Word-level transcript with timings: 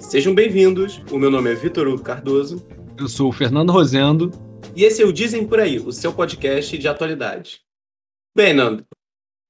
Sejam 0.00 0.34
bem-vindos. 0.34 1.02
O 1.10 1.18
meu 1.18 1.30
nome 1.30 1.52
é 1.52 1.54
Vitor 1.54 1.86
Hugo 1.86 2.02
Cardoso. 2.02 2.66
Eu 2.98 3.08
sou 3.08 3.28
o 3.28 3.32
Fernando 3.32 3.70
Rosendo. 3.70 4.30
E 4.74 4.84
esse 4.84 5.02
é 5.02 5.04
o 5.04 5.12
Dizem 5.12 5.46
Por 5.46 5.60
Aí, 5.60 5.78
o 5.78 5.92
seu 5.92 6.12
podcast 6.12 6.78
de 6.78 6.88
atualidade. 6.88 7.60
Bem, 8.34 8.54
Nando, 8.54 8.86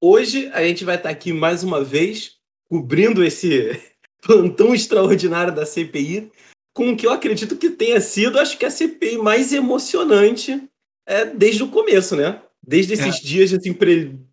hoje 0.02 0.50
a 0.52 0.62
gente 0.62 0.84
vai 0.84 0.96
estar 0.96 1.10
aqui 1.10 1.32
mais 1.32 1.62
uma 1.62 1.84
vez 1.84 2.36
cobrindo 2.68 3.22
esse 3.24 3.80
plantão 4.20 4.74
extraordinário 4.74 5.54
da 5.54 5.64
CPI 5.64 6.32
com 6.74 6.90
o 6.90 6.96
que 6.96 7.06
eu 7.06 7.12
acredito 7.12 7.56
que 7.56 7.70
tenha 7.70 8.00
sido, 8.00 8.38
acho 8.38 8.58
que 8.58 8.66
a 8.66 8.70
CPI 8.70 9.16
mais 9.16 9.52
emocionante 9.52 10.68
é, 11.06 11.24
desde 11.24 11.62
o 11.62 11.68
começo, 11.68 12.16
né? 12.16 12.42
Desde 12.62 12.94
esses 12.94 13.16
é. 13.16 13.20
dias, 13.20 13.52
assim, 13.52 13.72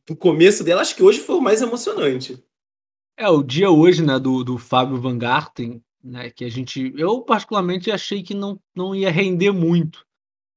do 0.08 0.16
começo 0.16 0.64
dela, 0.64 0.82
acho 0.82 0.96
que 0.96 1.04
hoje 1.04 1.20
foi 1.20 1.36
o 1.36 1.42
mais 1.42 1.62
emocionante. 1.62 2.44
É, 3.16 3.30
o 3.30 3.44
dia 3.44 3.70
hoje, 3.70 4.04
né, 4.04 4.18
do, 4.18 4.44
do 4.44 4.58
Fábio 4.58 5.00
Van 5.00 5.18
Garten, 5.18 5.82
né, 6.04 6.32
que 6.32 6.44
a 6.44 6.50
gente, 6.50 6.92
eu 6.98 7.22
particularmente 7.22 7.92
achei 7.92 8.24
que 8.24 8.34
não, 8.34 8.60
não 8.76 8.96
ia 8.96 9.12
render 9.12 9.52
muito. 9.52 10.04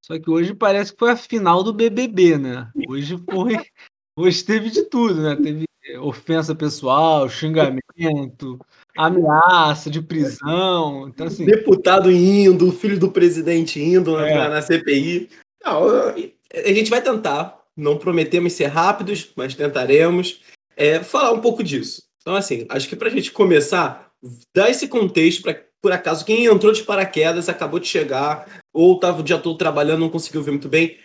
Só 0.03 0.19
que 0.19 0.31
hoje 0.31 0.55
parece 0.55 0.93
que 0.93 0.99
foi 0.99 1.11
a 1.11 1.17
final 1.17 1.63
do 1.63 1.73
BBB, 1.73 2.39
né? 2.39 2.71
Hoje 2.89 3.19
foi, 3.29 3.57
hoje 4.17 4.45
teve 4.45 4.71
de 4.71 4.85
tudo, 4.85 5.21
né? 5.21 5.37
Teve 5.37 5.67
ofensa 6.01 6.55
pessoal, 6.55 7.29
xingamento, 7.29 8.59
ameaça 8.97 9.91
de 9.91 10.01
prisão. 10.01 11.09
Então, 11.09 11.27
assim, 11.27 11.45
Deputado 11.45 12.11
indo, 12.11 12.73
filho 12.73 12.99
do 12.99 13.11
presidente 13.11 13.81
indo 13.81 14.19
é. 14.19 14.35
na, 14.35 14.49
na, 14.49 14.63
CPI. 14.63 15.29
Não, 15.65 15.89
a 15.89 16.73
gente 16.73 16.91
vai 16.91 17.03
tentar. 17.03 17.61
Não 17.77 17.99
prometemos 17.99 18.55
ser 18.55 18.67
rápidos, 18.67 19.31
mas 19.37 19.55
tentaremos 19.55 20.41
é, 20.77 21.03
falar 21.03 21.33
um 21.33 21.41
pouco 21.41 21.63
disso. 21.63 22.03
Então, 22.21 22.35
assim, 22.35 22.67
acho 22.69 22.89
que 22.89 22.97
para 22.97 23.09
a 23.09 23.11
gente 23.11 23.31
começar, 23.31 24.11
dar 24.55 24.71
esse 24.71 24.89
contexto 24.89 25.43
para, 25.43 25.63
por 25.81 25.93
acaso, 25.93 26.25
quem 26.25 26.47
entrou 26.47 26.73
de 26.73 26.83
paraquedas, 26.83 27.49
acabou 27.49 27.79
de 27.79 27.87
chegar, 27.87 28.61
ou 28.73 28.95
estava 28.95 29.21
o 29.21 29.23
dia 29.23 29.39
todo 29.39 29.59
trabalhando, 29.59 30.01
não 30.01 30.11
conseguiu 30.11 30.43
ver 30.43 30.51
muito 30.51 30.69
bem. 30.69 30.99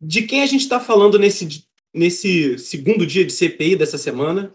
De 0.00 0.22
quem 0.22 0.42
a 0.42 0.46
gente 0.46 0.62
está 0.62 0.80
falando 0.80 1.18
nesse, 1.18 1.64
nesse 1.92 2.58
segundo 2.58 3.06
dia 3.06 3.24
de 3.24 3.32
CPI 3.32 3.76
dessa 3.76 3.98
semana? 3.98 4.54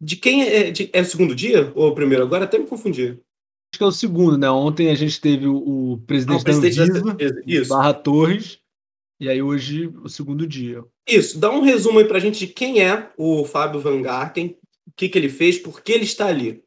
De 0.00 0.16
quem 0.16 0.42
é, 0.42 0.70
de, 0.70 0.90
é 0.92 1.00
o 1.00 1.04
segundo 1.04 1.34
dia 1.34 1.72
ou 1.74 1.88
o 1.88 1.94
primeiro? 1.94 2.24
Agora 2.24 2.44
até 2.44 2.58
me 2.58 2.66
confundi. 2.66 3.18
Acho 3.72 3.78
que 3.78 3.82
é 3.82 3.86
o 3.86 3.92
segundo, 3.92 4.36
né? 4.36 4.50
Ontem 4.50 4.90
a 4.90 4.94
gente 4.94 5.20
teve 5.20 5.46
o, 5.46 5.92
o 5.92 5.98
presidente, 6.06 6.38
ah, 6.38 6.40
o 6.40 6.44
presidente 6.44 6.76
da 6.76 7.12
Anvisa, 7.12 7.42
Isso. 7.46 7.68
Barra 7.70 7.94
Torres, 7.94 8.58
e 9.18 9.28
aí 9.28 9.40
hoje 9.40 9.88
o 10.02 10.08
segundo 10.08 10.46
dia. 10.46 10.84
Isso, 11.06 11.38
dá 11.38 11.50
um 11.50 11.60
resumo 11.60 11.98
aí 11.98 12.04
pra 12.06 12.18
gente 12.18 12.38
de 12.38 12.46
quem 12.48 12.82
é 12.82 13.12
o 13.16 13.44
Fábio 13.44 13.80
Van 13.80 14.02
Garten, 14.02 14.58
o 14.86 14.92
que, 14.96 15.08
que 15.08 15.18
ele 15.18 15.28
fez, 15.28 15.58
por 15.58 15.82
que 15.82 15.92
ele 15.92 16.04
está 16.04 16.26
ali. 16.26 16.64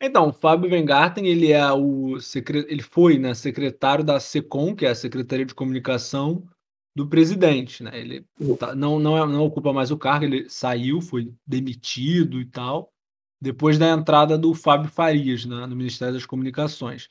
Então, 0.00 0.28
o 0.28 0.32
Fábio 0.32 0.70
Weingarten, 0.70 1.26
ele 1.26 1.50
é 1.50 1.72
o 1.72 2.20
secre... 2.20 2.64
ele 2.68 2.82
foi, 2.82 3.18
né, 3.18 3.34
secretário 3.34 4.04
da 4.04 4.20
SECOM, 4.20 4.74
que 4.74 4.86
é 4.86 4.90
a 4.90 4.94
Secretaria 4.94 5.44
de 5.44 5.54
Comunicação 5.54 6.48
do 6.94 7.08
presidente, 7.08 7.82
né? 7.82 7.98
Ele 7.98 8.24
tá, 8.58 8.74
não, 8.76 8.98
não, 9.00 9.16
é, 9.16 9.26
não 9.26 9.44
ocupa 9.44 9.72
mais 9.72 9.90
o 9.90 9.98
cargo, 9.98 10.24
ele 10.24 10.48
saiu, 10.48 11.00
foi 11.00 11.32
demitido 11.44 12.40
e 12.40 12.46
tal, 12.46 12.92
depois 13.40 13.76
da 13.76 13.90
entrada 13.90 14.38
do 14.38 14.54
Fábio 14.54 14.90
Farias 14.90 15.44
né, 15.44 15.66
no 15.66 15.74
Ministério 15.74 16.14
das 16.14 16.26
Comunicações. 16.26 17.08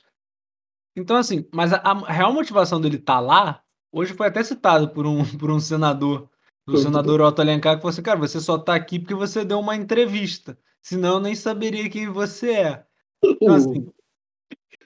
Então, 0.96 1.16
assim, 1.16 1.46
mas 1.52 1.72
a, 1.72 1.80
a 1.80 2.12
real 2.12 2.32
motivação 2.32 2.80
dele 2.80 2.96
estar 2.96 3.14
tá 3.14 3.20
lá, 3.20 3.62
hoje 3.92 4.14
foi 4.14 4.28
até 4.28 4.42
citado 4.42 4.88
por 4.90 5.06
um, 5.06 5.24
por 5.38 5.50
um 5.50 5.60
senador, 5.60 6.28
o 6.66 6.76
senador 6.76 7.20
Otto 7.20 7.40
Alencar, 7.40 7.76
que 7.76 7.82
falou 7.82 7.92
assim, 7.92 8.02
cara, 8.02 8.18
você 8.18 8.40
só 8.40 8.56
está 8.56 8.74
aqui 8.74 8.98
porque 8.98 9.14
você 9.14 9.44
deu 9.44 9.58
uma 9.58 9.76
entrevista 9.76 10.58
senão 10.88 11.14
eu 11.14 11.20
nem 11.20 11.34
saberia 11.34 11.88
quem 11.90 12.08
você 12.08 12.52
é. 12.52 12.84
Então, 13.22 13.54
assim, 13.54 13.88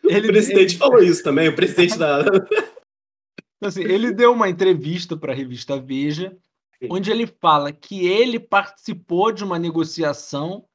ele, 0.05 0.29
o 0.29 0.33
presidente 0.33 0.73
ele... 0.73 0.79
falou 0.79 1.03
isso 1.03 1.23
também, 1.23 1.49
o 1.49 1.55
presidente 1.55 1.99
da. 1.99 2.25
Então, 3.57 3.69
assim, 3.69 3.85
ele 3.85 4.13
deu 4.13 4.33
uma 4.33 4.49
entrevista 4.49 5.17
para 5.17 5.33
a 5.33 5.37
revista 5.37 5.81
Veja, 5.81 6.37
onde 6.91 7.13
ele 7.13 7.29
fala 7.29 7.73
que 7.73 8.05
ele 8.09 8.41
participou 8.41 9.31
de 9.31 9.45
uma 9.45 9.57
negociação 9.57 10.67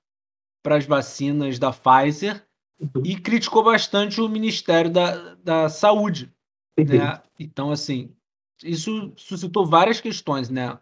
para 0.63 0.77
as 0.77 0.85
vacinas 0.85 1.59
da 1.59 1.73
Pfizer 1.73 2.47
uhum. 2.79 3.03
e 3.03 3.17
criticou 3.17 3.61
bastante 3.61 4.21
o 4.21 4.29
Ministério 4.29 4.89
da, 4.89 5.35
da 5.35 5.67
Saúde. 5.67 6.33
Né? 6.77 7.21
Então, 7.37 7.71
assim, 7.71 8.15
isso 8.63 9.13
suscitou 9.15 9.65
várias 9.65 9.99
questões, 10.01 10.49
né? 10.49 10.79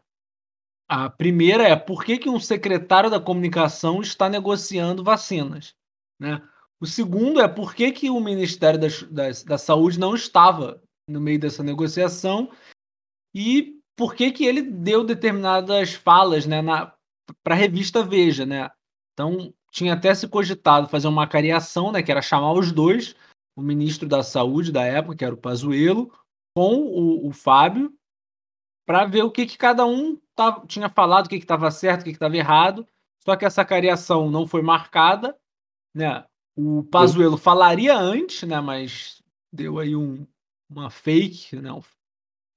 A 0.88 1.09
primeira 1.09 1.63
é 1.63 1.75
por 1.75 2.03
que, 2.03 2.18
que 2.18 2.30
um 2.30 2.40
secretário 2.40 3.09
da 3.09 3.19
comunicação 3.19 4.02
está 4.02 4.30
negociando 4.30 5.03
vacinas? 5.03 5.75
Né? 6.19 6.41
O 6.80 6.86
segundo 6.86 7.41
é 7.41 7.47
por 7.47 7.74
que, 7.74 7.91
que 7.91 8.09
o 8.09 8.19
Ministério 8.19 8.80
da, 8.80 8.88
da, 9.09 9.31
da 9.46 9.58
Saúde 9.58 10.00
não 10.00 10.13
estava 10.13 10.81
no 11.09 11.19
meio 11.19 11.40
dessa 11.40 11.63
negociação 11.63 12.52
e 13.34 13.80
por 13.96 14.13
que, 14.13 14.31
que 14.31 14.46
ele 14.46 14.62
deu 14.62 15.03
determinadas 15.03 15.94
falas 15.94 16.46
né, 16.46 16.62
para 17.44 17.56
a 17.56 17.57
revista 17.57 18.03
Veja. 18.03 18.46
Né? 18.46 18.69
Então, 19.13 19.53
tinha 19.72 19.94
até 19.94 20.13
se 20.13 20.28
cogitado 20.28 20.88
fazer 20.88 21.07
uma 21.07 21.28
cariação, 21.28 21.92
né, 21.92 22.03
que 22.03 22.12
era 22.12 22.22
chamar 22.22 22.53
os 22.53 22.72
dois, 22.72 23.16
o 23.56 23.62
ministro 23.62 24.07
da 24.07 24.22
Saúde 24.22 24.72
da 24.72 24.84
época, 24.84 25.16
que 25.16 25.25
era 25.25 25.34
o 25.34 25.38
Pazuello, 25.38 26.12
com 26.56 26.76
o, 26.78 27.28
o 27.28 27.32
Fábio, 27.32 27.94
para 28.86 29.06
ver 29.06 29.24
o 29.24 29.32
que, 29.32 29.46
que 29.46 29.58
cada 29.58 29.86
um 29.86 30.18
tava, 30.36 30.66
tinha 30.66 30.90
falado, 30.90 31.26
o 31.26 31.30
que 31.30 31.36
estava 31.36 31.70
certo, 31.70 32.02
o 32.02 32.04
que 32.06 32.12
estava 32.12 32.38
errado. 32.38 32.88
Só 33.24 33.36
que 33.36 33.44
essa 33.44 33.66
cariação 33.66 34.30
não 34.30 34.48
foi 34.48 34.62
marcada, 34.62 35.36
né? 35.94 36.24
O 36.56 36.84
Pazuello 36.84 37.38
falaria 37.38 37.98
antes, 37.98 38.48
né? 38.48 38.62
Mas 38.62 39.22
deu 39.52 39.80
aí 39.80 39.96
um, 39.96 40.26
uma 40.70 40.90
fake, 40.90 41.56
né? 41.58 41.70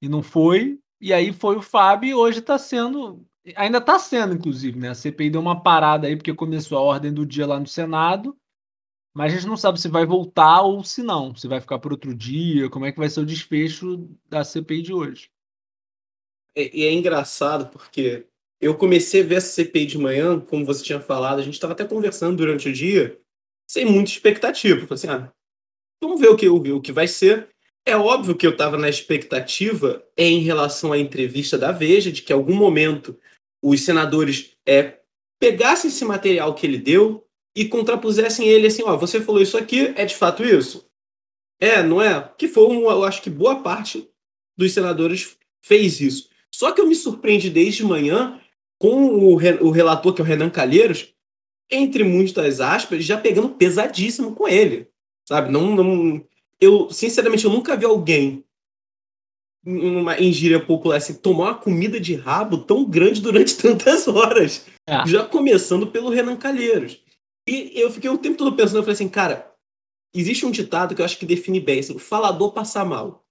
E 0.03 0.09
não 0.09 0.23
foi. 0.23 0.79
E 1.01 1.13
aí 1.13 1.33
foi 1.33 1.57
o 1.57 1.63
Fábio 1.63 2.11
e 2.11 2.15
hoje 2.15 2.41
está 2.41 2.59
sendo. 2.59 3.27
Ainda 3.57 3.79
está 3.79 3.99
sendo, 3.99 4.35
inclusive, 4.35 4.79
né? 4.79 4.91
A 4.91 4.95
CPI 4.95 5.31
deu 5.31 5.41
uma 5.41 5.63
parada 5.63 6.07
aí, 6.07 6.17
porque 6.17 6.35
começou 6.35 6.77
a 6.77 6.83
ordem 6.83 7.13
do 7.13 7.25
dia 7.25 7.47
lá 7.47 7.59
no 7.59 7.67
Senado. 7.67 8.37
Mas 9.15 9.33
a 9.33 9.37
gente 9.37 9.49
não 9.49 9.57
sabe 9.57 9.81
se 9.81 9.89
vai 9.89 10.07
voltar 10.07 10.63
ou 10.63 10.85
se 10.85 11.03
não. 11.03 11.35
Se 11.35 11.49
vai 11.49 11.61
ficar 11.61 11.79
por 11.79 11.93
outro 11.93 12.15
dia, 12.15 12.69
como 12.71 12.85
é 12.85 12.93
que 12.93 12.99
vai 12.99 13.09
ser 13.09 13.21
o 13.21 13.27
desfecho 13.27 14.09
da 14.29 14.45
CPI 14.45 14.83
de 14.83 14.93
hoje. 14.93 15.31
E 16.57 16.85
é, 16.85 16.93
engraçado 16.93 17.71
porque 17.71 18.27
eu 18.61 18.77
comecei 18.77 19.23
a 19.23 19.27
ver 19.27 19.37
essa 19.37 19.53
CPI 19.53 19.87
de 19.87 19.99
manhã, 19.99 20.41
como 20.41 20.67
você 20.67 20.83
tinha 20.83 21.01
falado, 21.01 21.39
a 21.39 21.43
gente 21.43 21.55
estava 21.55 21.73
até 21.73 21.85
conversando 21.85 22.37
durante 22.37 22.69
o 22.69 22.73
dia, 22.73 23.21
sem 23.71 23.85
muita 23.85 24.11
expectativa. 24.11 24.81
Falei 24.87 24.95
assim, 24.95 25.09
ah, 25.09 25.33
vamos 26.03 26.21
ver 26.21 26.29
o 26.29 26.37
que, 26.37 26.49
o, 26.49 26.77
o 26.77 26.81
que 26.81 26.93
vai 26.93 27.07
ser. 27.07 27.49
É 27.87 27.97
óbvio 27.97 28.37
que 28.37 28.47
eu 28.47 28.51
estava 28.51 28.77
na 28.77 28.89
expectativa 28.89 30.05
em 30.17 30.41
relação 30.41 30.93
à 30.93 30.99
entrevista 30.99 31.57
da 31.57 31.73
Veja, 31.73 32.11
de 32.11 32.23
que 32.23 32.33
em 32.33 32.37
algum 32.37 32.55
momento 32.55 33.19
os 33.63 33.81
senadores 33.81 34.57
é, 34.67 34.99
pegassem 35.39 35.89
esse 35.89 36.05
material 36.05 36.55
que 36.55 36.67
ele 36.67 36.79
deu 36.79 37.28
e 37.59 37.69
contrapusessem 37.69 38.47
ele 38.47 38.69
assim, 38.69 38.85
ó, 38.85 38.97
você 38.97 39.21
falou 39.21 39.43
isso 39.43 39.59
aqui, 39.59 39.93
é 39.97 40.05
de 40.05 40.15
fato 40.15 40.45
isso? 40.45 40.89
É, 41.61 41.83
não 41.83 42.01
é? 42.01 42.33
Que 42.39 42.47
foi, 42.47 42.69
um, 42.69 42.89
eu 42.89 43.03
acho 43.03 43.21
que 43.21 43.29
boa 43.29 43.57
parte 43.63 44.09
dos 44.57 44.73
senadores 44.73 45.37
fez 45.61 46.01
isso. 46.01 46.29
Só 46.55 46.71
que 46.71 46.81
eu 46.81 46.87
me 46.87 46.95
surpreendi 46.95 47.51
desde 47.51 47.85
manhã 47.85 48.41
com 48.79 49.07
o, 49.07 49.33
o 49.35 49.71
relator, 49.71 50.15
que 50.15 50.21
é 50.21 50.25
o 50.25 50.27
Renan 50.27 50.51
Calheiros, 50.51 51.13
entre 51.69 52.05
muitas 52.05 52.61
aspas, 52.61 53.05
já 53.05 53.19
pegando 53.19 53.49
pesadíssimo 53.49 54.37
com 54.37 54.47
ele. 54.47 54.89
Sabe? 55.29 55.51
Não, 55.51 55.75
não, 55.75 56.25
eu, 56.61 56.88
sinceramente, 56.91 57.44
eu 57.44 57.50
nunca 57.50 57.77
vi 57.77 57.85
alguém 57.85 58.44
numa 59.65 60.19
engíria 60.21 60.61
popular 60.61 60.97
assim, 60.97 61.15
tomar 61.15 61.44
uma 61.47 61.55
comida 61.56 61.99
de 61.99 62.15
rabo 62.15 62.59
tão 62.59 62.85
grande 62.85 63.21
durante 63.21 63.56
tantas 63.59 64.06
horas. 64.06 64.65
É. 64.87 65.05
Já 65.09 65.25
começando 65.25 65.88
pelo 65.88 66.09
Renan 66.09 66.37
Calheiros. 66.37 67.00
E 67.49 67.81
eu 67.81 67.91
fiquei 67.91 68.11
o 68.11 68.19
tempo 68.19 68.37
todo 68.37 68.55
pensando, 68.55 68.77
eu 68.77 68.83
falei 68.83 68.95
assim, 68.95 69.09
cara, 69.09 69.50
existe 70.15 70.45
um 70.45 70.50
ditado 70.50 70.95
que 70.95 71.00
eu 71.00 71.05
acho 71.05 71.19
que 71.19 71.27
define 71.27 71.61
bem, 71.61 71.81
assim, 71.81 71.95
o 71.95 71.99
falador 71.99 72.53
passa 72.53 72.85
mal 72.85 73.25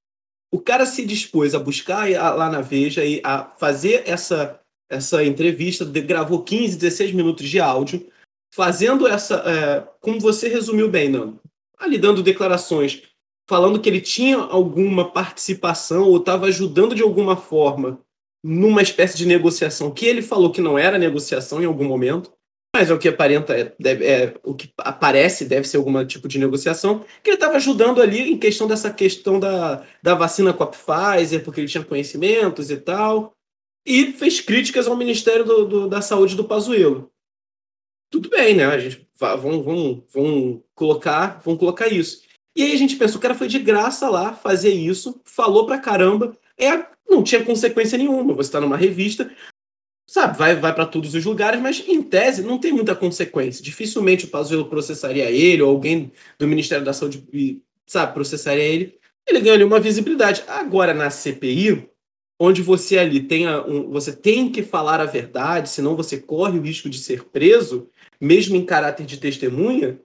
o 0.52 0.60
cara 0.60 0.86
se 0.86 1.06
dispôs 1.06 1.54
a 1.54 1.60
buscar 1.60 2.10
lá 2.10 2.50
na 2.50 2.62
Veja 2.62 3.04
e 3.04 3.22
a 3.24 3.44
fazer 3.44 4.04
essa, 4.06 4.60
essa 4.90 5.24
entrevista, 5.24 5.84
gravou 5.86 6.44
15, 6.44 6.78
16 6.78 7.12
minutos 7.12 7.48
de 7.48 7.60
áudio, 7.60 8.08
fazendo 8.54 9.08
essa. 9.08 9.36
É, 9.46 9.88
como 10.00 10.20
você 10.20 10.48
resumiu 10.48 10.90
bem, 10.90 11.10
Nando, 11.10 11.40
ali 11.78 11.98
dando 11.98 12.24
declarações, 12.24 13.04
falando 13.48 13.80
que 13.80 13.90
ele 13.90 14.02
tinha 14.02 14.38
alguma 14.38 15.12
participação 15.12 16.04
ou 16.04 16.18
estava 16.18 16.48
ajudando 16.48 16.96
de 16.96 17.04
alguma 17.04 17.36
forma 17.36 18.00
numa 18.44 18.82
espécie 18.82 19.18
de 19.18 19.26
negociação 19.26 19.92
que 19.92 20.06
ele 20.06 20.22
falou 20.22 20.52
que 20.52 20.62
não 20.62 20.78
era 20.78 20.98
negociação 20.98 21.62
em 21.62 21.66
algum 21.66 21.84
momento, 21.84 22.32
mas 22.78 22.92
é 22.92 22.94
o 22.94 23.00
que 23.00 23.08
aparenta, 23.08 23.58
é, 23.58 23.74
é, 23.84 24.34
o 24.44 24.54
que 24.54 24.72
aparece 24.78 25.46
deve 25.46 25.68
ser 25.68 25.78
algum 25.78 26.06
tipo 26.06 26.28
de 26.28 26.38
negociação, 26.38 27.04
que 27.24 27.32
ele 27.32 27.38
estava 27.38 27.56
ajudando 27.56 28.02
ali 28.02 28.32
em 28.32 28.38
questão 28.38 28.68
dessa 28.68 28.94
questão 28.94 29.40
da, 29.40 29.84
da 30.02 30.14
vacina 30.14 30.54
com 30.54 30.64
a 30.64 30.68
Pfizer, 30.68 31.44
porque 31.44 31.62
ele 31.62 31.68
tinha 31.68 31.84
conhecimentos 31.84 32.70
e 32.70 32.78
tal, 32.78 33.34
e 33.86 34.12
fez 34.12 34.40
críticas 34.42 34.88
ao 34.88 34.96
Ministério 34.96 35.44
do, 35.44 35.66
do, 35.66 35.88
da 35.88 36.02
Saúde 36.02 36.36
do 36.36 36.44
Pazuello. 36.44 37.12
Tudo 38.12 38.30
bem, 38.30 38.56
né? 38.56 38.66
A 38.66 38.78
gente 38.78 39.08
vamos, 39.20 39.66
vamos, 39.66 40.04
vamos 40.14 40.62
colocar, 40.76 41.42
vamos 41.44 41.60
colocar 41.60 41.88
isso. 41.88 42.22
E 42.56 42.62
aí 42.62 42.74
a 42.74 42.78
gente 42.78 42.96
pensa, 42.96 43.18
o 43.18 43.22
cara 43.22 43.34
foi 43.34 43.48
de 43.48 43.58
graça 43.60 44.08
lá 44.10 44.34
fazer 44.34 44.72
isso, 44.72 45.20
falou 45.26 45.66
pra 45.66 45.80
caramba, 45.80 46.38
é, 46.58 46.86
não 47.10 47.24
tinha 47.24 47.44
consequência 47.44 47.98
nenhuma. 47.98 48.34
Você 48.34 48.50
está 48.50 48.62
numa 48.62 48.78
revista, 48.78 49.32
sabe, 50.08 50.38
vai, 50.38 50.56
vai 50.56 50.74
para 50.74 50.86
todos 50.86 51.14
os 51.14 51.26
lugares, 51.26 51.62
mas 51.62 51.84
em 51.86 52.02
tese 52.02 52.42
não 52.42 52.58
tem 52.58 52.72
muita 52.72 52.96
consequência. 52.96 53.64
Dificilmente 53.64 54.26
o 54.26 54.30
Pazuello 54.30 54.66
processaria 54.66 55.30
ele, 55.30 55.62
ou 55.62 55.70
alguém 55.70 56.12
do 56.40 56.48
Ministério 56.48 56.86
da 56.86 56.94
Saúde, 56.94 57.62
sabe, 57.86 58.14
processaria 58.14 58.64
ele. 58.64 58.98
Ele 59.28 59.42
ganha 59.42 59.56
ali 59.56 59.64
uma 59.66 59.80
visibilidade. 59.80 60.44
Agora, 60.48 60.94
na 60.94 61.10
CPI, 61.10 61.90
onde 62.40 62.62
você 62.62 62.98
ali 62.98 63.20
tem 63.20 63.48
um, 63.50 63.90
você 63.90 64.16
tem 64.16 64.50
que 64.50 64.64
falar 64.64 65.02
a 65.02 65.06
verdade, 65.06 65.70
senão 65.70 65.96
você 65.96 66.18
corre 66.18 66.58
o 66.58 66.62
risco 66.62 66.90
de 66.90 67.00
ser 67.00 67.26
preso, 67.26 67.90
mesmo 68.22 68.56
em 68.56 68.66
caráter 68.66 69.06
de 69.06 69.18
testemunha, 69.18 70.00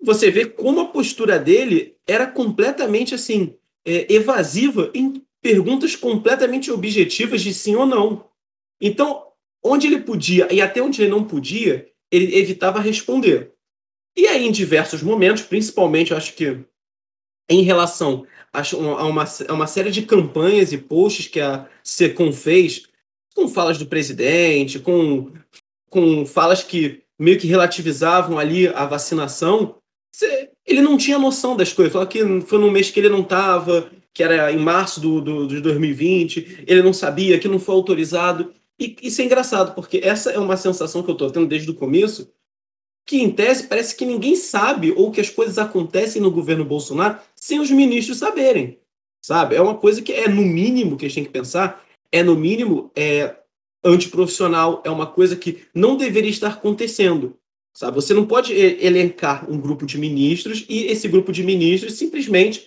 você 0.00 0.30
vê 0.30 0.46
como 0.46 0.80
a 0.80 0.86
postura 0.86 1.38
dele 1.38 1.94
era 2.06 2.26
completamente 2.26 3.14
assim 3.14 3.54
é, 3.84 4.12
evasiva 4.12 4.90
em 4.94 5.22
perguntas 5.42 5.94
completamente 5.94 6.70
objetivas 6.70 7.42
de 7.42 7.52
sim 7.52 7.76
ou 7.76 7.84
não. 7.84 8.24
Então, 8.80 9.31
onde 9.62 9.86
ele 9.86 10.00
podia 10.00 10.52
e 10.52 10.60
até 10.60 10.82
onde 10.82 11.02
ele 11.02 11.10
não 11.10 11.24
podia, 11.24 11.88
ele 12.10 12.36
evitava 12.36 12.80
responder. 12.80 13.52
E 14.16 14.26
aí, 14.26 14.46
em 14.46 14.52
diversos 14.52 15.02
momentos, 15.02 15.42
principalmente, 15.42 16.12
acho 16.12 16.34
que 16.34 16.58
em 17.48 17.62
relação 17.62 18.26
a 18.52 19.04
uma, 19.04 19.24
a 19.48 19.52
uma 19.52 19.66
série 19.66 19.90
de 19.90 20.02
campanhas 20.02 20.72
e 20.72 20.78
posts 20.78 21.26
que 21.26 21.40
a 21.40 21.66
SECOM 21.82 22.32
fez, 22.32 22.88
com 23.34 23.48
falas 23.48 23.78
do 23.78 23.86
presidente, 23.86 24.78
com, 24.78 25.30
com 25.88 26.26
falas 26.26 26.62
que 26.62 27.02
meio 27.18 27.38
que 27.38 27.46
relativizavam 27.46 28.38
ali 28.38 28.68
a 28.68 28.84
vacinação, 28.84 29.76
ele 30.66 30.82
não 30.82 30.98
tinha 30.98 31.18
noção 31.18 31.56
das 31.56 31.72
coisas. 31.72 31.92
Falou 31.92 32.06
que 32.06 32.40
foi 32.42 32.58
num 32.58 32.70
mês 32.70 32.90
que 32.90 33.00
ele 33.00 33.08
não 33.08 33.20
estava, 33.20 33.90
que 34.12 34.22
era 34.22 34.52
em 34.52 34.58
março 34.58 35.00
do, 35.00 35.20
do, 35.20 35.46
de 35.46 35.60
2020, 35.60 36.64
ele 36.66 36.82
não 36.82 36.92
sabia, 36.92 37.38
que 37.38 37.48
não 37.48 37.58
foi 37.58 37.74
autorizado. 37.74 38.52
E 38.82 38.96
isso 39.00 39.22
é 39.22 39.24
engraçado, 39.24 39.76
porque 39.76 40.00
essa 40.02 40.32
é 40.32 40.38
uma 40.40 40.56
sensação 40.56 41.04
que 41.04 41.08
eu 41.08 41.12
estou 41.12 41.30
tendo 41.30 41.46
desde 41.46 41.70
o 41.70 41.74
começo, 41.74 42.32
que 43.06 43.22
em 43.22 43.30
tese 43.30 43.68
parece 43.68 43.94
que 43.94 44.04
ninguém 44.04 44.34
sabe 44.34 44.92
ou 44.96 45.12
que 45.12 45.20
as 45.20 45.30
coisas 45.30 45.56
acontecem 45.56 46.20
no 46.20 46.32
governo 46.32 46.64
Bolsonaro 46.64 47.20
sem 47.36 47.60
os 47.60 47.70
ministros 47.70 48.18
saberem, 48.18 48.80
sabe? 49.24 49.54
É 49.54 49.62
uma 49.62 49.76
coisa 49.76 50.02
que 50.02 50.12
é 50.12 50.26
no 50.26 50.42
mínimo 50.42 50.96
que 50.96 51.06
a 51.06 51.08
gente 51.08 51.14
tem 51.14 51.24
que 51.24 51.30
pensar, 51.30 51.84
é 52.10 52.24
no 52.24 52.34
mínimo 52.34 52.90
é 52.96 53.36
antiprofissional, 53.84 54.82
é 54.84 54.90
uma 54.90 55.06
coisa 55.06 55.36
que 55.36 55.62
não 55.72 55.96
deveria 55.96 56.30
estar 56.30 56.48
acontecendo, 56.48 57.36
sabe? 57.72 57.94
Você 57.94 58.12
não 58.12 58.26
pode 58.26 58.52
elencar 58.52 59.48
um 59.48 59.60
grupo 59.60 59.86
de 59.86 59.96
ministros 59.96 60.66
e 60.68 60.86
esse 60.86 61.06
grupo 61.06 61.30
de 61.30 61.44
ministros 61.44 61.94
simplesmente 61.94 62.66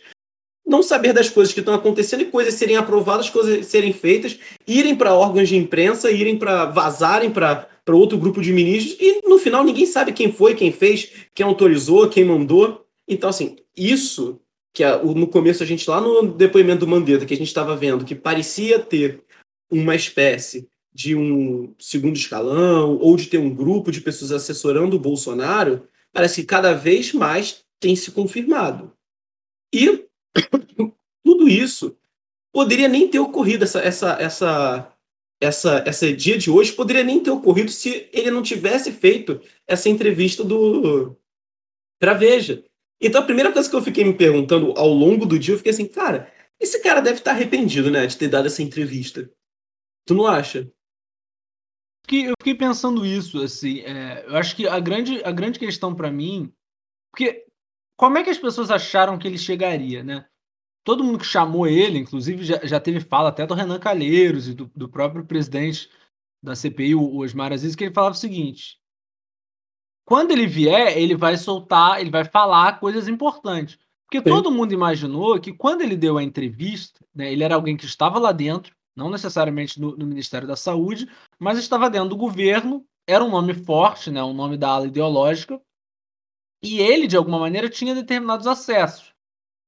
não 0.66 0.82
saber 0.82 1.14
das 1.14 1.30
coisas 1.30 1.54
que 1.54 1.60
estão 1.60 1.74
acontecendo 1.74 2.22
e 2.22 2.26
coisas 2.26 2.56
serem 2.56 2.76
aprovadas, 2.76 3.30
coisas 3.30 3.68
serem 3.68 3.94
feitas, 3.94 4.40
irem 4.68 4.96
para 4.96 5.14
órgãos 5.14 5.48
de 5.48 5.56
imprensa, 5.56 6.10
irem 6.10 6.38
para 6.38 6.66
vazarem 6.66 7.30
para 7.30 7.68
outro 7.90 8.18
grupo 8.18 8.42
de 8.42 8.52
ministros 8.52 8.98
e 9.00 9.22
no 9.28 9.38
final 9.38 9.64
ninguém 9.64 9.86
sabe 9.86 10.12
quem 10.12 10.32
foi, 10.32 10.56
quem 10.56 10.72
fez, 10.72 11.12
quem 11.34 11.46
autorizou, 11.46 12.10
quem 12.10 12.26
mandou. 12.26 12.86
Então, 13.08 13.30
assim, 13.30 13.58
isso 13.78 14.40
que 14.74 14.84
no 15.16 15.28
começo 15.28 15.64
a 15.64 15.66
gente, 15.66 15.90
lá 15.90 16.02
no 16.02 16.34
depoimento 16.34 16.82
do 16.82 16.88
Mandetta, 16.88 17.26
que 17.26 17.34
a 17.34 17.38
gente 17.38 17.48
estava 17.48 17.78
vendo, 17.78 18.04
que 18.04 18.14
parecia 18.14 18.78
ter 18.78 19.24
uma 19.72 19.96
espécie 19.96 20.68
de 20.94 21.16
um 21.16 21.74
segundo 21.80 22.16
escalão 22.16 22.98
ou 22.98 23.16
de 23.16 23.28
ter 23.28 23.38
um 23.38 23.54
grupo 23.54 23.92
de 23.92 24.02
pessoas 24.02 24.32
assessorando 24.32 24.96
o 24.96 25.00
Bolsonaro, 25.00 25.88
parece 26.12 26.42
que 26.42 26.48
cada 26.48 26.74
vez 26.74 27.14
mais 27.14 27.64
tem 27.80 27.96
se 27.96 28.12
confirmado. 28.12 28.92
E 29.74 30.06
tudo 31.24 31.48
isso 31.48 31.98
poderia 32.54 32.88
nem 32.88 33.08
ter 33.08 33.20
ocorrido 33.20 33.64
essa 33.64 33.80
essa 33.80 34.12
essa 34.20 34.98
essa 35.42 35.84
essa 35.86 36.14
dia 36.14 36.38
de 36.38 36.50
hoje 36.50 36.74
poderia 36.74 37.04
nem 37.04 37.22
ter 37.22 37.32
ocorrido 37.32 37.72
se 37.72 38.10
ele 38.12 38.32
não 38.32 38.42
tivesse 38.42 38.92
feito 38.92 39.42
essa 39.68 39.90
entrevista 39.90 40.44
do 40.44 41.16
para 42.00 42.14
Veja. 42.14 42.64
Então 43.02 43.22
a 43.22 43.26
primeira 43.26 43.52
coisa 43.52 43.70
que 43.70 43.76
eu 43.76 43.82
fiquei 43.82 44.04
me 44.04 44.14
perguntando 44.14 44.74
ao 44.78 44.88
longo 44.88 45.26
do 45.26 45.38
dia, 45.38 45.54
eu 45.54 45.58
fiquei 45.58 45.72
assim, 45.72 45.88
cara, 45.88 46.32
esse 46.60 46.82
cara 46.82 47.02
deve 47.02 47.20
estar 47.20 47.32
arrependido, 47.32 47.92
né, 47.92 48.06
de 48.08 48.18
ter 48.18 48.28
dado 48.28 48.48
essa 48.48 48.64
entrevista. 48.64 49.30
Tu 50.06 50.14
não 50.14 50.26
acha? 50.26 50.72
Eu 52.10 52.34
fiquei 52.40 52.56
pensando 52.56 53.06
isso, 53.06 53.42
assim, 53.42 53.80
é, 53.80 54.26
eu 54.28 54.36
acho 54.38 54.56
que 54.56 54.68
a 54.68 54.80
grande, 54.80 55.24
a 55.24 55.32
grande 55.32 55.58
questão 55.58 55.94
para 55.96 56.12
mim, 56.12 56.54
porque 57.12 57.46
como 57.98 58.18
é 58.18 58.24
que 58.24 58.30
as 58.30 58.38
pessoas 58.38 58.70
acharam 58.70 59.18
que 59.18 59.28
ele 59.28 59.38
chegaria, 59.38 60.04
né? 60.04 60.26
Todo 60.84 61.04
mundo 61.04 61.20
que 61.20 61.26
chamou 61.26 61.66
ele, 61.66 61.98
inclusive 61.98 62.44
já, 62.44 62.60
já 62.64 62.80
teve 62.80 63.00
fala 63.00 63.30
até 63.30 63.46
do 63.46 63.54
Renan 63.54 63.80
Calheiros 63.80 64.48
e 64.48 64.54
do, 64.54 64.70
do 64.76 64.88
próprio 64.88 65.26
presidente 65.26 65.90
da 66.44 66.56
CPI, 66.56 66.94
o 66.94 67.18
Osmar 67.18 67.52
Aziz, 67.52 67.76
que 67.76 67.84
ele 67.84 67.94
falava 67.94 68.14
o 68.14 68.18
seguinte: 68.18 68.80
quando 70.06 70.32
ele 70.32 70.46
vier, 70.46 70.96
ele 70.96 71.16
vai 71.16 71.36
soltar, 71.36 72.00
ele 72.00 72.12
vai 72.12 72.24
falar 72.24 72.80
coisas 72.80 73.08
importantes. 73.08 73.80
Porque 74.06 74.20
Sim. 74.20 74.36
todo 74.36 74.52
mundo 74.52 74.72
imaginou 74.72 75.40
que 75.40 75.52
quando 75.52 75.82
ele 75.82 75.98
deu 75.98 76.20
a 76.20 76.24
entrevista, 76.24 77.04
né, 77.14 77.32
ele 77.32 77.44
era 77.44 77.56
alguém 77.56 77.76
que 77.76 77.86
estava 77.86 78.20
lá 78.20 78.32
dentro, 78.32 78.76
não 78.96 79.10
necessariamente 79.10 79.82
no, 79.82 79.98
no 79.98 80.06
Ministério 80.06 80.48
da 80.48 80.56
Saúde, 80.56 81.10
mas 81.40 81.58
estava 81.58 81.90
dentro 81.90 82.10
do 82.10 82.16
governo, 82.16 82.86
era 83.08 83.24
um 83.24 83.32
nome 83.32 83.56
forte, 83.56 84.12
né, 84.12 84.24
um 84.24 84.34
nome 84.34 84.58
da 84.58 84.70
ala 84.70 84.86
ideológica, 84.86 85.60
e 86.64 86.80
ele, 86.80 87.08
de 87.08 87.18
alguma 87.18 87.40
maneira, 87.40 87.70
tinha 87.70 87.94
determinados 87.94 88.48
acessos, 88.48 89.14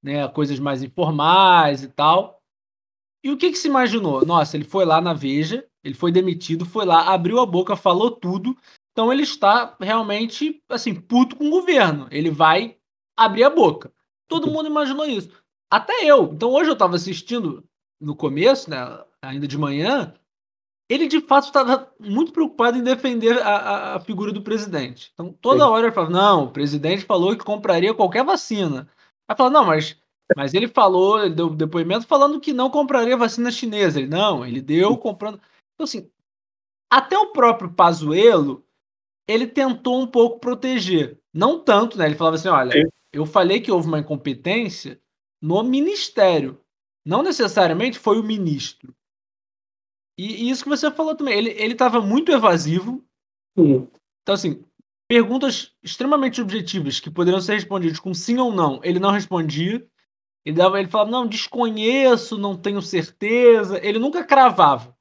né, 0.03 0.27
coisas 0.27 0.59
mais 0.59 0.81
informais 0.83 1.83
e 1.83 1.87
tal. 1.87 2.41
E 3.23 3.29
o 3.29 3.37
que, 3.37 3.51
que 3.51 3.57
se 3.57 3.67
imaginou? 3.67 4.25
Nossa, 4.25 4.55
ele 4.55 4.63
foi 4.63 4.85
lá 4.85 5.01
na 5.01 5.13
Veja, 5.13 5.67
ele 5.83 5.95
foi 5.95 6.11
demitido, 6.11 6.65
foi 6.65 6.85
lá, 6.85 7.13
abriu 7.13 7.39
a 7.39 7.45
boca, 7.45 7.75
falou 7.75 8.11
tudo. 8.11 8.55
Então 8.91 9.11
ele 9.11 9.23
está 9.23 9.75
realmente, 9.79 10.61
assim, 10.69 10.95
puto 10.95 11.35
com 11.35 11.47
o 11.47 11.51
governo. 11.51 12.07
Ele 12.11 12.31
vai 12.31 12.77
abrir 13.15 13.43
a 13.43 13.49
boca. 13.49 13.91
Todo 14.27 14.49
mundo 14.51 14.67
imaginou 14.67 15.05
isso. 15.05 15.29
Até 15.69 16.05
eu. 16.05 16.31
Então 16.33 16.51
hoje 16.51 16.69
eu 16.69 16.73
estava 16.73 16.95
assistindo 16.95 17.63
no 17.99 18.15
começo, 18.15 18.69
né, 18.69 18.77
ainda 19.21 19.47
de 19.47 19.57
manhã, 19.57 20.13
ele 20.89 21.07
de 21.07 21.19
fato 21.19 21.45
estava 21.45 21.91
muito 21.99 22.31
preocupado 22.31 22.77
em 22.77 22.83
defender 22.83 23.41
a, 23.41 23.95
a, 23.95 23.99
figura 23.99 24.31
do 24.31 24.41
presidente. 24.41 25.11
Então, 25.13 25.33
toda 25.33 25.65
Sim. 25.65 25.69
hora 25.69 25.87
ele 25.87 25.93
falava: 25.93 26.13
não, 26.13 26.43
o 26.45 26.51
presidente 26.51 27.03
falou 27.03 27.35
que 27.35 27.43
compraria 27.43 27.93
qualquer 27.93 28.23
vacina. 28.23 28.87
Aí 29.27 29.35
fala: 29.35 29.49
não, 29.49 29.65
mas, 29.65 29.97
mas 30.35 30.53
ele 30.53 30.67
falou, 30.67 31.19
ele 31.19 31.35
deu 31.35 31.49
depoimento 31.49 32.07
falando 32.07 32.39
que 32.39 32.53
não 32.53 32.69
compraria 32.69 33.17
vacina 33.17 33.51
chinesa. 33.51 33.99
Ele 33.99 34.07
não, 34.07 34.45
ele 34.45 34.61
deu 34.61 34.97
comprando. 34.97 35.41
Então, 35.73 35.83
assim, 35.83 36.09
até 36.89 37.17
o 37.17 37.33
próprio 37.33 37.73
Pazuello, 37.73 38.63
ele 39.27 39.45
tentou 39.45 39.99
um 39.99 40.07
pouco 40.07 40.39
proteger. 40.39 41.19
Não 41.33 41.59
tanto, 41.59 41.97
né? 41.97 42.05
Ele 42.05 42.15
falava 42.15 42.37
assim: 42.37 42.47
olha, 42.47 42.71
Sim. 42.71 42.87
eu 43.11 43.25
falei 43.25 43.59
que 43.59 43.71
houve 43.71 43.87
uma 43.87 43.99
incompetência 43.99 45.01
no 45.41 45.61
ministério. 45.63 46.61
Não 47.05 47.21
necessariamente 47.21 47.99
foi 47.99 48.19
o 48.19 48.23
ministro. 48.23 48.93
E, 50.17 50.45
e 50.45 50.49
isso 50.49 50.63
que 50.63 50.69
você 50.69 50.89
falou 50.89 51.15
também, 51.15 51.37
ele, 51.37 51.49
ele 51.51 51.75
tava 51.75 52.01
muito 52.01 52.31
evasivo. 52.31 53.03
Uhum. 53.55 53.87
Então, 54.21 54.35
assim, 54.35 54.63
perguntas 55.07 55.73
extremamente 55.83 56.41
objetivas 56.41 56.99
que 56.99 57.11
poderiam 57.11 57.41
ser 57.41 57.53
respondidas 57.53 57.99
com 57.99 58.13
sim 58.13 58.37
ou 58.37 58.51
não, 58.51 58.79
ele 58.83 58.99
não 58.99 59.11
respondia. 59.11 59.85
Ele, 60.45 60.55
dava, 60.55 60.79
ele 60.79 60.87
falava, 60.87 61.11
não, 61.11 61.27
desconheço, 61.27 62.37
não 62.37 62.55
tenho 62.55 62.81
certeza. 62.81 63.79
Ele 63.85 63.99
nunca 63.99 64.23
cravava 64.23 64.97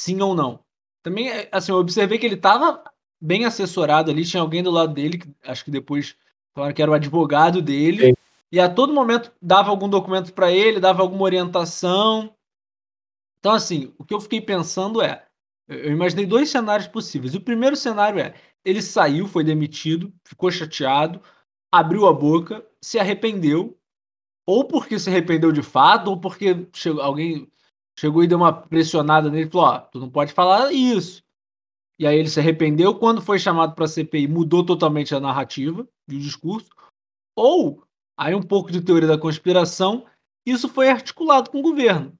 sim 0.00 0.20
ou 0.20 0.34
não. 0.34 0.60
Também, 1.02 1.30
assim, 1.52 1.72
eu 1.72 1.78
observei 1.78 2.18
que 2.18 2.24
ele 2.24 2.34
estava 2.34 2.82
bem 3.20 3.44
assessorado 3.44 4.10
ali, 4.10 4.24
tinha 4.24 4.40
alguém 4.40 4.62
do 4.62 4.70
lado 4.70 4.94
dele, 4.94 5.18
que 5.18 5.28
acho 5.44 5.64
que 5.64 5.70
depois 5.70 6.16
falaram 6.54 6.74
que 6.74 6.80
era 6.80 6.90
o 6.90 6.94
advogado 6.94 7.60
dele. 7.60 8.06
Sim. 8.06 8.14
E 8.50 8.58
a 8.58 8.68
todo 8.68 8.94
momento 8.94 9.30
dava 9.40 9.70
algum 9.70 9.88
documento 9.88 10.32
para 10.32 10.50
ele, 10.50 10.80
dava 10.80 11.02
alguma 11.02 11.22
orientação. 11.22 12.34
Então, 13.40 13.52
assim, 13.52 13.92
o 13.98 14.04
que 14.04 14.14
eu 14.14 14.20
fiquei 14.20 14.40
pensando 14.40 15.02
é: 15.02 15.26
eu 15.66 15.90
imaginei 15.92 16.26
dois 16.26 16.50
cenários 16.50 16.86
possíveis. 16.86 17.34
O 17.34 17.40
primeiro 17.40 17.74
cenário 17.74 18.20
é: 18.20 18.34
ele 18.64 18.82
saiu, 18.82 19.26
foi 19.26 19.42
demitido, 19.42 20.12
ficou 20.24 20.50
chateado, 20.50 21.20
abriu 21.72 22.06
a 22.06 22.12
boca, 22.12 22.64
se 22.82 22.98
arrependeu, 22.98 23.78
ou 24.46 24.64
porque 24.64 24.98
se 24.98 25.08
arrependeu 25.08 25.52
de 25.52 25.62
fato, 25.62 26.08
ou 26.08 26.20
porque 26.20 26.68
chegou, 26.74 27.02
alguém 27.02 27.50
chegou 27.98 28.22
e 28.22 28.26
deu 28.26 28.38
uma 28.38 28.52
pressionada 28.52 29.30
nele 29.30 29.48
e 29.48 29.50
falou: 29.50 29.66
Ó, 29.68 29.76
oh, 29.76 29.80
tu 29.90 29.98
não 30.00 30.10
pode 30.10 30.32
falar 30.32 30.72
isso. 30.72 31.22
e 31.98 32.06
aí 32.06 32.18
ele 32.18 32.28
se 32.28 32.40
arrependeu. 32.40 32.94
Quando 32.94 33.22
foi 33.22 33.38
chamado 33.38 33.74
para 33.74 33.84
a 33.86 33.88
CPI, 33.88 34.28
mudou 34.28 34.64
totalmente 34.64 35.14
a 35.14 35.20
narrativa 35.20 35.88
e 36.08 36.16
o 36.16 36.20
discurso. 36.20 36.70
Ou, 37.36 37.84
aí 38.18 38.34
um 38.34 38.42
pouco 38.42 38.72
de 38.72 38.82
teoria 38.82 39.08
da 39.08 39.18
conspiração, 39.18 40.06
isso 40.46 40.68
foi 40.68 40.88
articulado 40.88 41.50
com 41.50 41.60
o 41.60 41.62
governo. 41.62 42.18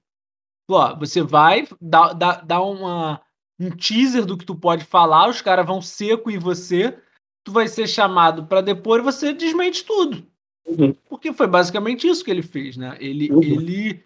Ó, 0.74 0.96
você 0.96 1.22
vai 1.22 1.66
dar, 1.80 2.12
dar, 2.12 2.44
dar 2.44 2.62
uma, 2.62 3.20
um 3.58 3.70
teaser 3.70 4.24
do 4.24 4.36
que 4.36 4.44
tu 4.44 4.54
pode 4.54 4.84
falar, 4.84 5.28
os 5.28 5.42
caras 5.42 5.66
vão 5.66 5.82
seco 5.82 6.30
em 6.30 6.38
você, 6.38 6.98
tu 7.44 7.52
vai 7.52 7.68
ser 7.68 7.86
chamado 7.86 8.46
para 8.46 8.60
depor 8.60 9.00
e 9.00 9.02
você 9.02 9.32
desmente 9.32 9.84
tudo. 9.84 10.26
Uhum. 10.66 10.94
Porque 11.08 11.32
foi 11.32 11.46
basicamente 11.46 12.06
isso 12.06 12.24
que 12.24 12.30
ele 12.30 12.42
fez, 12.42 12.76
né? 12.76 12.96
Ele, 13.00 13.30
uhum. 13.30 13.42
ele 13.42 14.04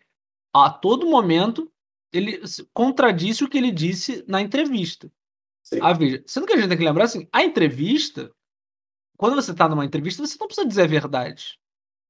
a 0.53 0.71
todo 0.71 1.07
momento, 1.07 1.71
ele 2.13 2.41
contradisse 2.73 3.43
o 3.43 3.49
que 3.49 3.59
ele 3.59 3.71
disse 3.71 4.25
na 4.27 4.41
entrevista. 4.41 5.11
Sim. 5.63 5.79
Ah, 5.83 5.93
veja, 5.93 6.23
sendo 6.27 6.47
que 6.47 6.53
a 6.53 6.57
gente 6.57 6.69
tem 6.69 6.79
que 6.79 6.85
lembrar 6.85 7.05
assim, 7.05 7.27
a 7.33 7.43
entrevista, 7.43 8.31
quando 9.17 9.35
você 9.35 9.51
está 9.51 9.69
numa 9.69 9.85
entrevista, 9.85 10.25
você 10.25 10.37
não 10.39 10.47
precisa 10.47 10.67
dizer 10.67 10.83
a 10.83 10.87
verdade. 10.87 11.59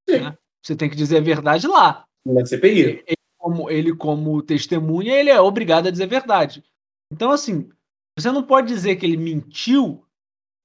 Né? 0.09 0.37
Você 0.63 0.77
tem 0.77 0.91
que 0.91 0.97
dizer 0.97 1.19
a 1.19 1.23
verdade 1.23 1.67
lá. 1.67 2.05
Na 2.27 2.45
CPI. 2.45 3.05
Ele 3.45 3.55
como, 3.55 3.71
ele, 3.71 3.95
como 3.95 4.43
testemunha, 4.43 5.13
ele 5.13 5.31
é 5.31 5.41
obrigado 5.41 5.87
a 5.87 5.91
dizer 5.91 6.05
a 6.05 6.09
verdade. 6.09 6.65
Então, 7.13 7.31
assim, 7.31 7.69
você 8.17 8.31
não 8.31 8.43
pode 8.43 8.69
dizer 8.69 8.97
que 8.97 9.05
ele 9.05 9.17
mentiu, 9.17 10.05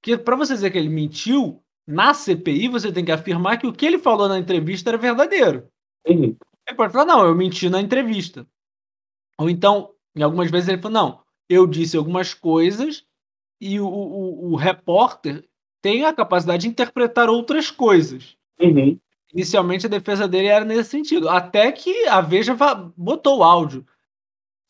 que 0.02 0.16
para 0.16 0.36
você 0.36 0.54
dizer 0.54 0.70
que 0.70 0.78
ele 0.78 0.88
mentiu, 0.88 1.62
na 1.86 2.14
CPI 2.14 2.68
você 2.68 2.92
tem 2.92 3.04
que 3.04 3.12
afirmar 3.12 3.58
que 3.58 3.66
o 3.66 3.72
que 3.72 3.84
ele 3.84 3.98
falou 3.98 4.28
na 4.28 4.38
entrevista 4.38 4.90
era 4.90 4.98
verdadeiro. 4.98 5.68
Uhum. 6.06 6.36
Ele 6.66 6.76
pode 6.76 6.92
falar, 6.92 7.04
não, 7.04 7.24
eu 7.24 7.34
menti 7.34 7.68
na 7.68 7.80
entrevista. 7.80 8.46
Ou 9.38 9.50
então, 9.50 9.92
em 10.14 10.22
algumas 10.22 10.50
vezes 10.50 10.68
ele 10.68 10.80
falou, 10.80 10.92
não, 10.94 11.22
eu 11.48 11.66
disse 11.66 11.96
algumas 11.96 12.32
coisas 12.32 13.04
e 13.60 13.78
o, 13.80 13.86
o, 13.86 14.52
o 14.52 14.56
repórter 14.56 15.46
tem 15.82 16.04
a 16.04 16.14
capacidade 16.14 16.62
de 16.62 16.68
interpretar 16.68 17.28
outras 17.28 17.70
coisas. 17.70 18.36
Uhum. 18.60 18.98
Inicialmente 19.32 19.86
a 19.86 19.88
defesa 19.88 20.26
dele 20.26 20.48
era 20.48 20.64
nesse 20.64 20.90
sentido. 20.90 21.28
Até 21.28 21.70
que 21.70 22.06
a 22.06 22.20
Veja 22.20 22.56
botou 22.96 23.38
o 23.38 23.42
áudio. 23.44 23.86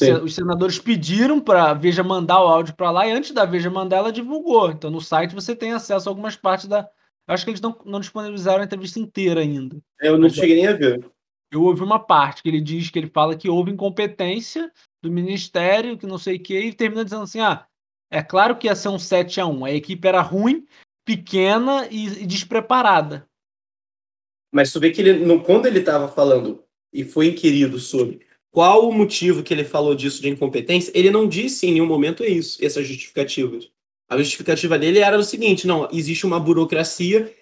Sim. 0.00 0.12
Os 0.14 0.34
senadores 0.34 0.78
pediram 0.78 1.40
para 1.40 1.70
a 1.70 1.74
Veja 1.74 2.02
mandar 2.02 2.42
o 2.42 2.48
áudio 2.48 2.74
para 2.74 2.90
lá 2.90 3.06
e 3.06 3.12
antes 3.12 3.32
da 3.32 3.44
Veja 3.44 3.70
mandar, 3.70 3.98
ela 3.98 4.12
divulgou. 4.12 4.70
Então 4.70 4.90
no 4.90 5.00
site 5.00 5.34
você 5.34 5.54
tem 5.54 5.72
acesso 5.72 6.08
a 6.08 6.10
algumas 6.12 6.36
partes 6.36 6.66
da. 6.66 6.88
Acho 7.26 7.44
que 7.44 7.50
eles 7.50 7.60
não, 7.60 7.78
não 7.84 8.00
disponibilizaram 8.00 8.62
a 8.62 8.64
entrevista 8.64 8.98
inteira 8.98 9.40
ainda. 9.40 9.76
Eu 10.00 10.14
não 10.14 10.22
Mas, 10.22 10.34
cheguei 10.34 10.56
nem 10.56 10.66
a 10.66 10.72
ver. 10.72 11.06
Eu 11.52 11.62
ouvi 11.62 11.82
uma 11.82 11.98
parte 11.98 12.42
que 12.42 12.48
ele 12.48 12.60
diz 12.60 12.90
que 12.90 12.98
ele 12.98 13.10
fala 13.10 13.36
que 13.36 13.48
houve 13.48 13.70
incompetência 13.70 14.70
do 15.02 15.10
ministério, 15.10 15.98
que 15.98 16.06
não 16.06 16.18
sei 16.18 16.36
o 16.36 16.42
quê, 16.42 16.60
e 16.60 16.72
termina 16.72 17.04
dizendo 17.04 17.22
assim: 17.22 17.40
ah, 17.40 17.66
é 18.10 18.22
claro 18.22 18.56
que 18.56 18.66
ia 18.66 18.74
ser 18.74 18.88
um 18.88 18.98
7 18.98 19.40
a 19.40 19.46
1 19.46 19.64
A 19.64 19.72
equipe 19.72 20.06
era 20.06 20.20
ruim, 20.20 20.66
pequena 21.04 21.86
e, 21.90 22.22
e 22.22 22.26
despreparada. 22.26 23.28
Mas 24.52 24.72
tu 24.72 24.80
vê 24.80 24.90
que 24.90 25.00
ele, 25.00 25.38
quando 25.40 25.66
ele 25.66 25.78
estava 25.78 26.08
falando 26.08 26.62
e 26.92 27.04
foi 27.04 27.28
inquirido 27.28 27.78
sobre 27.78 28.20
qual 28.50 28.88
o 28.88 28.92
motivo 28.92 29.42
que 29.42 29.54
ele 29.54 29.64
falou 29.64 29.94
disso 29.94 30.20
de 30.20 30.28
incompetência, 30.28 30.90
ele 30.94 31.10
não 31.10 31.28
disse 31.28 31.66
em 31.66 31.72
nenhum 31.72 31.86
momento 31.86 32.24
isso, 32.24 32.58
essas 32.64 32.86
justificativas. 32.86 33.70
A 34.08 34.18
justificativa 34.18 34.76
dele 34.76 34.98
era 34.98 35.16
o 35.18 35.22
seguinte: 35.22 35.66
não, 35.66 35.88
existe 35.92 36.26
uma 36.26 36.40
burocracia 36.40 37.32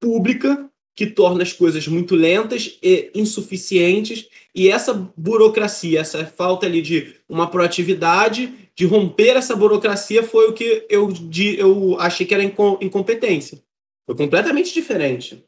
pública 0.00 0.70
que 0.96 1.06
torna 1.06 1.42
as 1.42 1.52
coisas 1.52 1.86
muito 1.88 2.14
lentas 2.14 2.78
e 2.82 3.10
insuficientes, 3.14 4.28
e 4.54 4.68
essa 4.68 4.94
burocracia, 5.16 6.00
essa 6.00 6.24
falta 6.24 6.66
ali 6.66 6.80
de 6.80 7.16
uma 7.28 7.50
proatividade, 7.50 8.70
de 8.76 8.86
romper 8.86 9.36
essa 9.36 9.56
burocracia, 9.56 10.22
foi 10.22 10.48
o 10.48 10.52
que 10.52 10.86
eu, 10.88 11.08
de, 11.08 11.58
eu 11.58 11.98
achei 11.98 12.24
que 12.24 12.32
era 12.32 12.44
incompetência. 12.44 13.60
Foi 14.06 14.16
completamente 14.16 14.72
diferente 14.72 15.44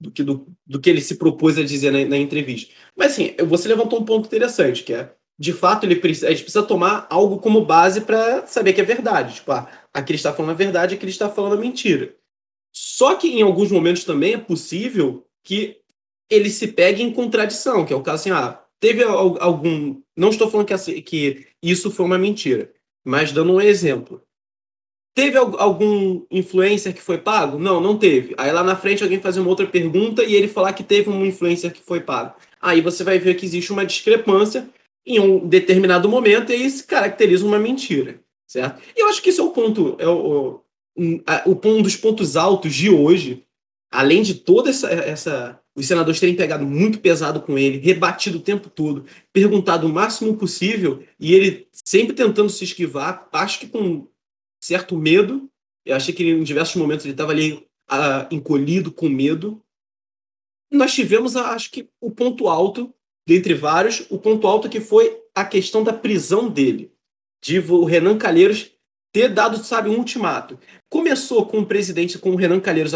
do 0.00 0.10
que, 0.10 0.22
do, 0.22 0.46
do 0.66 0.80
que 0.80 0.88
ele 0.88 1.00
se 1.00 1.16
propôs 1.16 1.58
a 1.58 1.64
dizer 1.64 1.90
na, 1.90 2.04
na, 2.04 2.16
entrevista. 2.16 2.72
Mas 2.96 3.12
assim, 3.12 3.34
você 3.46 3.68
levantou 3.68 4.00
um 4.00 4.04
ponto 4.04 4.26
interessante, 4.26 4.84
que 4.84 4.94
é, 4.94 5.12
de 5.38 5.52
fato, 5.52 5.84
ele 5.84 5.96
precisa, 5.96 6.26
a 6.26 6.30
gente 6.30 6.42
precisa 6.42 6.64
tomar 6.64 7.06
algo 7.08 7.38
como 7.38 7.64
base 7.64 8.00
para 8.00 8.46
saber 8.46 8.72
que 8.72 8.80
é 8.80 8.84
verdade. 8.84 9.36
Tipo, 9.36 9.52
ah, 9.52 9.70
aqui 9.94 10.12
ele 10.12 10.16
está 10.16 10.32
falando 10.32 10.50
a 10.50 10.54
verdade, 10.54 10.94
aqui 10.94 11.04
ele 11.04 11.12
está 11.12 11.30
falando 11.30 11.54
a 11.54 11.60
mentira. 11.60 12.14
Só 12.74 13.14
que 13.14 13.28
em 13.28 13.42
alguns 13.42 13.70
momentos 13.70 14.04
também 14.04 14.34
é 14.34 14.38
possível 14.38 15.24
que 15.44 15.76
ele 16.28 16.50
se 16.50 16.68
pegue 16.68 17.02
em 17.02 17.12
contradição, 17.12 17.84
que 17.84 17.92
é 17.92 17.96
o 17.96 18.02
caso 18.02 18.22
assim, 18.22 18.30
ah, 18.30 18.60
teve 18.80 19.02
algum. 19.04 20.00
Não 20.16 20.30
estou 20.30 20.50
falando 20.50 20.66
que, 20.66 20.74
assim, 20.74 21.00
que 21.00 21.46
isso 21.62 21.90
foi 21.90 22.04
uma 22.04 22.18
mentira, 22.18 22.72
mas 23.04 23.32
dando 23.32 23.52
um 23.52 23.60
exemplo. 23.60 24.22
Teve 25.18 25.36
algum 25.36 26.24
influencer 26.30 26.94
que 26.94 27.02
foi 27.02 27.18
pago? 27.18 27.58
Não, 27.58 27.80
não 27.80 27.98
teve. 27.98 28.36
Aí 28.38 28.52
lá 28.52 28.62
na 28.62 28.76
frente 28.76 29.02
alguém 29.02 29.18
fazer 29.18 29.40
uma 29.40 29.48
outra 29.48 29.66
pergunta 29.66 30.22
e 30.22 30.32
ele 30.32 30.46
falar 30.46 30.72
que 30.72 30.84
teve 30.84 31.10
um 31.10 31.26
influencer 31.26 31.72
que 31.72 31.80
foi 31.80 31.98
pago. 31.98 32.36
Aí 32.62 32.80
você 32.80 33.02
vai 33.02 33.18
ver 33.18 33.34
que 33.34 33.44
existe 33.44 33.72
uma 33.72 33.84
discrepância 33.84 34.70
em 35.04 35.18
um 35.18 35.44
determinado 35.44 36.08
momento 36.08 36.52
e 36.52 36.64
isso 36.64 36.86
caracteriza 36.86 37.44
uma 37.44 37.58
mentira, 37.58 38.20
certo? 38.46 38.80
E 38.96 39.02
eu 39.02 39.08
acho 39.08 39.20
que 39.20 39.30
esse 39.30 39.40
é 39.40 39.42
o 39.42 39.50
ponto, 39.50 39.96
é 39.98 40.06
o, 40.06 40.60
um, 40.96 41.20
um 41.64 41.82
dos 41.82 41.96
pontos 41.96 42.36
altos 42.36 42.72
de 42.72 42.88
hoje, 42.88 43.42
além 43.90 44.22
de 44.22 44.34
toda 44.36 44.70
essa, 44.70 44.88
essa 44.88 45.60
os 45.74 45.84
senadores 45.84 46.20
terem 46.20 46.36
pegado 46.36 46.64
muito 46.64 47.00
pesado 47.00 47.40
com 47.40 47.58
ele, 47.58 47.78
rebatido 47.78 48.38
o 48.38 48.42
tempo 48.42 48.70
todo, 48.70 49.04
perguntado 49.32 49.84
o 49.84 49.92
máximo 49.92 50.36
possível 50.36 51.02
e 51.18 51.34
ele 51.34 51.66
sempre 51.72 52.14
tentando 52.14 52.50
se 52.50 52.62
esquivar, 52.62 53.28
acho 53.32 53.58
que 53.58 53.66
com 53.66 54.06
certo 54.68 54.96
medo. 54.96 55.48
Eu 55.84 55.96
achei 55.96 56.14
que 56.14 56.22
em 56.22 56.42
diversos 56.42 56.76
momentos 56.76 57.06
ele 57.06 57.14
estava 57.14 57.32
ali 57.32 57.54
uh, 57.90 58.26
encolhido, 58.30 58.92
com 58.92 59.08
medo. 59.08 59.62
Nós 60.70 60.92
tivemos, 60.92 61.34
acho 61.34 61.70
que, 61.70 61.88
o 61.98 62.10
ponto 62.10 62.48
alto, 62.48 62.92
dentre 63.26 63.54
vários, 63.54 64.06
o 64.10 64.18
ponto 64.18 64.46
alto 64.46 64.68
que 64.68 64.80
foi 64.80 65.18
a 65.34 65.44
questão 65.44 65.82
da 65.82 65.92
prisão 65.92 66.50
dele. 66.50 66.92
De 67.42 67.58
o 67.58 67.84
Renan 67.84 68.18
Calheiros 68.18 68.70
ter 69.10 69.28
dado, 69.28 69.56
sabe, 69.64 69.88
um 69.88 69.96
ultimato. 69.96 70.58
Começou 70.90 71.46
com 71.46 71.60
o 71.60 71.66
presidente, 71.66 72.18
com 72.18 72.32
o 72.32 72.36
Renan 72.36 72.60
Calheiros, 72.60 72.92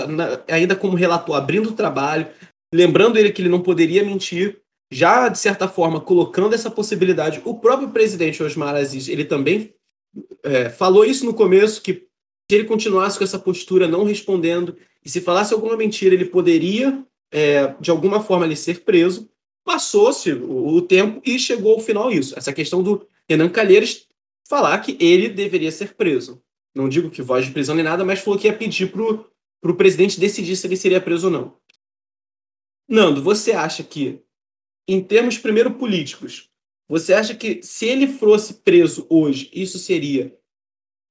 ainda 0.49 0.76
como 0.76 0.97
relator, 0.97 1.37
abrindo 1.37 1.71
o 1.71 1.75
trabalho, 1.75 2.29
lembrando 2.75 3.19
ele 3.19 3.33
que 3.33 3.41
ele 3.41 3.49
não 3.49 3.62
poderia 3.62 4.05
mentir, 4.05 4.61
já, 4.93 5.29
de 5.29 5.38
certa 5.38 5.67
forma, 5.67 6.00
colocando 6.00 6.55
essa 6.55 6.71
possibilidade. 6.71 7.41
O 7.47 7.59
próprio 7.59 7.91
presidente 7.91 8.43
Osmar 8.43 8.75
Aziz, 8.75 9.09
ele 9.09 9.25
também 9.25 9.73
é, 10.42 10.69
falou 10.69 11.04
isso 11.04 11.25
no 11.25 11.35
começo, 11.35 11.83
que 11.83 12.07
se 12.50 12.57
ele 12.57 12.64
continuasse 12.64 13.19
com 13.19 13.25
essa 13.25 13.38
postura 13.38 13.88
não 13.88 14.04
respondendo, 14.04 14.76
e 15.04 15.09
se 15.09 15.21
falasse 15.21 15.52
alguma 15.52 15.76
mentira, 15.76 16.14
ele 16.14 16.26
poderia, 16.26 17.04
é, 17.31 17.75
de 17.81 17.90
alguma 17.90 18.23
forma, 18.23 18.45
ele 18.45 18.57
ser 18.57 18.81
preso. 18.81 19.28
Passou-se 19.64 20.33
o, 20.33 20.69
o, 20.69 20.83
tempo 20.83 21.21
e 21.25 21.38
chegou 21.38 21.75
ao 21.75 21.81
final 21.81 22.11
isso. 22.11 22.37
Essa 22.37 22.52
questão 22.52 22.83
do 22.83 23.07
Renan 23.28 23.49
Calheiros 23.49 24.07
falar 24.49 24.78
que 24.78 24.97
ele 25.00 25.28
deveria 25.28 25.73
ser 25.73 25.95
preso. 25.95 26.42
Não 26.75 26.88
digo 26.88 27.11
que 27.11 27.23
voz 27.23 27.47
de 27.47 27.52
prisão 27.52 27.75
nem 27.75 27.85
nada, 27.85 28.04
mas 28.04 28.21
falou 28.21 28.38
que 28.38 28.47
ia 28.47 28.57
pedir 28.57 28.90
para 28.90 29.71
o 29.71 29.76
presidente 29.76 30.19
decidir 30.19 30.57
se 30.57 30.66
ele 30.66 30.76
seria 30.76 31.00
preso 31.00 31.26
ou 31.26 31.33
não. 31.33 31.57
Nando, 32.88 33.23
você 33.23 33.52
acha 33.52 33.83
que, 33.83 34.21
em 34.87 35.02
termos 35.02 35.38
primeiro 35.38 35.75
políticos, 35.75 36.50
você 36.88 37.14
acha 37.14 37.34
que 37.34 37.62
se 37.62 37.86
ele 37.86 38.06
fosse 38.06 38.54
preso 38.54 39.06
hoje, 39.08 39.50
isso 39.52 39.78
seria 39.78 40.36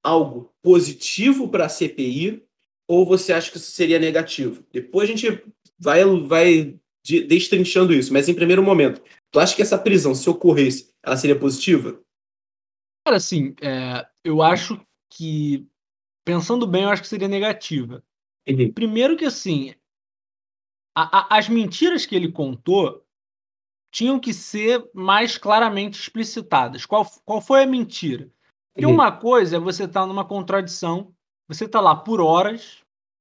algo 0.03 0.53
positivo 0.61 1.47
para 1.47 1.65
a 1.65 1.69
CPI 1.69 2.43
ou 2.87 3.05
você 3.05 3.33
acha 3.33 3.49
que 3.51 3.57
isso 3.57 3.71
seria 3.71 3.99
negativo? 3.99 4.63
Depois 4.71 5.09
a 5.09 5.13
gente 5.15 5.43
vai, 5.79 6.03
vai 6.27 6.79
destrinchando 7.03 7.93
isso, 7.93 8.11
mas 8.13 8.27
em 8.27 8.33
primeiro 8.33 8.61
momento, 8.61 9.01
tu 9.31 9.39
acha 9.39 9.55
que 9.55 9.61
essa 9.61 9.77
prisão, 9.77 10.13
se 10.13 10.29
ocorresse, 10.29 10.93
ela 11.03 11.17
seria 11.17 11.39
positiva? 11.39 11.99
Cara, 13.05 13.17
assim, 13.17 13.55
é, 13.61 14.05
eu 14.23 14.41
acho 14.41 14.79
que, 15.09 15.67
pensando 16.23 16.67
bem, 16.67 16.83
eu 16.83 16.89
acho 16.89 17.01
que 17.01 17.07
seria 17.07 17.27
negativa. 17.27 18.03
Uhum. 18.47 18.71
Primeiro 18.71 19.17
que, 19.17 19.25
assim, 19.25 19.73
a, 20.95 21.35
a, 21.35 21.37
as 21.37 21.49
mentiras 21.49 22.05
que 22.05 22.15
ele 22.15 22.31
contou 22.31 23.03
tinham 23.91 24.19
que 24.19 24.33
ser 24.33 24.89
mais 24.93 25.38
claramente 25.38 26.00
explicitadas. 26.00 26.86
Qual, 26.86 27.05
qual 27.25 27.41
foi 27.41 27.63
a 27.63 27.67
mentira? 27.67 28.31
Porque 28.74 28.86
uhum. 28.86 28.93
uma 28.93 29.12
coisa 29.12 29.57
é 29.57 29.60
você 29.60 29.83
estar 29.83 30.01
tá 30.01 30.07
numa 30.07 30.24
contradição, 30.24 31.13
você 31.48 31.65
está 31.65 31.81
lá 31.81 31.95
por 31.95 32.21
horas, 32.21 32.77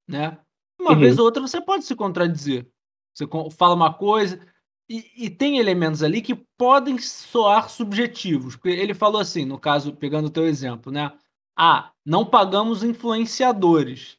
né? 0.09 0.39
Uma 0.81 0.93
uhum. 0.93 0.99
vez 0.99 1.19
ou 1.19 1.25
outra 1.25 1.43
você 1.43 1.61
pode 1.61 1.85
se 1.85 1.97
contradizer. 1.97 2.67
Você 3.13 3.27
fala 3.51 3.75
uma 3.75 3.93
coisa 3.93 4.41
e, 4.89 5.27
e, 5.27 5.31
tem 5.31 5.59
elementos 5.59 6.03
ali 6.03 6.23
que 6.23 6.35
podem 6.35 6.99
soar 6.99 7.69
subjetivos. 7.69 8.57
Porque 8.57 8.71
ele 8.71 8.95
falou 8.95 9.21
assim, 9.21 9.45
no 9.45 9.59
caso, 9.59 9.95
pegando 9.95 10.27
o 10.27 10.31
teu 10.31 10.47
exemplo, 10.47 10.91
né? 10.93 11.13
Ah, 11.57 11.93
não 12.05 12.25
pagamos 12.25 12.83
influenciadores. 12.83 14.17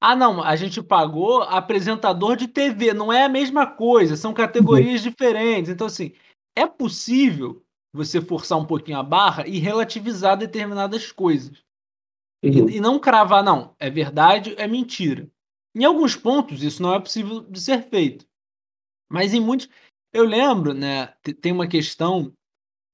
Ah, 0.00 0.16
não, 0.16 0.42
a 0.42 0.56
gente 0.56 0.82
pagou 0.82 1.42
apresentador 1.42 2.34
de 2.34 2.48
TV, 2.48 2.94
não 2.94 3.12
é 3.12 3.24
a 3.24 3.28
mesma 3.28 3.66
coisa, 3.66 4.16
são 4.16 4.32
categorias 4.32 5.04
uhum. 5.04 5.10
diferentes. 5.10 5.70
Então, 5.70 5.86
assim, 5.86 6.12
é 6.56 6.66
possível 6.66 7.62
você 7.92 8.20
forçar 8.20 8.58
um 8.58 8.64
pouquinho 8.64 8.98
a 8.98 9.02
barra 9.02 9.46
e 9.46 9.58
relativizar 9.58 10.38
determinadas 10.38 11.12
coisas. 11.12 11.62
Uhum. 12.42 12.70
E, 12.70 12.76
e 12.76 12.80
não 12.80 12.98
cravar, 12.98 13.44
não, 13.44 13.74
é 13.78 13.90
verdade, 13.90 14.54
é 14.56 14.66
mentira. 14.66 15.30
Em 15.74 15.84
alguns 15.84 16.16
pontos, 16.16 16.62
isso 16.62 16.82
não 16.82 16.94
é 16.94 17.00
possível 17.00 17.40
de 17.40 17.60
ser 17.60 17.82
feito. 17.82 18.26
Mas 19.10 19.34
em 19.34 19.40
muitos. 19.40 19.68
Eu 20.12 20.24
lembro, 20.24 20.72
né? 20.72 21.08
Tem 21.40 21.52
uma 21.52 21.68
questão 21.68 22.32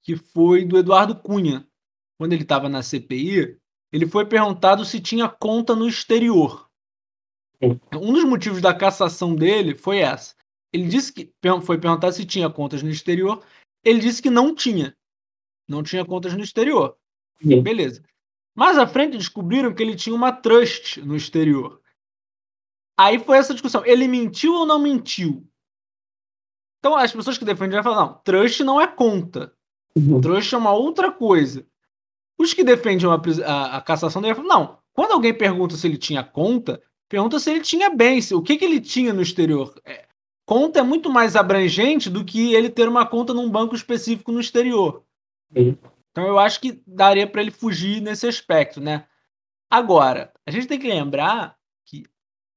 que 0.03 0.17
foi 0.17 0.65
do 0.65 0.77
Eduardo 0.77 1.17
Cunha. 1.17 1.67
Quando 2.19 2.33
ele 2.33 2.43
estava 2.43 2.69
na 2.69 2.83
CPI, 2.83 3.59
ele 3.93 4.07
foi 4.07 4.27
perguntado 4.27 4.85
se 4.85 5.01
tinha 5.01 5.29
conta 5.29 5.75
no 5.75 5.89
exterior. 5.89 6.66
Um 7.63 8.13
dos 8.13 8.25
motivos 8.25 8.61
da 8.61 8.75
cassação 8.75 9.35
dele 9.35 9.75
foi 9.75 9.99
essa. 9.99 10.35
Ele 10.73 10.89
disse 10.89 11.13
que 11.13 11.33
foi 11.63 11.79
perguntado 11.79 12.13
se 12.13 12.25
tinha 12.25 12.51
contas 12.51 12.83
no 12.83 12.91
exterior. 12.91 13.43
Ele 13.85 14.01
disse 14.01 14.21
que 14.21 14.31
não 14.31 14.55
tinha. 14.55 14.97
Não 15.69 15.83
tinha 15.83 16.05
contas 16.05 16.35
no 16.35 16.43
exterior. 16.43 16.97
Beleza. 17.41 18.03
Mais 18.55 18.79
à 18.79 18.87
frente 18.87 19.17
descobriram 19.17 19.75
que 19.75 19.83
ele 19.83 19.95
tinha 19.95 20.15
uma 20.15 20.33
trust 20.33 21.01
no 21.03 21.17
exterior. 21.17 21.81
Aí 22.99 23.19
foi 23.19 23.37
essa 23.37 23.53
discussão. 23.53 23.85
Ele 23.85 24.09
mentiu 24.09 24.55
ou 24.55 24.67
não 24.67 24.79
mentiu? 24.79 25.47
Então 26.79 26.97
as 26.97 27.13
pessoas 27.13 27.37
que 27.37 27.45
defendem 27.45 27.75
vai 27.75 27.83
falar, 27.83 28.07
não, 28.07 28.15
trust 28.25 28.63
não 28.65 28.81
é 28.81 28.87
conta. 28.87 29.53
Uhum. 29.95 30.21
Trust 30.21 30.55
é 30.55 30.59
uma 30.59 30.73
outra 30.73 31.11
coisa. 31.11 31.67
Os 32.39 32.53
que 32.53 32.63
defendem 32.63 33.09
a, 33.09 33.15
a, 33.47 33.77
a 33.77 33.81
cassação 33.81 34.21
devem 34.21 34.37
falar, 34.37 34.49
não, 34.49 34.79
quando 34.93 35.13
alguém 35.13 35.37
pergunta 35.37 35.77
se 35.77 35.87
ele 35.87 35.99
tinha 35.99 36.23
conta, 36.23 36.83
pergunta 37.09 37.39
se 37.39 37.51
ele 37.51 37.61
tinha 37.61 37.91
bens, 37.91 38.31
o 38.33 38.43
que, 38.43 38.57
que 38.57 38.65
ele 38.65 38.81
tinha 38.81 39.13
no 39.13 39.23
exterior. 39.23 39.75
É, 39.85 40.07
conta 40.45 40.81
é 40.81 40.83
muito 40.83 41.11
mais 41.11 41.37
abrangente 41.37 42.09
do 42.11 42.25
que 42.25 42.55
ele 42.55 42.71
ter 42.71 42.89
uma 42.89 43.07
conta 43.07 43.35
num 43.35 43.51
banco 43.51 43.75
específico 43.75 44.33
no 44.33 44.41
exterior. 44.41 45.05
Uhum. 45.55 45.77
Então 46.11 46.27
eu 46.27 46.39
acho 46.39 46.61
que 46.61 46.83
daria 46.87 47.27
para 47.27 47.43
ele 47.43 47.51
fugir 47.51 48.01
nesse 48.01 48.27
aspecto, 48.27 48.81
né? 48.81 49.07
Agora, 49.71 50.33
a 50.47 50.51
gente 50.51 50.67
tem 50.67 50.79
que 50.79 50.89
lembrar 50.89 51.57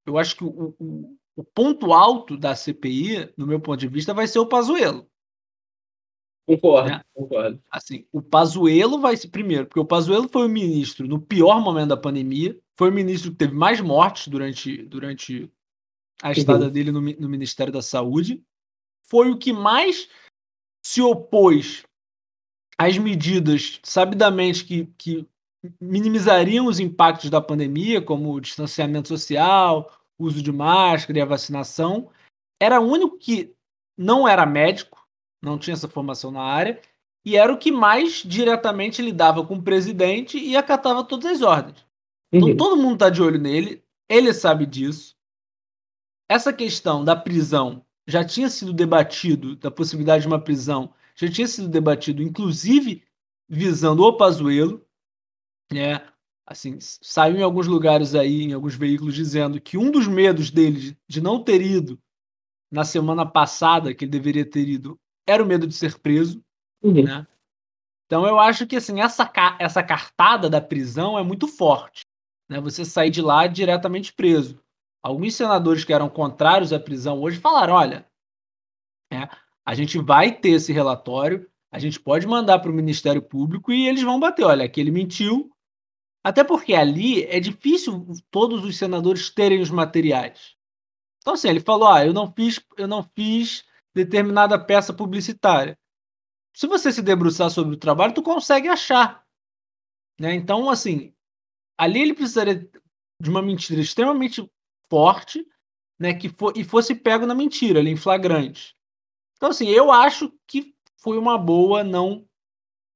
eu 0.10 0.18
acho 0.18 0.36
que 0.36 0.44
o, 0.44 0.76
o, 0.80 1.18
o, 1.36 1.44
ponto 1.44 1.94
alto 1.94 2.36
da 2.36 2.56
CPI, 2.56 3.32
no 3.38 3.46
meu 3.46 3.60
ponto 3.60 3.80
de 3.80 3.88
vista, 3.88 4.14
vai 4.14 4.28
ser 4.28 4.40
o 4.40 4.48
Pazuello. 4.48 5.08
Concordo, 6.48 6.90
né? 6.90 7.02
concordo. 7.14 7.62
Assim, 7.70 8.08
o 8.12 8.22
Pazuello 8.22 9.00
vai 9.00 9.16
ser 9.16 9.28
primeiro, 9.28 9.68
porque 9.68 9.80
o 9.80 9.86
Pazuello 9.86 10.28
foi 10.28 10.48
o 10.48 10.50
ministro 10.50 11.08
no 11.08 11.22
pior 11.22 11.62
momento 11.62 11.90
da 11.90 11.98
pandemia, 11.98 12.60
foi 12.80 12.90
o 12.90 12.94
ministro 12.94 13.32
que 13.32 13.36
teve 13.36 13.54
mais 13.54 13.82
mortes 13.82 14.30
durante, 14.30 14.84
durante 14.84 15.52
a 16.24 16.32
estada 16.32 16.64
uhum. 16.64 16.72
dele 16.72 16.94
no, 16.94 17.02
no 17.02 17.28
Ministério 17.28 17.74
da 17.74 17.82
Saúde, 17.82 18.42
foi 19.04 19.30
o 19.30 19.38
que 19.38 19.52
mais 19.52 20.08
se 20.82 21.02
opôs 21.02 21.84
às 22.78 22.98
medidas 22.98 23.82
sabidamente 23.84 24.64
que, 24.64 24.86
que 24.98 25.28
minimizariam 25.78 26.68
os 26.68 26.80
impactos 26.80 27.30
da 27.30 27.42
pandemia, 27.42 28.02
como 28.02 28.32
o 28.32 28.40
distanciamento 28.40 29.10
social, 29.10 29.92
uso 30.18 30.42
de 30.42 30.54
máscara 30.54 31.20
e 31.20 31.22
a 31.22 31.26
vacinação. 31.26 32.10
Era 32.62 32.80
o 32.80 32.90
único 32.90 33.18
que 33.18 33.54
não 33.98 34.26
era 34.26 34.46
médico, 34.46 35.06
não 35.44 35.60
tinha 35.60 35.74
essa 35.74 35.90
formação 35.90 36.32
na 36.32 36.44
área, 36.44 36.80
e 37.26 37.36
era 37.36 37.52
o 37.52 37.58
que 37.58 37.74
mais 37.74 38.24
diretamente 38.26 39.02
lidava 39.02 39.46
com 39.46 39.56
o 39.56 39.62
presidente 39.62 40.40
e 40.40 40.56
acatava 40.56 41.04
todas 41.04 41.26
as 41.26 41.42
ordens. 41.42 41.89
Então 42.32 42.50
uhum. 42.50 42.58
todo 42.58 42.78
mundo 42.78 42.94
está 42.94 43.10
de 43.10 43.22
olho 43.22 43.40
nele, 43.40 43.84
ele 44.08 44.34
sabe 44.34 44.66
disso. 44.66 45.16
Essa 46.28 46.54
questão 46.54 47.04
da 47.04 47.16
prisão 47.16 47.86
já 48.08 48.24
tinha 48.24 48.50
sido 48.50 48.74
debatido, 48.74 49.56
da 49.56 49.72
possibilidade 49.72 50.24
de 50.24 50.28
uma 50.28 50.42
prisão, 50.42 50.94
já 51.16 51.30
tinha 51.30 51.48
sido 51.48 51.68
debatido, 51.68 52.22
inclusive 52.22 53.04
visando 53.48 54.04
o 54.04 54.16
Pazuello, 54.16 54.86
né? 55.72 56.02
assim, 56.50 56.80
saiu 56.80 57.38
em 57.38 57.44
alguns 57.44 57.68
lugares 57.68 58.16
aí, 58.16 58.44
em 58.44 58.54
alguns 58.54 58.76
veículos, 58.76 59.14
dizendo 59.14 59.62
que 59.62 59.78
um 59.78 59.92
dos 59.92 60.08
medos 60.08 60.50
dele 60.50 60.98
de 61.08 61.22
não 61.22 61.44
ter 61.44 61.62
ido 61.62 62.02
na 62.72 62.84
semana 62.84 63.24
passada, 63.24 63.94
que 63.94 64.06
ele 64.06 64.12
deveria 64.12 64.44
ter 64.44 64.68
ido, 64.68 65.00
era 65.28 65.44
o 65.44 65.46
medo 65.46 65.68
de 65.68 65.76
ser 65.76 66.00
preso. 66.00 66.44
Uhum. 66.82 67.04
Né? 67.04 67.28
Então 68.08 68.26
eu 68.26 68.40
acho 68.40 68.66
que 68.66 68.76
assim, 68.76 69.00
essa, 69.00 69.32
essa 69.60 69.84
cartada 69.84 70.50
da 70.50 70.60
prisão 70.60 71.18
é 71.18 71.24
muito 71.24 71.48
forte. 71.48 72.04
Né? 72.50 72.60
Você 72.60 72.84
sair 72.84 73.12
de 73.12 73.22
lá 73.22 73.46
diretamente 73.48 74.12
preso. 74.12 74.60
Alguns 75.02 75.36
senadores 75.36 75.84
que 75.84 75.94
eram 75.94 76.10
contrários 76.10 76.74
à 76.74 76.80
prisão 76.80 77.22
hoje 77.22 77.40
falaram: 77.40 77.76
olha, 77.76 78.06
é, 79.14 79.30
a 79.66 79.74
gente 79.74 79.98
vai 80.00 80.32
ter 80.32 80.50
esse 80.50 80.74
relatório, 80.74 81.50
a 81.72 81.80
gente 81.80 82.00
pode 82.00 82.28
mandar 82.28 82.60
para 82.60 82.72
o 82.72 82.74
Ministério 82.74 83.22
Público 83.22 83.72
e 83.72 83.88
eles 83.88 84.02
vão 84.02 84.20
bater. 84.20 84.44
Olha, 84.44 84.68
que 84.68 84.82
ele 84.82 84.92
mentiu, 84.92 85.50
até 86.24 86.44
porque 86.44 86.74
ali 86.74 87.24
é 87.24 87.40
difícil 87.40 88.06
todos 88.30 88.66
os 88.66 88.78
senadores 88.78 89.30
terem 89.30 89.62
os 89.62 89.70
materiais. 89.70 90.56
Então, 91.22 91.34
assim, 91.34 91.50
ele 91.50 91.60
falou: 91.60 91.88
ah, 91.88 92.06
eu 92.06 92.14
não 92.14 92.32
fiz, 92.34 92.60
eu 92.78 92.88
não 92.88 93.04
fiz 93.16 93.64
determinada 93.94 94.60
peça 94.60 94.94
publicitária. 94.94 95.78
Se 96.54 96.68
você 96.68 96.92
se 96.92 97.02
debruçar 97.02 97.50
sobre 97.50 97.76
o 97.76 97.80
trabalho, 97.80 98.14
tu 98.14 98.22
consegue 98.22 98.68
achar. 98.68 99.24
Né? 100.20 100.34
Então, 100.34 100.70
assim, 100.70 101.14
ali 101.80 102.02
ele 102.02 102.14
precisaria 102.14 102.70
de 103.22 103.30
uma 103.30 103.42
mentira 103.42 103.80
extremamente 103.80 104.46
forte, 104.90 105.48
né, 105.98 106.14
que 106.14 106.28
for, 106.28 106.52
e 106.56 106.64
fosse 106.64 106.94
pego 106.94 107.26
na 107.26 107.34
mentira, 107.34 107.80
ali 107.80 107.90
em 107.90 107.96
flagrante. 107.96 108.76
Então, 109.38 109.50
assim, 109.50 109.70
eu 109.70 109.90
acho 109.90 110.34
que 110.46 110.76
foi 110.98 111.18
uma 111.18 111.38
boa 111.38 111.84
não 111.84 112.26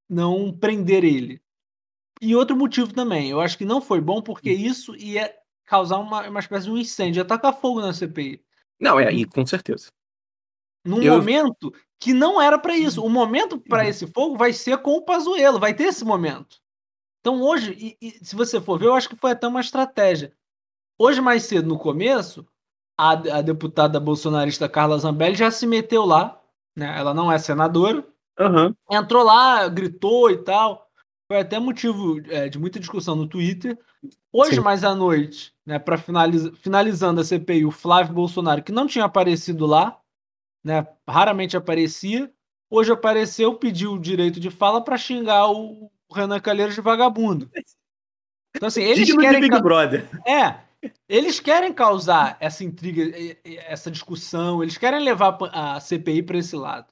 não 0.09 0.51
prender 0.51 1.03
ele. 1.03 1.41
E 2.21 2.35
outro 2.35 2.55
motivo 2.55 2.93
também, 2.93 3.29
eu 3.29 3.39
acho 3.39 3.57
que 3.57 3.65
não 3.65 3.81
foi 3.81 3.99
bom 3.99 4.21
porque 4.21 4.51
hum. 4.51 4.59
isso 4.59 4.95
ia 4.97 5.33
causar 5.65 5.97
uma, 5.99 6.27
uma 6.27 6.39
espécie 6.39 6.65
de 6.65 6.71
um 6.71 6.77
incêndio, 6.77 7.21
ia 7.21 7.25
tacar 7.25 7.59
fogo 7.59 7.81
na 7.81 7.93
CPI. 7.93 8.43
Não, 8.79 8.99
é 8.99 9.07
aí, 9.07 9.25
com 9.25 9.45
certeza. 9.45 9.87
Num 10.85 11.01
eu... 11.01 11.15
momento 11.15 11.73
que 11.99 12.13
não 12.13 12.41
era 12.41 12.59
para 12.59 12.75
isso. 12.75 13.03
O 13.03 13.09
momento 13.09 13.57
para 13.57 13.83
uhum. 13.83 13.89
esse 13.89 14.07
fogo 14.07 14.37
vai 14.37 14.51
ser 14.51 14.77
com 14.79 14.91
o 14.91 15.01
Pazuello, 15.01 15.59
vai 15.59 15.73
ter 15.73 15.85
esse 15.85 16.03
momento. 16.03 16.61
Então 17.23 17.41
hoje, 17.41 17.71
e, 17.79 17.97
e, 18.01 18.25
se 18.25 18.35
você 18.35 18.59
for 18.59 18.77
ver, 18.77 18.87
eu 18.87 18.95
acho 18.95 19.07
que 19.07 19.15
foi 19.15 19.31
até 19.31 19.47
uma 19.47 19.61
estratégia. 19.61 20.33
Hoje, 20.99 21.21
mais 21.21 21.43
cedo, 21.43 21.69
no 21.69 21.79
começo, 21.79 22.45
a, 22.97 23.11
a 23.11 23.41
deputada 23.41 23.97
bolsonarista 23.97 24.67
Carla 24.67 24.97
Zambelli 24.97 25.35
já 25.35 25.49
se 25.49 25.65
meteu 25.65 26.03
lá, 26.03 26.41
né? 26.75 26.99
Ela 26.99 27.13
não 27.13 27.31
é 27.31 27.39
senadora. 27.39 28.05
Uhum. 28.37 28.75
Entrou 28.91 29.23
lá, 29.23 29.67
gritou 29.69 30.29
e 30.29 30.37
tal 30.37 30.83
foi 31.33 31.39
até 31.39 31.57
motivo 31.57 32.21
é, 32.29 32.47
de 32.47 32.59
muita 32.59 32.79
discussão 32.79 33.15
no 33.15 33.27
Twitter. 33.27 33.77
Hoje, 34.31 34.55
Sim. 34.55 34.61
mais 34.61 34.83
à 34.83 34.93
noite, 34.93 35.51
né, 35.65 35.79
para 35.79 35.97
finaliza 35.97 36.51
finalizando 36.53 37.21
a 37.21 37.23
CPI, 37.23 37.65
o 37.65 37.71
Flávio 37.71 38.13
Bolsonaro, 38.13 38.61
que 38.63 38.71
não 38.71 38.85
tinha 38.85 39.05
aparecido 39.05 39.65
lá, 39.65 39.99
né, 40.63 40.85
raramente 41.07 41.57
aparecia, 41.57 42.31
hoje 42.69 42.91
apareceu, 42.91 43.55
pediu 43.55 43.93
o 43.93 43.99
direito 43.99 44.39
de 44.39 44.51
fala 44.51 44.83
para 44.83 44.97
xingar 44.97 45.49
o 45.49 45.91
Renan 46.13 46.39
Calheiros 46.39 46.75
de 46.75 46.81
vagabundo. 46.81 47.49
Então, 48.55 48.67
assim, 48.67 48.83
eles 48.83 49.07
Digno 49.07 49.21
querem. 49.21 49.41
Big 49.41 49.61
Brother. 49.61 50.07
É, 50.27 50.59
eles 51.07 51.39
querem 51.39 51.73
causar 51.73 52.37
essa 52.39 52.63
intriga, 52.63 53.03
essa 53.43 53.89
discussão, 53.89 54.61
eles 54.61 54.77
querem 54.77 55.03
levar 55.03 55.37
a 55.51 55.79
CPI 55.79 56.23
para 56.23 56.37
esse 56.37 56.55
lado. 56.55 56.87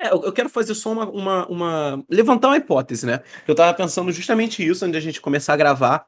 É, 0.00 0.12
eu 0.12 0.32
quero 0.32 0.48
fazer 0.48 0.74
só 0.74 0.92
uma, 0.92 1.08
uma, 1.08 1.46
uma, 1.46 2.04
levantar 2.08 2.48
uma 2.48 2.56
hipótese, 2.56 3.06
né? 3.06 3.22
Eu 3.46 3.54
tava 3.54 3.72
pensando 3.74 4.10
justamente 4.10 4.66
isso 4.66 4.84
antes 4.84 4.92
de 4.92 4.98
a 4.98 5.00
gente 5.00 5.20
começar 5.20 5.54
a 5.54 5.56
gravar. 5.56 6.06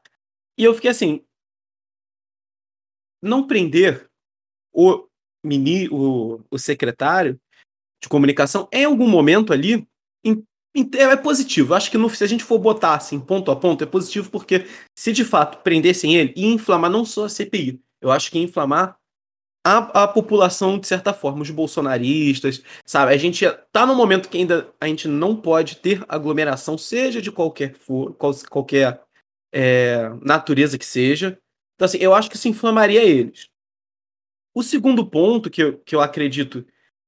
E 0.57 0.63
eu 0.63 0.73
fiquei 0.73 0.91
assim. 0.91 1.23
Não 3.21 3.47
prender 3.47 4.09
o, 4.73 5.07
mini, 5.43 5.87
o, 5.89 6.43
o 6.51 6.59
secretário 6.59 7.39
de 8.01 8.09
comunicação 8.09 8.67
em 8.71 8.85
algum 8.85 9.07
momento 9.07 9.51
ali 9.51 9.87
é 10.93 11.15
positivo. 11.15 11.73
Acho 11.73 11.89
que 11.91 11.97
no, 11.97 12.09
se 12.09 12.23
a 12.23 12.27
gente 12.27 12.43
for 12.43 12.59
botar 12.59 12.95
assim, 12.95 13.19
ponto 13.19 13.51
a 13.51 13.55
ponto, 13.55 13.83
é 13.83 13.87
positivo 13.87 14.29
porque 14.29 14.65
se 14.95 15.11
de 15.11 15.23
fato 15.23 15.63
prendessem 15.63 16.15
ele, 16.15 16.33
ia 16.35 16.53
inflamar 16.53 16.89
não 16.89 17.05
só 17.05 17.25
a 17.25 17.29
CPI, 17.29 17.81
eu 18.01 18.11
acho 18.11 18.31
que 18.31 18.37
ia 18.37 18.43
inflamar 18.43 18.97
a, 19.67 20.03
a 20.03 20.07
população, 20.07 20.79
de 20.79 20.87
certa 20.87 21.13
forma, 21.13 21.41
os 21.41 21.49
bolsonaristas, 21.49 22.63
sabe? 22.85 23.13
A 23.13 23.17
gente 23.17 23.45
tá 23.71 23.85
num 23.85 23.95
momento 23.95 24.29
que 24.29 24.37
ainda 24.37 24.73
a 24.79 24.87
gente 24.87 25.07
não 25.09 25.35
pode 25.35 25.77
ter 25.77 26.03
aglomeração, 26.07 26.77
seja 26.77 27.21
de 27.21 27.31
qualquer, 27.31 27.75
for, 27.75 28.13
qual, 28.13 28.33
qualquer 28.49 29.01
é, 29.51 30.09
natureza 30.21 30.77
que 30.77 30.85
seja. 30.85 31.37
Então, 31.75 31.85
assim, 31.85 31.97
eu 31.97 32.13
acho 32.13 32.29
que 32.29 32.37
isso 32.37 32.47
inflamaria 32.47 33.03
eles. 33.03 33.49
O 34.55 34.63
segundo 34.63 35.05
ponto 35.05 35.49
que 35.49 35.61
eu, 35.61 35.77
que 35.79 35.95
eu 35.95 36.01
acredito 36.01 36.65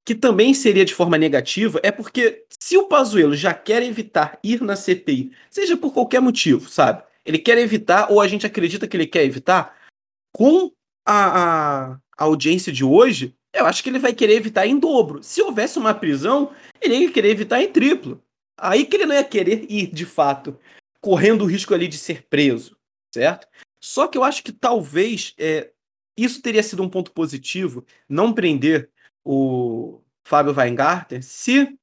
que 0.10 0.16
também 0.16 0.56
seria 0.56 0.84
de 0.84 0.96
forma 0.96 1.20
negativa 1.20 1.80
é 1.84 1.92
porque 1.92 2.44
se 2.60 2.76
o 2.76 2.86
Pazuello 2.86 3.36
já 3.36 3.54
quer 3.54 3.84
evitar 3.84 4.40
ir 4.44 4.60
na 4.60 4.76
CPI, 4.76 5.32
seja 5.52 5.78
por 5.78 5.94
qualquer 5.94 6.20
motivo, 6.20 6.68
sabe? 6.68 7.04
Ele 7.24 7.38
quer 7.38 7.60
evitar, 7.60 8.12
ou 8.12 8.20
a 8.20 8.28
gente 8.28 8.44
acredita 8.44 8.88
que 8.88 8.98
ele 8.98 9.06
quer 9.06 9.24
evitar, 9.24 9.78
com 10.34 10.72
a, 11.06 11.14
a, 11.14 11.92
a 12.18 12.24
audiência 12.24 12.74
de 12.74 12.84
hoje, 12.84 13.36
eu 13.54 13.68
acho 13.68 13.84
que 13.84 13.90
ele 13.90 14.00
vai 14.00 14.12
querer 14.12 14.34
evitar 14.34 14.66
em 14.66 14.80
dobro. 14.80 15.22
Se 15.22 15.44
houvesse 15.44 15.78
uma 15.78 15.94
prisão, 15.94 16.54
ele 16.82 16.96
ia 16.96 17.12
querer 17.12 17.30
evitar 17.30 17.62
em 17.62 17.72
triplo. 17.72 18.20
Aí 18.58 18.88
que 18.88 18.96
ele 18.96 19.06
não 19.06 19.14
ia 19.14 19.24
querer 19.24 19.68
ir, 19.70 19.94
de 19.94 20.08
fato, 20.08 20.58
correndo 21.00 21.44
o 21.44 21.48
risco 21.48 21.72
ali 21.72 21.88
de 21.88 22.00
ser 22.00 22.24
preso. 22.24 22.76
certo? 23.14 23.48
Só 23.80 24.08
que 24.08 24.18
eu 24.18 24.24
acho 24.24 24.42
que 24.42 24.52
talvez 24.52 25.36
é, 25.38 25.70
isso 26.18 26.42
teria 26.42 26.64
sido 26.64 26.82
um 26.82 26.90
ponto 26.90 27.12
positivo, 27.12 27.86
não 28.10 28.34
prender 28.34 28.90
o 29.32 30.02
Fábio 30.24 30.56
Weingarten, 30.58 31.22
se 31.22 31.78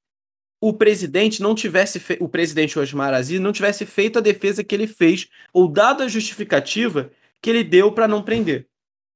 o 0.61 0.73
presidente 0.73 1.41
não 1.41 1.55
tivesse 1.55 2.01
fe... 2.01 2.17
o 2.21 2.29
presidente 2.29 2.77
Osmar 2.77 3.15
Aziz 3.15 3.39
não 3.39 3.53
tivesse 3.53 3.87
feito 3.87 4.19
a 4.19 4.21
defesa 4.21 4.65
que 4.65 4.75
ele 4.75 4.89
fez 4.89 5.29
ou 5.53 5.69
dado 5.69 6.03
a 6.03 6.09
justificativa 6.09 7.09
que 7.41 7.49
ele 7.49 7.63
deu 7.63 7.93
para 7.93 8.09
não 8.09 8.21
prender. 8.21 8.67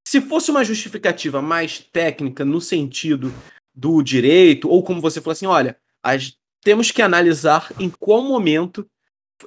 Se 0.07 0.21
fosse 0.21 0.49
uma 0.49 0.65
justificativa 0.65 1.43
mais 1.43 1.81
técnica 1.81 2.45
no 2.45 2.61
sentido 2.61 3.35
do 3.75 4.01
direito 4.01 4.69
ou 4.69 4.81
como 4.81 5.01
você 5.01 5.21
falou 5.21 5.33
assim, 5.33 5.47
olha, 5.47 5.77
as... 6.01 6.39
temos 6.63 6.93
que 6.93 7.03
analisar 7.03 7.73
em 7.81 7.91
qual 7.91 8.23
momento 8.23 8.89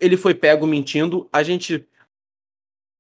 ele 0.01 0.17
foi 0.17 0.33
pego 0.33 0.67
mentindo. 0.67 1.29
A 1.31 1.41
gente 1.41 1.87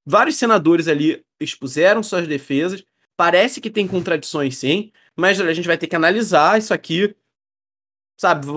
vários 0.05 0.37
senadores 0.37 0.87
ali 0.87 1.25
expuseram 1.41 2.01
suas 2.01 2.25
defesas. 2.25 2.85
Parece 3.17 3.59
que 3.59 3.69
tem 3.69 3.85
contradições 3.85 4.57
sim, 4.57 4.93
mas 5.17 5.39
a 5.39 5.53
gente 5.53 5.67
vai 5.67 5.77
ter 5.77 5.87
que 5.87 5.95
analisar 5.95 6.57
isso 6.57 6.73
aqui 6.73 7.15
sabe, 8.17 8.47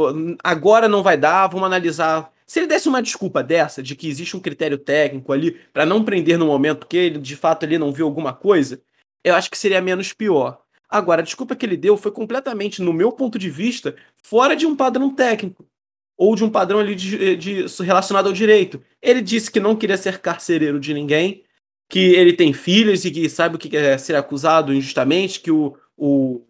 agora 0.44 0.88
não 0.88 1.02
vai 1.02 1.16
dar, 1.16 1.48
vamos 1.48 1.66
analisar. 1.66 2.32
Se 2.46 2.60
ele 2.60 2.68
desse 2.68 2.88
uma 2.88 3.02
desculpa 3.02 3.42
dessa, 3.42 3.82
de 3.82 3.96
que 3.96 4.08
existe 4.08 4.36
um 4.36 4.40
critério 4.40 4.78
técnico 4.78 5.32
ali 5.32 5.52
para 5.72 5.84
não 5.84 6.04
prender 6.04 6.38
no 6.38 6.46
momento, 6.46 6.80
porque 6.80 6.96
ele 6.96 7.18
de 7.18 7.36
fato 7.36 7.64
ali 7.64 7.78
não 7.78 7.92
viu 7.92 8.06
alguma 8.06 8.32
coisa, 8.32 8.80
eu 9.24 9.34
acho 9.34 9.50
que 9.50 9.58
seria 9.58 9.80
menos 9.80 10.12
pior. 10.12 10.60
Agora, 10.88 11.20
a 11.20 11.24
desculpa 11.24 11.56
que 11.56 11.66
ele 11.66 11.76
deu 11.76 11.96
foi 11.96 12.12
completamente, 12.12 12.80
no 12.80 12.92
meu 12.92 13.10
ponto 13.10 13.38
de 13.38 13.50
vista, 13.50 13.96
fora 14.22 14.54
de 14.54 14.66
um 14.66 14.76
padrão 14.76 15.12
técnico 15.12 15.66
ou 16.16 16.36
de 16.36 16.44
um 16.44 16.50
padrão 16.50 16.78
ali 16.78 16.94
de, 16.94 17.36
de, 17.36 17.82
relacionado 17.82 18.28
ao 18.28 18.32
direito. 18.32 18.80
Ele 19.02 19.20
disse 19.20 19.50
que 19.50 19.58
não 19.58 19.74
queria 19.74 19.96
ser 19.96 20.20
carcereiro 20.20 20.78
de 20.78 20.94
ninguém, 20.94 21.42
que 21.88 21.98
ele 21.98 22.32
tem 22.32 22.52
filhos 22.52 23.04
e 23.04 23.10
que 23.10 23.28
sabe 23.28 23.56
o 23.56 23.58
que 23.58 23.76
é 23.76 23.98
ser 23.98 24.14
acusado 24.14 24.72
injustamente, 24.72 25.40
que 25.40 25.50
o, 25.50 25.76
o, 25.96 26.45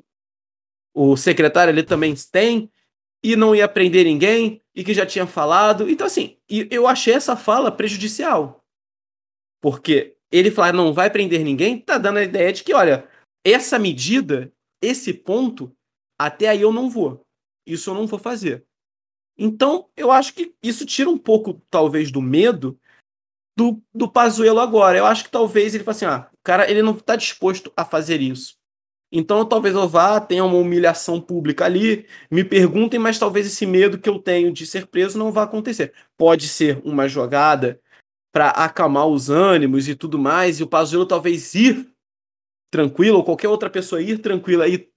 o 0.97 1.15
secretário 1.15 1.71
ali 1.71 1.83
também 1.83 2.15
tem, 2.33 2.73
e 3.23 3.37
não 3.37 3.55
ia 3.55 3.69
prender 3.69 4.07
ninguém 4.07 4.63
e 4.75 4.83
que 4.83 4.95
já 4.95 5.05
tinha 5.05 5.27
falado. 5.27 5.91
Então, 5.91 6.07
assim, 6.07 6.39
eu 6.49 6.87
achei 6.87 7.13
essa 7.13 7.37
fala 7.37 7.71
prejudicial. 7.71 8.65
Porque 9.61 10.17
ele 10.33 10.51
falar 10.51 10.73
não 10.73 10.95
vai 10.95 11.11
prender 11.11 11.45
ninguém, 11.45 11.79
tá 11.79 11.99
dando 11.99 12.19
a 12.19 12.23
ideia 12.23 12.51
de 12.51 12.65
que, 12.65 12.73
olha, 12.73 13.07
essa 13.45 13.79
medida, 13.79 14.51
esse 14.81 15.13
ponto, 15.13 15.71
até 16.19 16.49
aí 16.49 16.63
eu 16.63 16.73
não 16.73 16.89
vou. 16.89 17.21
Isso 17.67 17.91
eu 17.91 17.95
não 17.95 18.07
vou 18.07 18.19
fazer. 18.19 18.65
Então, 19.37 19.91
eu 19.95 20.11
acho 20.11 20.33
que 20.33 20.55
isso 20.63 20.87
tira 20.87 21.11
um 21.11 21.19
pouco, 21.19 21.61
talvez, 21.69 22.11
do 22.11 22.23
medo 22.23 22.81
do, 23.55 23.83
do 23.95 24.11
Pazuello 24.11 24.61
agora. 24.61 24.97
Eu 24.97 25.05
acho 25.05 25.25
que 25.25 25.31
talvez 25.31 25.75
ele 25.75 25.85
fale 25.85 25.97
assim, 25.97 26.07
ah, 26.07 26.31
o 26.33 26.39
cara 26.43 26.71
ele 26.71 26.81
não 26.81 26.93
está 26.97 27.17
disposto 27.17 27.71
a 27.77 27.85
fazer 27.85 28.23
isso. 28.23 28.56
Então 29.11 29.45
talvez 29.45 29.75
eu 29.75 29.88
vá, 29.88 30.21
tenha 30.21 30.45
uma 30.45 30.57
humilhação 30.57 31.21
pública 31.21 31.64
ali, 31.64 32.07
me 32.31 32.45
perguntem, 32.45 32.99
mas 32.99 33.19
talvez 33.19 33.47
esse 33.47 33.64
medo 33.64 33.99
que 33.99 34.09
eu 34.09 34.19
tenho 34.19 34.53
de 34.53 34.66
ser 34.66 34.87
preso 34.87 35.19
não 35.19 35.33
vá 35.33 35.45
acontecer. 35.45 35.92
Pode 36.16 36.49
ser 36.49 36.81
uma 36.85 37.09
jogada 37.09 37.81
para 38.33 38.51
acalmar 38.51 39.07
os 39.07 39.31
ânimos 39.31 39.88
e 39.88 39.95
tudo 39.95 40.19
mais, 40.19 40.61
e 40.61 40.62
o 40.62 40.66
Pazuello 40.66 41.07
talvez 41.07 41.55
ir 41.55 41.88
tranquilo, 42.71 43.19
ou 43.19 43.25
qualquer 43.25 43.49
outra 43.49 43.71
pessoa 43.71 44.03
ir 44.03 44.19
tranquila 44.19 44.69
e 44.69 44.90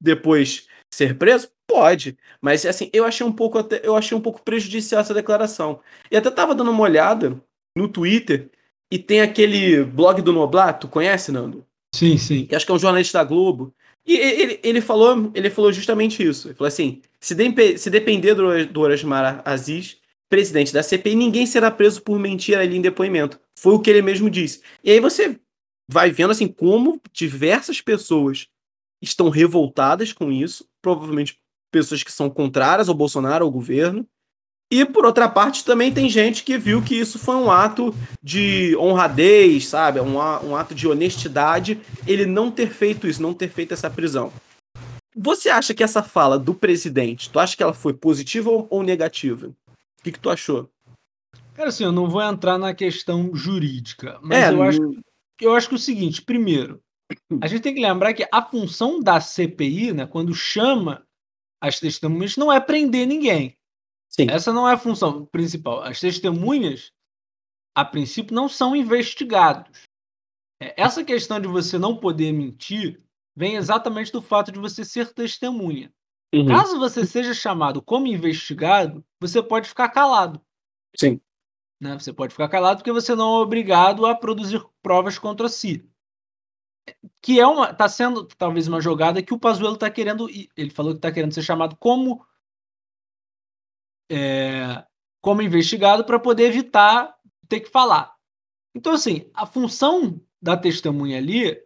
depois 0.00 0.66
ser 0.92 1.16
preso? 1.16 1.50
Pode, 1.66 2.18
mas 2.40 2.66
assim, 2.66 2.90
eu 2.92 3.04
achei 3.04 3.24
um 3.24 3.32
pouco 3.32 3.58
eu 3.82 3.96
achei 3.96 4.16
um 4.16 4.20
pouco 4.20 4.42
prejudicial 4.42 5.00
essa 5.00 5.14
declaração. 5.14 5.80
E 6.10 6.16
até 6.16 6.30
tava 6.30 6.54
dando 6.54 6.70
uma 6.70 6.82
olhada 6.82 7.40
no 7.76 7.88
Twitter 7.88 8.50
e 8.90 8.98
tem 8.98 9.22
aquele 9.22 9.84
blog 9.84 10.20
do 10.20 10.32
Noblato, 10.32 10.88
conhece, 10.88 11.32
Nando? 11.32 11.66
Sim, 11.94 12.16
sim. 12.16 12.46
Que 12.46 12.54
acho 12.54 12.64
que 12.64 12.72
é 12.72 12.74
um 12.74 12.78
jornalista 12.78 13.18
da 13.18 13.24
Globo. 13.24 13.74
E 14.04 14.16
ele, 14.16 14.60
ele, 14.62 14.80
falou, 14.80 15.30
ele 15.34 15.50
falou 15.50 15.72
justamente 15.72 16.22
isso. 16.22 16.48
Ele 16.48 16.54
falou 16.54 16.68
assim: 16.68 17.00
se, 17.20 17.34
de, 17.34 17.78
se 17.78 17.90
depender 17.90 18.34
do, 18.34 18.66
do 18.66 18.80
Orasmar 18.80 19.42
Aziz, 19.44 19.98
presidente 20.28 20.72
da 20.72 20.82
CPI, 20.82 21.14
ninguém 21.14 21.46
será 21.46 21.70
preso 21.70 22.02
por 22.02 22.18
mentira 22.18 22.62
ali 22.62 22.76
em 22.76 22.82
depoimento. 22.82 23.38
Foi 23.56 23.74
o 23.74 23.78
que 23.78 23.90
ele 23.90 24.02
mesmo 24.02 24.30
disse. 24.30 24.62
E 24.82 24.90
aí 24.90 24.98
você 24.98 25.38
vai 25.88 26.10
vendo 26.10 26.30
assim 26.30 26.48
como 26.48 27.00
diversas 27.12 27.80
pessoas 27.80 28.48
estão 29.00 29.28
revoltadas 29.28 30.12
com 30.12 30.32
isso, 30.32 30.66
provavelmente 30.80 31.38
pessoas 31.70 32.02
que 32.02 32.12
são 32.12 32.30
contrárias 32.30 32.88
ao 32.88 32.94
Bolsonaro, 32.94 33.44
ao 33.44 33.50
governo, 33.50 34.06
e 34.72 34.86
por 34.86 35.04
outra 35.04 35.28
parte, 35.28 35.66
também 35.66 35.92
tem 35.92 36.08
gente 36.08 36.42
que 36.42 36.56
viu 36.56 36.80
que 36.80 36.94
isso 36.94 37.18
foi 37.18 37.36
um 37.36 37.50
ato 37.50 37.94
de 38.22 38.74
honradez, 38.78 39.66
sabe? 39.66 40.00
Um, 40.00 40.16
um 40.16 40.56
ato 40.56 40.74
de 40.74 40.88
honestidade, 40.88 41.78
ele 42.06 42.24
não 42.24 42.50
ter 42.50 42.70
feito 42.70 43.06
isso, 43.06 43.20
não 43.20 43.34
ter 43.34 43.50
feito 43.50 43.74
essa 43.74 43.90
prisão. 43.90 44.32
Você 45.14 45.50
acha 45.50 45.74
que 45.74 45.84
essa 45.84 46.02
fala 46.02 46.38
do 46.38 46.54
presidente, 46.54 47.28
tu 47.28 47.38
acha 47.38 47.54
que 47.54 47.62
ela 47.62 47.74
foi 47.74 47.92
positiva 47.92 48.48
ou, 48.48 48.82
negativa? 48.82 49.48
O 49.48 50.02
que, 50.02 50.10
que 50.10 50.18
tu 50.18 50.30
achou? 50.30 50.70
Cara, 51.52 51.68
assim, 51.68 51.84
eu 51.84 51.92
não 51.92 52.08
vou 52.08 52.22
entrar 52.22 52.56
na 52.56 52.72
questão 52.72 53.30
jurídica, 53.34 54.18
mas 54.22 54.38
é, 54.38 54.52
eu, 54.54 54.62
acho, 54.62 54.80
eu 55.38 55.54
acho 55.54 55.68
que 55.68 55.74
é 55.74 55.76
o 55.76 55.78
seguinte: 55.78 56.22
primeiro, 56.22 56.80
a 57.42 57.46
gente 57.46 57.60
tem 57.60 57.74
que 57.74 57.80
lembrar 57.82 58.14
que 58.14 58.26
a 58.32 58.42
função 58.42 59.00
da 59.00 59.20
CPI, 59.20 59.92
né, 59.92 60.06
quando 60.06 60.34
chama 60.34 61.06
as 61.60 61.78
testemunhas, 61.78 62.38
não 62.38 62.50
é 62.50 62.58
prender 62.58 63.06
ninguém. 63.06 63.54
Sim. 64.14 64.26
Essa 64.28 64.52
não 64.52 64.68
é 64.68 64.74
a 64.74 64.78
função 64.78 65.24
principal. 65.26 65.82
As 65.82 65.98
testemunhas, 65.98 66.92
a 67.74 67.84
princípio, 67.84 68.34
não 68.34 68.48
são 68.48 68.76
investigados. 68.76 69.82
É, 70.62 70.74
essa 70.80 71.02
questão 71.02 71.40
de 71.40 71.48
você 71.48 71.78
não 71.78 71.96
poder 71.96 72.30
mentir 72.32 73.02
vem 73.34 73.56
exatamente 73.56 74.12
do 74.12 74.20
fato 74.20 74.52
de 74.52 74.58
você 74.58 74.84
ser 74.84 75.12
testemunha. 75.14 75.92
Uhum. 76.34 76.46
Caso 76.46 76.78
você 76.78 77.06
seja 77.06 77.34
chamado 77.34 77.82
como 77.82 78.06
investigado, 78.06 79.04
você 79.18 79.42
pode 79.42 79.68
ficar 79.68 79.88
calado. 79.88 80.40
Sim. 80.96 81.20
Né? 81.80 81.98
Você 81.98 82.12
pode 82.12 82.32
ficar 82.32 82.48
calado 82.48 82.78
porque 82.78 82.92
você 82.92 83.14
não 83.14 83.38
é 83.38 83.42
obrigado 83.42 84.06
a 84.06 84.14
produzir 84.14 84.62
provas 84.82 85.18
contra 85.18 85.48
si. 85.48 85.88
Que 87.20 87.40
é 87.40 87.46
uma. 87.46 87.70
está 87.70 87.88
sendo 87.88 88.24
talvez 88.24 88.68
uma 88.68 88.80
jogada 88.80 89.22
que 89.22 89.32
o 89.32 89.38
Pazuello 89.38 89.74
está 89.74 89.90
querendo. 89.90 90.28
Ele 90.56 90.70
falou 90.70 90.92
que 90.92 90.98
está 90.98 91.12
querendo 91.12 91.32
ser 91.32 91.42
chamado 91.42 91.76
como 91.76 92.26
é, 94.12 94.84
como 95.22 95.40
investigado 95.40 96.04
para 96.04 96.18
poder 96.18 96.44
evitar 96.44 97.14
ter 97.48 97.60
que 97.60 97.70
falar. 97.70 98.14
Então, 98.74 98.92
assim, 98.92 99.30
a 99.34 99.46
função 99.46 100.20
da 100.40 100.56
testemunha 100.56 101.18
ali 101.18 101.58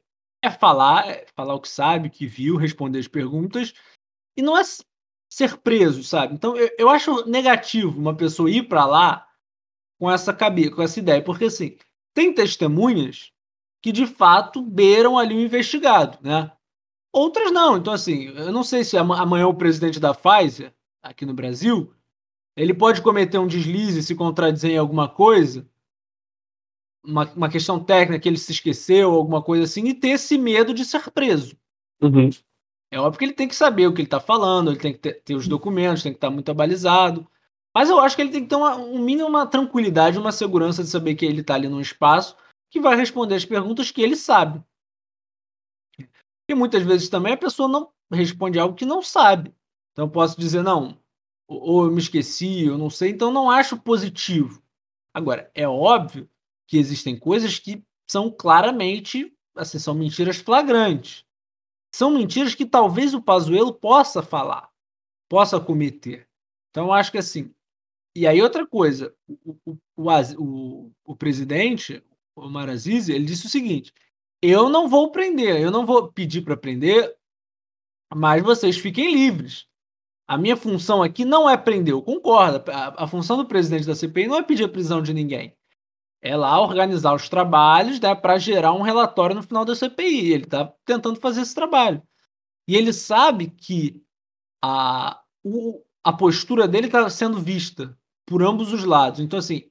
é 0.43 0.51
falar, 0.51 1.09
é 1.09 1.27
falar 1.35 1.55
o 1.55 1.61
que 1.61 1.69
sabe, 1.69 2.11
que 2.11 2.27
viu, 2.27 2.57
responder 2.57 2.99
as 2.99 3.09
perguntas, 3.09 3.73
e 4.37 4.43
não 4.43 4.57
é 4.57 4.63
ser 5.29 5.57
preso, 5.59 6.05
sabe? 6.05 6.35
Então, 6.35 6.57
eu, 6.57 6.71
eu 6.79 6.89
acho 6.89 7.29
negativo 7.29 7.99
uma 7.99 8.17
pessoa 8.17 8.51
ir 8.51 8.69
para 8.69 8.85
lá 8.85 9.27
com 9.99 10.11
essa 10.11 10.33
cabeça, 10.33 10.71
com 10.71 10.83
essa 10.83 10.99
ideia, 10.99 11.23
porque 11.23 11.47
assim, 11.47 11.77
tem 12.15 12.33
testemunhas 12.33 13.33
que 13.83 13.93
de 13.93 14.07
fato 14.07 14.63
beiram 14.63 15.19
ali 15.19 15.35
o 15.35 15.41
investigado, 15.41 16.19
né? 16.23 16.53
Outras 17.13 17.51
não. 17.51 17.79
Então, 17.79 17.93
assim, 17.93 18.27
eu 18.27 18.53
não 18.53 18.63
sei 18.63 18.85
se 18.85 18.99
amanhã 18.99 19.47
o 19.47 19.55
presidente 19.55 19.99
da 19.99 20.13
Pfizer, 20.13 20.75
aqui 21.03 21.25
no 21.25 21.33
Brasil, 21.33 21.95
ele 22.57 22.73
pode 22.73 23.03
cometer 23.03 23.39
um 23.39 23.47
deslize, 23.47 24.03
se 24.03 24.15
contradizer 24.15 24.71
em 24.71 24.79
alguma 24.79 25.09
coisa, 25.09 25.69
uma, 27.05 27.31
uma 27.33 27.49
questão 27.49 27.83
técnica 27.83 28.19
que 28.21 28.29
ele 28.29 28.39
se 28.39 28.51
esqueceu, 28.51 29.13
alguma 29.13 29.43
coisa 29.43 29.65
assim, 29.65 29.87
e 29.87 29.95
ter 29.95 30.09
esse 30.09 30.39
medo 30.39 30.73
de 30.73 30.85
ser 30.85 31.11
preso. 31.11 31.57
Uhum. 32.01 32.31
É 32.91 32.99
óbvio 32.99 33.19
que 33.19 33.25
ele 33.25 33.33
tem 33.33 33.47
que 33.47 33.55
saber 33.55 33.87
o 33.87 33.93
que 33.93 34.01
ele 34.01 34.07
está 34.07 34.21
falando, 34.21 34.71
ele 34.71 34.81
tem 34.81 34.93
que 34.93 34.99
ter, 34.99 35.23
ter, 35.23 35.35
os 35.35 35.47
documentos, 35.47 36.03
tem 36.03 36.13
que 36.13 36.17
estar 36.17 36.29
tá 36.29 36.33
muito 36.33 36.51
abalizado. 36.51 37.27
Mas 37.75 37.91
eu 37.91 38.01
acho 38.01 38.17
que 38.17 38.23
ele 38.23 38.31
tem 38.31 38.43
que 38.43 38.49
ter 38.49 38.57
uma, 38.57 38.75
um 38.77 38.99
mínimo 38.99 39.29
uma 39.29 39.47
tranquilidade, 39.47 40.19
uma 40.19 40.33
segurança 40.33 40.83
de 40.83 40.89
saber 40.89 41.15
que 41.15 41.27
ele 41.27 41.43
está 41.43 41.55
ali 41.55 41.69
num 41.69 41.81
espaço 41.81 42.37
que 42.71 42.81
vai 42.81 42.97
responder 42.97 43.35
as 43.35 43.45
perguntas 43.45 43.91
que 43.91 44.03
ele 44.03 44.17
sabe. 44.17 44.63
E 46.49 46.55
muitas 46.55 46.83
vezes 46.83 47.09
também 47.09 47.35
a 47.35 47.37
pessoa 47.37 47.69
não 47.69 47.91
responde 48.11 48.59
algo 48.59 48.75
que 48.75 48.87
não 48.87 49.03
sabe. 49.03 49.55
Então 49.93 50.07
eu 50.07 50.11
posso 50.11 50.39
dizer, 50.41 50.63
não, 50.63 50.97
ou 51.49 51.85
eu 51.85 51.91
me 51.91 52.01
esqueci, 52.01 52.65
eu 52.65 52.77
não 52.77 52.91
sei, 52.91 53.11
então 53.11 53.33
não 53.33 53.51
acho 53.51 53.79
positivo. 53.79 54.63
Agora, 55.15 55.51
é 55.55 55.67
óbvio 55.67 56.29
que 56.67 56.77
existem 56.77 57.19
coisas 57.19 57.59
que 57.59 57.83
são 58.09 58.31
claramente, 58.31 59.33
assim, 59.55 59.79
são 59.79 59.95
mentiras 59.95 60.37
flagrantes. 60.37 61.25
São 61.95 62.11
mentiras 62.11 62.55
que 62.55 62.67
talvez 62.67 63.15
o 63.15 63.23
Pazuello 63.23 63.73
possa 63.73 64.23
falar, 64.23 64.71
possa 65.29 65.59
cometer. 65.59 66.29
Então, 66.71 66.93
acho 66.93 67.11
que 67.11 67.19
assim. 67.19 67.55
E 68.15 68.27
aí, 68.27 68.43
outra 68.43 68.67
coisa, 68.67 69.15
o, 69.27 69.57
o, 69.65 69.79
o, 70.39 70.93
o 71.05 71.17
presidente, 71.17 72.03
o 72.35 72.49
Marazizi, 72.49 73.13
ele 73.13 73.25
disse 73.25 73.47
o 73.47 73.51
seguinte: 73.51 73.93
eu 74.43 74.69
não 74.69 74.89
vou 74.89 75.11
prender, 75.11 75.61
eu 75.61 75.71
não 75.71 75.87
vou 75.87 76.13
pedir 76.13 76.43
para 76.43 76.57
prender, 76.57 77.17
mas 78.15 78.43
vocês 78.43 78.77
fiquem 78.77 79.13
livres. 79.13 79.67
A 80.29 80.37
minha 80.37 80.57
função 80.57 81.03
aqui 81.03 81.25
não 81.25 81.49
é 81.49 81.57
prender, 81.57 81.95
eu 81.95 82.03
concordo. 82.03 82.71
A, 82.71 83.05
a, 83.05 83.07
função 83.07 83.37
do 83.37 83.47
presidente 83.47 83.87
da 83.87 83.95
CPI 83.95 84.27
não 84.27 84.37
é 84.37 84.43
pedir 84.43 84.65
a 84.65 84.69
prisão 84.69 85.01
de 85.01 85.15
ninguém. 85.15 85.57
é 86.23 86.37
lá 86.37 86.61
organizar 86.61 87.15
os 87.15 87.29
trabalhos 87.29 88.01
né, 88.01 88.15
para 88.15 88.39
gerar 88.39 88.73
um 88.73 88.83
relatório 88.83 89.37
no 89.37 89.43
final 89.43 89.65
da 89.65 89.75
CPI. 89.75 90.33
Ele 90.33 90.45
está 90.45 90.73
tentando 90.85 91.21
fazer 91.21 91.43
esse 91.43 91.55
trabalho. 91.55 92.03
E 92.69 92.75
ele 92.75 92.93
sabe 92.93 93.49
que 93.51 94.03
a, 94.63 95.21
o, 95.45 95.83
a 96.03 96.13
postura 96.13 96.67
dele 96.67 96.87
está 96.87 97.09
sendo 97.09 97.39
vista 97.39 97.97
por 98.27 98.43
ambos 98.43 98.73
os 98.73 98.85
lados. 98.85 99.21
Então, 99.21 99.39
assim, 99.39 99.71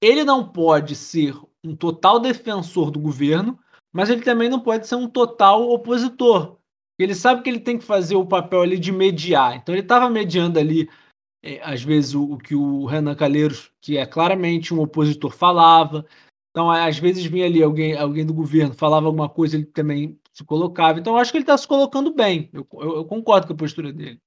ele 0.00 0.24
não 0.24 0.48
pode 0.48 0.96
ser 0.96 1.34
um 1.62 1.76
total 1.76 2.18
defensor 2.18 2.90
do 2.90 2.98
governo, 2.98 3.58
mas 3.92 4.10
ele 4.10 4.22
também 4.22 4.48
não 4.48 4.60
pode 4.60 4.86
ser 4.86 4.96
um 4.96 5.08
total 5.08 5.68
opositor. 5.70 6.57
Ele 6.98 7.14
sabe 7.14 7.42
que 7.42 7.48
ele 7.48 7.60
tem 7.60 7.78
que 7.78 7.84
fazer 7.84 8.16
o 8.16 8.26
papel 8.26 8.62
ali 8.62 8.78
de 8.78 8.90
mediar. 8.90 9.56
Então 9.56 9.74
ele 9.74 9.82
estava 9.82 10.10
mediando 10.10 10.58
ali, 10.58 10.90
é, 11.42 11.60
às 11.62 11.82
vezes, 11.82 12.14
o, 12.14 12.32
o, 12.32 12.38
que 12.38 12.54
o 12.54 12.86
Renan 12.86 13.14
Calheiros, 13.14 13.70
que 13.80 13.96
é 13.96 14.04
claramente 14.04 14.74
um 14.74 14.80
opositor, 14.80 15.30
falava. 15.30 16.04
Então, 16.50 16.70
às 16.70 16.98
vezes 16.98 17.24
vinha 17.24 17.46
ali 17.46 17.62
alguém, 17.62 17.96
alguém 17.96 18.26
do 18.26 18.34
governo, 18.34 18.74
falava 18.74 19.06
alguma 19.06 19.28
coisa, 19.28 19.56
ele 19.56 19.66
também 19.66 20.18
se 20.32 20.44
colocava. 20.44 20.98
Então, 20.98 21.14
eu 21.14 21.18
acho 21.18 21.30
que 21.30 21.38
ele 21.38 21.44
está 21.44 21.56
se 21.56 21.68
colocando 21.68 22.12
bem. 22.12 22.50
Eu, 22.52 22.66
eu, 22.72 22.96
eu, 22.96 23.04
concordo 23.04 23.46
com 23.46 23.52
a 23.52 23.56
postura 23.56 23.92
dele. 23.92 24.20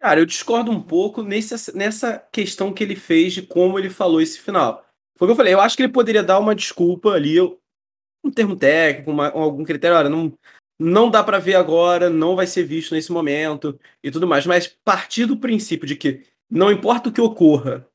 Cara, 0.00 0.20
eu 0.20 0.26
discordo 0.26 0.70
um 0.70 0.82
pouco 0.82 1.22
nesse, 1.22 1.76
nessa 1.76 2.18
questão 2.18 2.72
que 2.72 2.82
ele 2.82 2.96
fez 2.96 3.32
de 3.32 3.42
como 3.42 3.78
ele 3.78 3.88
falou 3.88 4.20
esse 4.20 4.40
final. 4.40 4.84
Foi 5.16 5.26
o 5.26 5.28
que 5.28 5.32
eu 5.32 5.36
falei, 5.36 5.54
eu 5.54 5.60
acho 5.60 5.76
que 5.76 5.82
ele 5.82 5.92
poderia 5.92 6.22
dar 6.22 6.38
uma 6.38 6.54
desculpa 6.54 7.10
ali, 7.10 7.40
um 7.40 8.30
termo 8.30 8.54
técnico, 8.54 9.10
uma, 9.10 9.30
algum 9.30 9.64
critério, 9.64 9.96
olha, 9.96 10.10
não, 10.10 10.36
não 10.78 11.10
dá 11.10 11.22
para 11.22 11.38
ver 11.38 11.54
agora, 11.54 12.10
não 12.10 12.36
vai 12.36 12.46
ser 12.46 12.64
visto 12.64 12.94
nesse 12.94 13.10
momento 13.10 13.78
e 14.02 14.10
tudo 14.10 14.26
mais. 14.26 14.46
Mas 14.46 14.66
partir 14.66 15.26
do 15.26 15.36
princípio 15.36 15.86
de 15.86 15.96
que 15.96 16.24
não 16.50 16.70
importa 16.70 17.08
o 17.08 17.12
que 17.12 17.20
ocorra, 17.20 17.86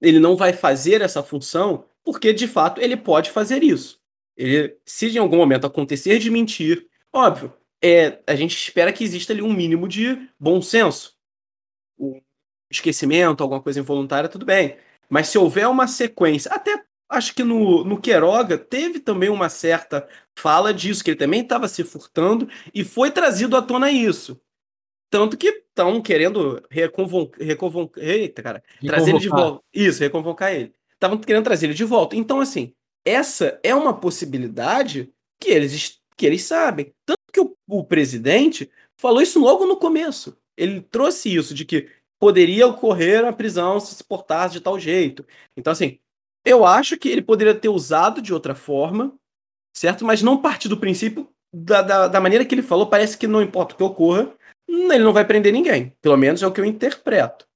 ele 0.00 0.18
não 0.18 0.36
vai 0.36 0.52
fazer 0.52 1.00
essa 1.00 1.22
função, 1.22 1.84
porque 2.04 2.32
de 2.32 2.46
fato 2.46 2.80
ele 2.80 2.96
pode 2.96 3.30
fazer 3.30 3.62
isso. 3.62 4.00
Ele, 4.36 4.76
se 4.84 5.08
em 5.08 5.18
algum 5.18 5.36
momento 5.36 5.66
acontecer 5.66 6.18
de 6.18 6.30
mentir, 6.30 6.86
óbvio, 7.12 7.52
é, 7.82 8.18
a 8.26 8.34
gente 8.34 8.56
espera 8.56 8.92
que 8.92 9.04
exista 9.04 9.32
ali 9.32 9.42
um 9.42 9.52
mínimo 9.52 9.86
de 9.86 10.28
bom 10.38 10.60
senso. 10.60 11.14
O 11.96 12.20
esquecimento, 12.70 13.42
alguma 13.42 13.62
coisa 13.62 13.78
involuntária, 13.78 14.28
tudo 14.28 14.44
bem. 14.44 14.76
Mas 15.08 15.28
se 15.28 15.38
houver 15.38 15.68
uma 15.68 15.86
sequência, 15.86 16.50
até 16.50 16.82
acho 17.08 17.34
que 17.34 17.44
no, 17.44 17.84
no 17.84 18.00
Queiroga 18.00 18.58
teve 18.58 19.00
também 19.00 19.28
uma 19.28 19.48
certa 19.48 20.06
fala 20.36 20.72
disso, 20.72 21.02
que 21.02 21.10
ele 21.10 21.18
também 21.18 21.42
estava 21.42 21.68
se 21.68 21.84
furtando 21.84 22.48
e 22.74 22.84
foi 22.84 23.10
trazido 23.10 23.56
à 23.56 23.62
tona 23.62 23.90
isso. 23.90 24.40
Tanto 25.10 25.36
que 25.36 25.48
estão 25.48 26.00
querendo 26.02 26.60
reconvocar, 26.68 28.02
eita, 28.02 28.42
cara, 28.42 28.62
trazer 28.84 29.10
ele 29.10 29.20
de 29.20 29.28
volta. 29.28 29.64
Isso, 29.72 30.00
reconvocar 30.00 30.52
ele. 30.52 30.72
Estavam 30.92 31.18
querendo 31.18 31.44
trazer 31.44 31.66
ele 31.66 31.74
de 31.74 31.84
volta. 31.84 32.16
Então, 32.16 32.40
assim, 32.40 32.74
essa 33.04 33.58
é 33.62 33.74
uma 33.74 33.94
possibilidade 33.94 35.12
que 35.38 35.50
eles, 35.50 36.00
que 36.16 36.26
eles 36.26 36.42
sabem. 36.42 36.92
Tanto 37.06 37.20
que 37.32 37.40
o, 37.40 37.56
o 37.68 37.84
presidente 37.84 38.68
falou 38.96 39.22
isso 39.22 39.38
logo 39.38 39.66
no 39.66 39.76
começo. 39.76 40.36
Ele 40.56 40.80
trouxe 40.80 41.32
isso 41.32 41.54
de 41.54 41.64
que 41.64 41.88
poderia 42.18 42.66
ocorrer 42.66 43.24
a 43.24 43.32
prisão 43.32 43.78
se 43.78 43.94
se 43.94 44.02
portasse 44.02 44.54
de 44.54 44.60
tal 44.60 44.78
jeito. 44.78 45.26
Então, 45.56 45.72
assim, 45.72 45.98
eu 46.44 46.64
acho 46.64 46.96
que 46.98 47.08
ele 47.08 47.22
poderia 47.22 47.54
ter 47.54 47.68
usado 47.68 48.20
de 48.20 48.32
outra 48.32 48.54
forma, 48.54 49.14
certo? 49.74 50.04
Mas 50.04 50.22
não 50.22 50.40
partir 50.40 50.68
do 50.68 50.76
princípio 50.76 51.28
da, 51.52 51.82
da, 51.82 52.08
da, 52.08 52.20
maneira 52.20 52.44
que 52.44 52.54
ele 52.54 52.62
falou, 52.62 52.86
parece 52.86 53.16
que 53.16 53.26
não 53.26 53.40
importa 53.40 53.74
o 53.74 53.76
que 53.76 53.82
ocorra, 53.82 54.32
ele 54.68 55.04
não 55.04 55.12
vai 55.12 55.24
prender 55.24 55.52
ninguém. 55.52 55.94
Pelo 56.02 56.16
menos 56.16 56.42
é 56.42 56.46
o 56.46 56.52
que 56.52 56.60
eu 56.60 56.64
interpreto. 56.64 57.46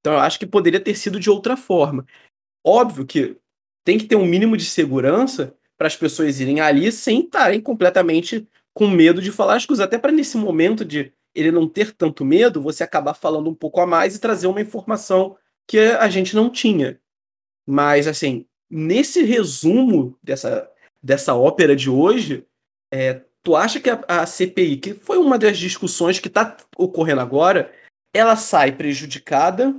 Então 0.00 0.14
eu 0.14 0.20
acho 0.20 0.38
que 0.38 0.46
poderia 0.46 0.80
ter 0.80 0.94
sido 0.94 1.20
de 1.20 1.28
outra 1.28 1.56
forma. 1.56 2.06
Óbvio 2.64 3.04
que 3.04 3.36
tem 3.84 3.98
que 3.98 4.04
ter 4.04 4.16
um 4.16 4.24
mínimo 4.24 4.56
de 4.56 4.64
segurança 4.64 5.54
para 5.76 5.86
as 5.86 5.96
pessoas 5.96 6.40
irem 6.40 6.60
ali 6.60 6.90
sem 6.92 7.20
estarem 7.20 7.60
completamente 7.60 8.46
com 8.72 8.88
medo 8.88 9.20
de 9.20 9.32
falar 9.32 9.56
as 9.56 9.66
coisas. 9.66 9.84
Até 9.84 9.98
para 9.98 10.12
nesse 10.12 10.36
momento 10.36 10.84
de 10.84 11.12
ele 11.34 11.50
não 11.50 11.68
ter 11.68 11.92
tanto 11.92 12.24
medo, 12.24 12.62
você 12.62 12.84
acabar 12.84 13.14
falando 13.14 13.50
um 13.50 13.54
pouco 13.54 13.80
a 13.80 13.86
mais 13.86 14.14
e 14.14 14.20
trazer 14.20 14.46
uma 14.46 14.60
informação 14.60 15.36
que 15.66 15.78
a 15.78 16.08
gente 16.08 16.36
não 16.36 16.50
tinha. 16.50 17.00
Mas, 17.66 18.06
assim, 18.06 18.46
nesse 18.70 19.22
resumo 19.22 20.18
dessa, 20.22 20.68
dessa 21.02 21.34
ópera 21.34 21.76
de 21.76 21.90
hoje, 21.90 22.46
é, 22.92 23.22
tu 23.42 23.56
acha 23.56 23.80
que 23.80 23.90
a, 23.90 24.02
a, 24.08 24.26
CPI, 24.26 24.76
que 24.76 24.94
foi 24.94 25.18
uma 25.18 25.38
das 25.38 25.58
discussões 25.58 26.18
que 26.18 26.28
está 26.28 26.56
ocorrendo 26.76 27.20
agora, 27.20 27.72
ela 28.14 28.36
sai 28.36 28.72
prejudicada 28.72 29.74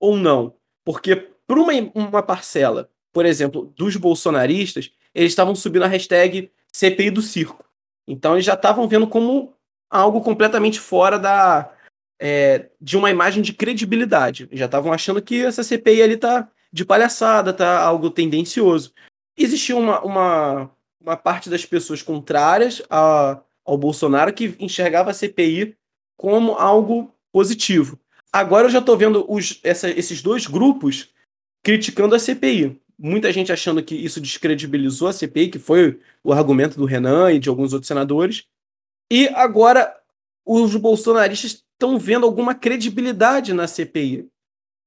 ou 0.00 0.16
não? 0.16 0.54
Porque 0.84 1.16
para 1.46 1.60
uma, 1.60 1.72
uma 1.94 2.22
parcela, 2.22 2.90
por 3.12 3.26
exemplo, 3.26 3.72
dos 3.76 3.96
bolsonaristas, 3.96 4.90
eles 5.14 5.32
estavam 5.32 5.54
subindo 5.54 5.84
a 5.84 5.88
hashtag 5.88 6.50
CPI 6.72 7.10
do 7.10 7.22
circo. 7.22 7.64
Então 8.06 8.34
eles 8.34 8.44
já 8.44 8.54
estavam 8.54 8.88
vendo 8.88 9.06
como 9.06 9.54
algo 9.90 10.20
completamente 10.22 10.80
fora 10.80 11.18
da 11.18 11.72
é, 12.18 12.70
de 12.80 12.96
uma 12.96 13.10
imagem 13.10 13.42
de 13.42 13.52
credibilidade. 13.52 14.48
Já 14.52 14.66
estavam 14.66 14.92
achando 14.92 15.20
que 15.20 15.44
essa 15.44 15.62
CPI 15.62 16.02
ali 16.02 16.16
tá 16.16 16.48
de 16.72 16.84
palhaçada, 16.84 17.52
tá? 17.52 17.80
Algo 17.80 18.10
tendencioso. 18.10 18.92
Existia 19.36 19.76
uma, 19.76 20.00
uma, 20.00 20.70
uma 21.00 21.16
parte 21.16 21.50
das 21.50 21.64
pessoas 21.64 22.02
contrárias 22.02 22.82
a, 22.88 23.40
ao 23.64 23.76
Bolsonaro 23.76 24.32
que 24.32 24.56
enxergava 24.58 25.10
a 25.10 25.14
CPI 25.14 25.76
como 26.16 26.52
algo 26.52 27.12
positivo. 27.32 27.98
Agora 28.32 28.66
eu 28.66 28.70
já 28.70 28.78
estou 28.78 28.96
vendo 28.96 29.26
os, 29.28 29.60
essa, 29.62 29.90
esses 29.90 30.22
dois 30.22 30.46
grupos 30.46 31.10
criticando 31.62 32.14
a 32.14 32.18
CPI. 32.18 32.80
Muita 32.98 33.32
gente 33.32 33.52
achando 33.52 33.82
que 33.82 33.94
isso 33.94 34.20
descredibilizou 34.20 35.08
a 35.08 35.12
CPI, 35.12 35.48
que 35.48 35.58
foi 35.58 36.00
o 36.22 36.32
argumento 36.32 36.76
do 36.76 36.84
Renan 36.84 37.32
e 37.32 37.38
de 37.38 37.48
alguns 37.48 37.72
outros 37.72 37.88
senadores. 37.88 38.46
E 39.10 39.28
agora 39.28 39.94
os 40.44 40.74
bolsonaristas 40.76 41.64
estão 41.72 41.98
vendo 41.98 42.24
alguma 42.24 42.54
credibilidade 42.54 43.52
na 43.52 43.66
CPI, 43.66 44.28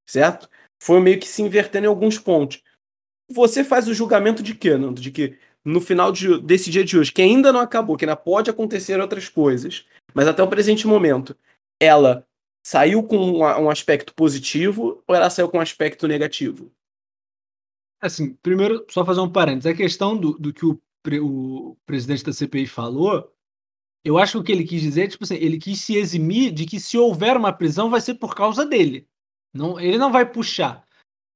certo? 0.07 0.49
Foi 0.81 0.99
meio 0.99 1.19
que 1.19 1.27
se 1.27 1.41
invertendo 1.41 1.85
em 1.85 1.89
alguns 1.89 2.17
pontos. 2.17 2.61
Você 3.29 3.63
faz 3.63 3.88
o 3.88 3.93
julgamento 3.93 4.43
de 4.43 4.53
quê, 4.53 4.77
Nando? 4.77 5.01
De 5.01 5.11
que 5.11 5.38
no 5.63 5.81
final 5.81 6.11
de, 6.11 6.39
desse 6.41 6.69
dia 6.69 6.83
de 6.83 6.97
hoje, 6.97 7.11
que 7.11 7.21
ainda 7.21 7.51
não 7.51 7.59
acabou, 7.59 7.97
que 7.97 8.05
ainda 8.05 8.15
pode 8.15 8.49
acontecer 8.49 8.99
outras 8.99 9.27
coisas, 9.27 9.85
mas 10.13 10.27
até 10.27 10.43
o 10.43 10.47
presente 10.47 10.85
momento, 10.85 11.35
ela 11.79 12.25
saiu 12.65 13.03
com 13.03 13.39
um, 13.39 13.69
aspecto 13.69 14.13
positivo 14.13 15.03
ou 15.07 15.15
ela 15.15 15.29
saiu 15.29 15.49
com 15.49 15.57
um 15.57 15.61
aspecto 15.61 16.07
negativo? 16.07 16.71
Assim, 18.01 18.33
primeiro, 18.35 18.85
só 18.89 19.03
fazer 19.03 19.21
um 19.21 19.31
parênteses. 19.31 19.67
A 19.67 19.75
questão 19.75 20.15
do, 20.15 20.33
do 20.38 20.53
que 20.53 20.65
o, 20.65 20.79
o 21.21 21.77
presidente 21.85 22.23
da 22.23 22.33
CPI 22.33 22.67
falou, 22.67 23.31
eu 24.03 24.17
acho 24.17 24.33
que 24.33 24.38
o 24.38 24.43
que 24.43 24.51
ele 24.51 24.63
quis 24.63 24.81
dizer, 24.81 25.07
tipo 25.07 25.23
assim, 25.23 25.35
ele 25.35 25.57
quis 25.57 25.81
se 25.81 25.95
eximir 25.95 26.51
de 26.51 26.65
que 26.65 26.79
se 26.79 26.97
houver 26.97 27.35
uma 27.35 27.53
prisão 27.53 27.89
vai 27.89 28.01
ser 28.01 28.15
por 28.15 28.35
causa 28.35 28.65
dele. 28.65 29.07
Não, 29.55 29.79
ele 29.79 29.97
não 29.97 30.11
vai 30.11 30.29
puxar. 30.29 30.83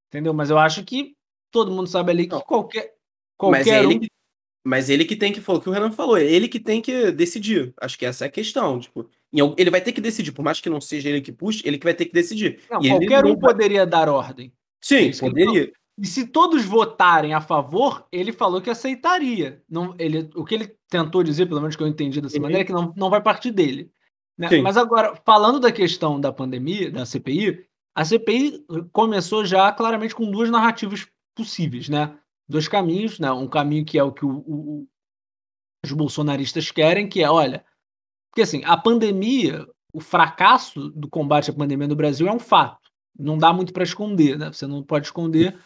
Entendeu? 0.10 0.34
Mas 0.34 0.50
eu 0.50 0.58
acho 0.58 0.84
que 0.84 1.16
todo 1.52 1.72
mundo 1.72 1.88
sabe 1.88 2.12
ali 2.12 2.28
que 2.28 2.34
não. 2.34 2.42
qualquer. 2.42 2.94
qualquer 3.38 3.60
mas, 3.60 3.68
é 3.68 3.84
ele, 3.84 4.08
mas 4.66 4.90
ele 4.90 5.06
que 5.06 5.16
tem 5.16 5.32
que. 5.32 5.40
Foi 5.40 5.56
o 5.56 5.62
que 5.62 5.70
o 5.70 5.72
Renan 5.72 5.92
falou. 5.92 6.18
É 6.18 6.24
ele 6.24 6.48
que 6.48 6.60
tem 6.60 6.82
que 6.82 7.12
decidir. 7.12 7.74
Acho 7.80 7.98
que 7.98 8.06
essa 8.06 8.26
é 8.26 8.28
a 8.28 8.32
questão. 8.32 8.80
Tipo, 8.80 9.10
ele 9.58 9.70
vai 9.70 9.82
ter 9.82 9.94
que 9.94 10.02
decidir. 10.02 10.32
Por 10.32 10.44
mais 10.44 10.60
que 10.60 10.70
não 10.70 10.82
seja 10.82 11.10
ele 11.10 11.22
que 11.22 11.32
puxe, 11.32 11.62
ele 11.66 11.78
que 11.78 11.86
vai 11.86 11.94
ter 11.94 12.06
que 12.06 12.14
decidir. 12.14 12.60
Não, 12.70 12.82
qualquer 12.82 13.26
um 13.26 13.38
vai... 13.38 13.54
poderia 13.54 13.86
dar 13.86 14.10
ordem. 14.10 14.52
Sim, 14.82 15.12
poderia. 15.18 15.72
E 16.02 16.08
se 16.08 16.28
todos 16.28 16.64
votarem 16.64 17.34
a 17.34 17.42
favor, 17.42 18.08
ele 18.12 18.32
falou 18.32 18.62
que 18.62 18.70
aceitaria. 18.70 19.62
Não, 19.70 19.94
ele, 20.00 20.30
o 20.34 20.46
que 20.46 20.56
ele 20.56 20.76
tentou 20.90 21.22
dizer, 21.24 21.46
pelo 21.46 21.60
menos 21.60 21.76
que 21.76 21.84
eu 21.84 21.88
entendi 21.88 22.22
dessa 22.22 22.38
uhum. 22.38 22.44
maneira, 22.44 22.62
é 22.62 22.66
que 22.66 22.72
não, 22.72 22.94
não 22.96 23.10
vai 23.10 23.22
partir 23.22 23.52
dele. 23.52 23.92
Né? 24.38 24.62
Mas 24.62 24.78
agora, 24.78 25.14
falando 25.26 25.60
da 25.60 25.70
questão 25.70 26.20
da 26.20 26.32
pandemia, 26.32 26.90
da 26.90 27.06
CPI, 27.06 27.66
a 27.96 28.06
CPI 28.06 28.66
começou 28.92 29.46
já 29.46 29.72
claramente 29.72 30.16
com 30.16 30.30
duas 30.30 30.50
narrativas 30.50 31.08
possíveis, 31.36 31.90
né? 31.90 32.18
Dois 32.48 32.68
caminhos, 32.68 33.20
né? 33.20 33.32
Um 33.32 33.48
caminho 33.48 33.86
que 33.86 33.98
é 33.98 34.04
o 34.04 34.12
que 34.12 34.26
o, 34.26 34.38
o, 34.40 34.88
os 35.84 35.92
bolsonaristas 35.92 36.72
querem, 36.72 37.08
que 37.08 37.22
é, 37.22 37.30
olha, 37.30 37.66
porque 38.30 38.42
assim, 38.42 38.64
a 38.64 38.78
pandemia, 38.78 39.68
o 39.94 40.00
fracasso 40.00 40.90
do 40.90 41.10
combate 41.10 41.50
à 41.50 41.54
pandemia 41.54 41.88
no 41.88 41.96
Brasil 41.96 42.28
é 42.28 42.32
um 42.32 42.40
fato. 42.40 42.90
Não 43.18 43.38
dá 43.38 43.52
muito 43.52 43.74
para 43.74 43.84
esconder, 43.84 44.38
né? 44.38 44.52
Você 44.52 44.66
não 44.66 44.84
pode 44.84 45.08
esconder 45.08 45.60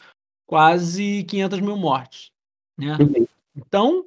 quase 0.47 1.23
500 1.25 1.59
mil 1.59 1.77
mortes, 1.77 2.31
né? 2.77 2.97
Uhum. 2.99 3.27
Então, 3.55 4.05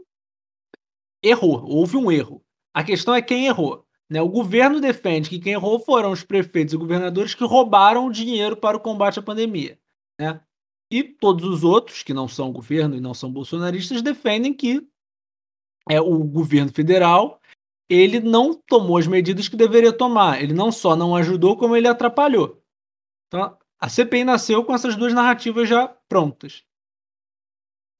errou, 1.22 1.64
houve 1.64 1.96
um 1.96 2.10
erro. 2.10 2.42
A 2.74 2.82
questão 2.82 3.14
é 3.14 3.22
quem 3.22 3.46
errou. 3.46 3.85
Né? 4.10 4.20
O 4.20 4.28
governo 4.28 4.80
defende 4.80 5.28
que 5.28 5.38
quem 5.38 5.52
errou 5.52 5.80
foram 5.80 6.12
os 6.12 6.22
prefeitos 6.22 6.74
e 6.74 6.76
governadores 6.76 7.34
que 7.34 7.44
roubaram 7.44 8.06
o 8.06 8.12
dinheiro 8.12 8.56
para 8.56 8.76
o 8.76 8.80
combate 8.80 9.18
à 9.18 9.22
pandemia. 9.22 9.78
Né? 10.20 10.40
E 10.90 11.02
todos 11.02 11.44
os 11.44 11.64
outros, 11.64 12.02
que 12.02 12.14
não 12.14 12.28
são 12.28 12.52
governo 12.52 12.96
e 12.96 13.00
não 13.00 13.12
são 13.12 13.32
bolsonaristas, 13.32 14.02
defendem 14.02 14.54
que 14.54 14.86
é, 15.88 16.00
o 16.00 16.22
governo 16.24 16.72
federal 16.72 17.40
ele 17.88 18.18
não 18.20 18.52
tomou 18.54 18.96
as 18.96 19.06
medidas 19.06 19.48
que 19.48 19.56
deveria 19.56 19.92
tomar. 19.92 20.42
Ele 20.42 20.52
não 20.52 20.72
só 20.72 20.96
não 20.96 21.14
ajudou, 21.14 21.56
como 21.56 21.76
ele 21.76 21.86
atrapalhou. 21.86 22.62
Então, 23.28 23.56
a 23.78 23.88
CPI 23.88 24.24
nasceu 24.24 24.64
com 24.64 24.74
essas 24.74 24.96
duas 24.96 25.12
narrativas 25.12 25.68
já 25.68 25.88
prontas. 26.08 26.64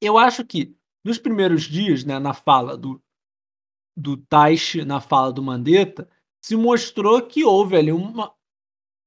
eu 0.01 0.19
acho 0.19 0.45
que 0.45 0.77
nos 1.05 1.19
primeiros 1.19 1.63
dias, 1.63 2.05
né, 2.05 2.19
na 2.19 2.35
fala 2.35 2.77
do, 2.77 3.01
do 3.97 4.17
Taish, 4.17 4.85
na 4.85 5.01
fala 5.01 5.33
do 5.33 5.43
Mandetta, 5.43 6.09
se 6.41 6.55
mostrou 6.55 7.21
que 7.23 7.45
houve 7.45 7.77
ali 7.77 7.93
uma, 7.93 8.33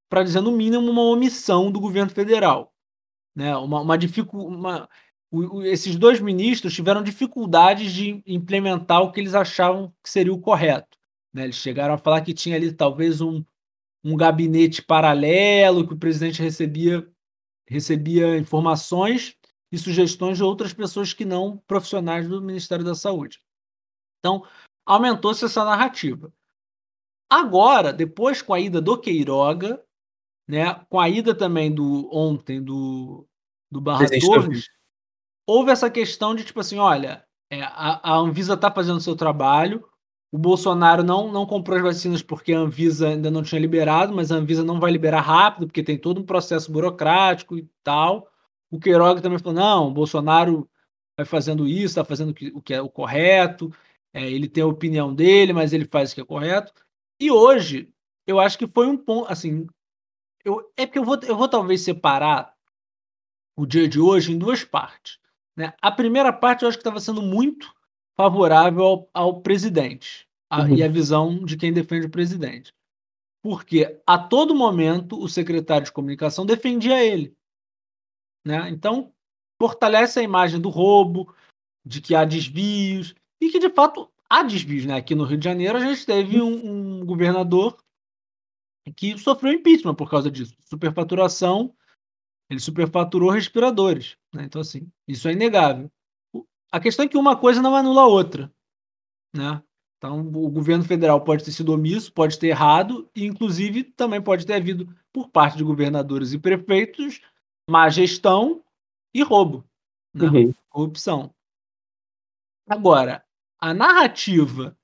para 0.10 0.24
dizer 0.24 0.42
no 0.42 0.52
mínimo, 0.52 0.90
uma 0.90 1.04
omissão 1.04 1.72
do 1.72 1.80
governo 1.80 2.12
federal. 2.12 2.74
Né? 3.36 3.56
Uma, 3.56 3.82
uma, 3.82 3.98
dificu 3.98 4.38
uma 4.38 4.90
o, 5.32 5.62
esses 5.64 5.96
dois 5.96 6.20
ministros 6.20 6.74
tiveram 6.74 7.04
dificuldades 7.04 7.94
de 7.94 8.24
implementar 8.26 9.02
o 9.02 9.12
que 9.12 9.20
eles 9.20 9.36
achavam 9.36 9.94
que 10.04 10.10
seria 10.10 10.34
o 10.34 10.42
correto. 10.42 10.98
Né? 11.34 11.44
Eles 11.44 11.56
chegaram 11.56 11.94
a 11.94 11.98
falar 11.98 12.22
que 12.22 12.34
tinha 12.34 12.56
ali 12.56 12.74
talvez 12.74 13.22
um, 13.22 13.44
um 14.04 14.18
gabinete 14.18 14.82
paralelo, 14.82 15.88
que 15.88 15.94
o 15.94 16.00
presidente 16.00 16.42
recebia, 16.42 17.08
recebia 17.68 18.38
informações 18.38 19.36
e 19.72 19.78
sugestões 19.78 20.38
de 20.38 20.44
outras 20.44 20.74
pessoas 20.74 21.14
que 21.14 21.26
não 21.26 21.58
profissionais 21.68 22.28
do 22.28 22.42
Ministério 22.42 22.84
da 22.84 22.96
Saúde. 22.96 23.40
Então, 24.20 24.44
aumentou-se 24.90 25.46
essa 25.46 25.64
narrativa. 25.64 26.34
Agora, 27.30 27.94
depois 27.94 28.42
com 28.42 28.56
a 28.56 28.60
ida 28.60 28.82
do 28.82 28.98
Queiroga, 28.98 29.80
né, 30.48 30.84
com 30.90 31.00
a 31.00 31.08
ida 31.08 31.36
também 31.36 31.72
do 31.72 32.10
ontem 32.12 32.60
do, 32.60 33.28
do 33.70 33.80
Barra 33.80 34.08
Torres, 34.20 34.68
houve 35.46 35.70
essa 35.70 35.92
questão 35.92 36.34
de 36.34 36.44
tipo 36.44 36.60
assim, 36.60 36.80
olha, 36.80 37.24
é, 37.52 37.62
a, 37.62 38.14
a 38.14 38.18
Anvisa 38.18 38.56
está 38.56 38.72
fazendo 38.72 38.98
o 38.98 39.02
seu 39.02 39.16
trabalho, 39.16 39.88
o 40.32 40.40
Bolsonaro 40.40 41.04
não, 41.04 41.32
não 41.32 41.46
comprou 41.46 41.78
as 41.78 41.84
vacinas 41.84 42.24
porque 42.24 42.52
a 42.52 42.60
Anvisa 42.60 43.10
ainda 43.10 43.30
não 43.30 43.44
tinha 43.44 43.62
liberado, 43.62 44.12
mas 44.16 44.32
a 44.32 44.36
Anvisa 44.38 44.64
não 44.64 44.80
vai 44.80 44.92
liberar 44.92 45.22
rápido, 45.22 45.68
porque 45.68 45.84
tem 45.84 46.00
todo 46.00 46.20
um 46.20 46.26
processo 46.26 46.72
burocrático 46.72 47.56
e 47.58 47.70
tal. 47.84 48.28
O 48.72 48.80
Queiroga 48.80 49.22
também 49.22 49.38
falou: 49.38 49.54
não, 49.54 49.88
o 49.88 49.94
Bolsonaro 49.94 50.70
vai 51.18 51.26
fazendo 51.26 51.68
isso, 51.68 51.86
está 51.86 52.06
fazendo 52.06 52.36
o 52.54 52.62
que 52.62 52.74
é 52.74 52.82
o 52.82 52.90
correto, 52.90 53.72
é, 54.14 54.30
ele 54.30 54.48
tem 54.48 54.64
a 54.64 54.68
opinião 54.68 55.14
dele, 55.14 55.54
mas 55.54 55.74
ele 55.74 55.86
faz 55.86 56.12
o 56.12 56.16
que 56.16 56.22
é 56.22 56.26
correto. 56.26 56.74
E 57.20 57.32
hoje, 57.32 57.94
eu 58.26 58.40
acho 58.40 58.58
que 58.58 58.68
foi 58.68 58.88
um 58.88 58.98
ponto, 58.98 59.32
assim, 59.32 59.68
eu, 60.44 60.72
é 60.78 60.86
porque 60.86 61.00
eu 61.00 61.04
vou, 61.04 61.20
eu 61.24 61.36
vou 61.36 61.48
talvez 61.48 61.82
separar 61.82 62.54
o 63.58 63.66
dia 63.66 63.88
de 63.88 64.00
hoje 64.00 64.32
em 64.32 64.38
duas 64.38 64.64
partes. 64.64 65.20
Né? 65.56 65.74
A 65.82 65.92
primeira 65.92 66.32
parte 66.32 66.64
eu 66.64 66.70
acho 66.70 66.78
que 66.78 66.82
estava 66.82 67.00
sendo 67.00 67.22
muito 67.22 67.74
favorável 68.18 68.84
ao, 68.84 69.10
ao 69.14 69.42
presidente 69.42 70.28
a, 70.50 70.62
uhum. 70.62 70.76
e 70.76 70.84
a 70.84 70.88
visão 70.88 71.44
de 71.44 71.58
quem 71.58 71.74
defende 71.74 72.08
o 72.08 72.12
presidente. 72.12 72.74
Porque 73.42 74.02
a 74.06 74.18
todo 74.18 74.56
momento 74.56 75.22
o 75.22 75.28
secretário 75.28 75.86
de 75.86 75.92
comunicação 75.92 76.46
defendia 76.46 77.04
ele. 77.04 77.36
Né? 78.46 78.70
Então, 78.70 79.14
fortalece 79.62 80.20
a 80.20 80.24
imagem 80.24 80.60
do 80.60 80.70
roubo, 80.70 81.34
de 81.86 82.02
que 82.02 82.16
há 82.16 82.24
desvios, 82.24 83.14
e 83.42 83.50
que 83.50 83.60
de 83.60 83.70
fato 83.70 84.10
há 84.30 84.44
desvios. 84.44 84.86
Né? 84.86 84.96
Aqui 84.96 85.16
no 85.16 85.24
Rio 85.24 85.38
de 85.38 85.46
Janeiro 85.46 85.78
a 85.78 85.82
gente 85.82 86.06
teve 86.06 86.42
um, 86.42 87.00
um 87.00 87.06
governador 87.06 87.78
que 88.96 89.18
sofreu 89.18 89.54
impeachment 89.54 89.96
por 89.96 90.10
causa 90.10 90.30
disso. 90.32 90.56
Superfaturação, 90.62 91.74
ele 92.50 92.60
superfaturou 92.60 93.30
respiradores. 93.30 94.18
Né? 94.34 94.44
Então, 94.46 94.62
assim, 94.62 94.92
isso 95.08 95.28
é 95.28 95.34
inegável. 95.34 95.92
A 96.72 96.80
questão 96.80 97.06
é 97.06 97.08
que 97.08 97.18
uma 97.18 97.36
coisa 97.36 97.62
não 97.62 97.76
anula 97.76 98.02
a 98.02 98.08
outra. 98.08 98.52
Né? 99.36 99.62
Então, 99.98 100.22
o 100.22 100.50
governo 100.50 100.84
federal 100.84 101.22
pode 101.24 101.44
ter 101.44 101.52
sido 101.52 101.74
omisso, 101.74 102.14
pode 102.14 102.40
ter 102.40 102.48
errado, 102.48 103.10
e 103.14 103.26
inclusive 103.26 103.84
também 103.84 104.22
pode 104.22 104.46
ter 104.46 104.54
havido, 104.54 104.88
por 105.12 105.30
parte 105.30 105.58
de 105.58 105.64
governadores 105.64 106.32
e 106.32 106.40
prefeitos, 106.40 107.22
má 107.70 107.90
gestão 107.90 108.64
e 109.14 109.22
roubo, 109.22 109.66
né? 110.14 110.30
uhum. 110.30 110.54
corrupção. 110.70 111.34
Agora, 112.68 113.26
a 113.60 113.74
narrativa 113.74 114.78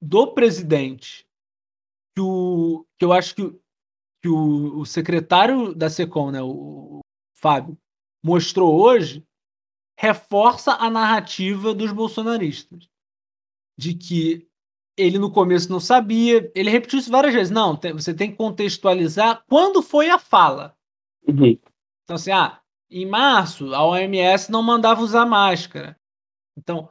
do 0.00 0.32
presidente, 0.32 1.26
que, 2.14 2.20
o, 2.20 2.86
que 2.98 3.04
eu 3.04 3.12
acho 3.12 3.34
que, 3.34 3.50
que 4.22 4.28
o, 4.28 4.78
o 4.78 4.86
secretário 4.86 5.74
da 5.74 5.90
SECOM, 5.90 6.30
né, 6.30 6.42
o, 6.42 6.98
o 6.98 7.00
Fábio, 7.34 7.76
mostrou 8.22 8.80
hoje, 8.80 9.26
reforça 9.98 10.72
a 10.74 10.88
narrativa 10.88 11.74
dos 11.74 11.92
bolsonaristas. 11.92 12.88
De 13.76 13.94
que 13.94 14.48
ele 14.96 15.18
no 15.18 15.30
começo 15.30 15.70
não 15.70 15.78
sabia, 15.78 16.50
ele 16.54 16.70
repetiu 16.70 16.98
isso 16.98 17.10
várias 17.10 17.32
vezes. 17.32 17.50
Não, 17.50 17.76
tem, 17.76 17.92
você 17.92 18.12
tem 18.12 18.30
que 18.30 18.36
contextualizar 18.36 19.44
quando 19.48 19.82
foi 19.82 20.10
a 20.10 20.18
fala. 20.18 20.76
Uhum. 21.26 21.58
Então, 22.02 22.16
assim, 22.16 22.32
ah, 22.32 22.60
em 22.90 23.06
março, 23.06 23.72
a 23.74 23.84
OMS 23.84 24.50
não 24.50 24.62
mandava 24.62 25.00
usar 25.00 25.26
máscara. 25.26 25.98
Então, 26.56 26.88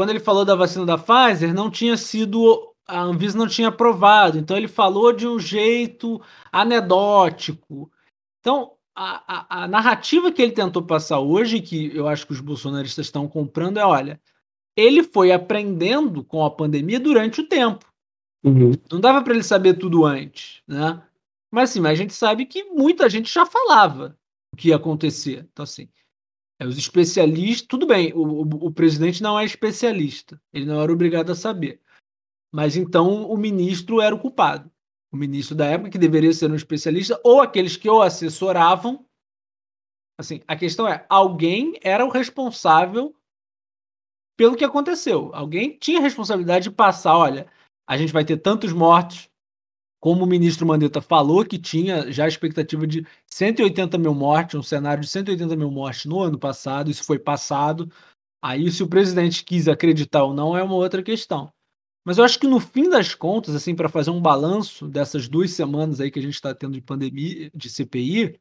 quando 0.00 0.08
ele 0.08 0.18
falou 0.20 0.46
da 0.46 0.54
vacina 0.54 0.86
da 0.86 0.96
Pfizer, 0.96 1.52
não 1.52 1.70
tinha 1.70 1.94
sido. 1.94 2.72
A 2.88 3.02
Anvisa 3.02 3.36
não 3.36 3.46
tinha 3.46 3.68
aprovado. 3.68 4.38
Então, 4.38 4.56
ele 4.56 4.66
falou 4.66 5.12
de 5.12 5.28
um 5.28 5.38
jeito 5.38 6.18
anedótico. 6.50 7.92
Então, 8.40 8.72
a, 8.96 9.22
a, 9.26 9.64
a 9.64 9.68
narrativa 9.68 10.32
que 10.32 10.40
ele 10.40 10.52
tentou 10.52 10.82
passar 10.82 11.20
hoje, 11.20 11.60
que 11.60 11.94
eu 11.94 12.08
acho 12.08 12.26
que 12.26 12.32
os 12.32 12.40
bolsonaristas 12.40 13.08
estão 13.08 13.28
comprando, 13.28 13.76
é: 13.76 13.84
olha, 13.84 14.18
ele 14.74 15.02
foi 15.02 15.32
aprendendo 15.32 16.24
com 16.24 16.46
a 16.46 16.50
pandemia 16.50 16.98
durante 16.98 17.42
o 17.42 17.46
tempo. 17.46 17.84
Uhum. 18.42 18.72
Não 18.90 19.00
dava 19.00 19.20
para 19.20 19.34
ele 19.34 19.42
saber 19.42 19.74
tudo 19.74 20.06
antes, 20.06 20.62
né? 20.66 21.02
Mas 21.50 21.68
assim, 21.68 21.80
mas 21.80 21.92
a 21.92 22.02
gente 22.02 22.14
sabe 22.14 22.46
que 22.46 22.64
muita 22.64 23.06
gente 23.10 23.30
já 23.30 23.44
falava 23.44 24.16
o 24.50 24.56
que 24.56 24.68
ia 24.68 24.76
acontecer. 24.76 25.46
Então, 25.52 25.64
assim, 25.64 25.90
é, 26.60 26.66
os 26.66 26.76
especialistas, 26.76 27.66
tudo 27.66 27.86
bem, 27.86 28.12
o, 28.12 28.20
o, 28.20 28.66
o, 28.66 28.70
presidente 28.70 29.22
não 29.22 29.38
é 29.38 29.46
especialista, 29.46 30.38
ele 30.52 30.66
não 30.66 30.82
era 30.82 30.92
obrigado 30.92 31.32
a 31.32 31.34
saber. 31.34 31.80
Mas 32.52 32.76
então 32.76 33.24
o 33.30 33.36
ministro 33.36 34.00
era 34.00 34.14
o 34.14 34.18
culpado. 34.18 34.70
O 35.10 35.16
ministro 35.16 35.56
da 35.56 35.64
época, 35.64 35.90
que 35.90 35.98
deveria 35.98 36.32
ser 36.32 36.50
um 36.50 36.54
especialista, 36.54 37.18
ou 37.24 37.40
aqueles 37.40 37.76
que 37.76 37.88
o 37.88 38.02
assessoravam. 38.02 39.06
Assim, 40.18 40.42
a 40.46 40.54
questão 40.54 40.86
é: 40.86 41.06
alguém 41.08 41.78
era 41.82 42.04
o 42.04 42.10
responsável 42.10 43.16
pelo 44.36 44.54
que 44.56 44.64
aconteceu. 44.64 45.30
Alguém 45.32 45.78
tinha 45.78 46.00
responsabilidade 46.00 46.64
de 46.64 46.70
passar: 46.70 47.16
olha, 47.16 47.50
a 47.88 47.96
gente 47.96 48.12
vai 48.12 48.24
ter 48.24 48.36
tantos 48.36 48.72
mortos, 48.72 49.29
como 50.00 50.24
o 50.24 50.26
ministro 50.26 50.66
Mandetta 50.66 51.00
falou 51.00 51.44
que 51.44 51.58
tinha 51.58 52.10
já 52.10 52.24
a 52.24 52.28
expectativa 52.28 52.86
de 52.86 53.06
180 53.26 53.98
mil 53.98 54.14
mortes, 54.14 54.58
um 54.58 54.62
cenário 54.62 55.02
de 55.02 55.08
180 55.08 55.54
mil 55.56 55.70
mortes 55.70 56.06
no 56.06 56.20
ano 56.20 56.38
passado, 56.38 56.90
isso 56.90 57.04
foi 57.04 57.18
passado. 57.18 57.90
Aí, 58.42 58.70
se 58.72 58.82
o 58.82 58.88
presidente 58.88 59.44
quis 59.44 59.68
acreditar 59.68 60.24
ou 60.24 60.34
não, 60.34 60.56
é 60.56 60.62
uma 60.62 60.74
outra 60.74 61.02
questão. 61.02 61.52
Mas 62.04 62.18
eu 62.18 62.24
acho 62.24 62.38
que 62.40 62.46
no 62.46 62.58
fim 62.58 62.88
das 62.88 63.14
contas, 63.14 63.54
assim, 63.54 63.74
para 63.74 63.88
fazer 63.88 64.10
um 64.10 64.22
balanço 64.22 64.88
dessas 64.88 65.28
duas 65.28 65.50
semanas 65.50 66.00
aí 66.00 66.10
que 66.10 66.18
a 66.18 66.22
gente 66.22 66.34
está 66.34 66.54
tendo 66.54 66.72
de 66.72 66.80
pandemia, 66.80 67.50
de 67.54 67.68
CPI, 67.68 68.40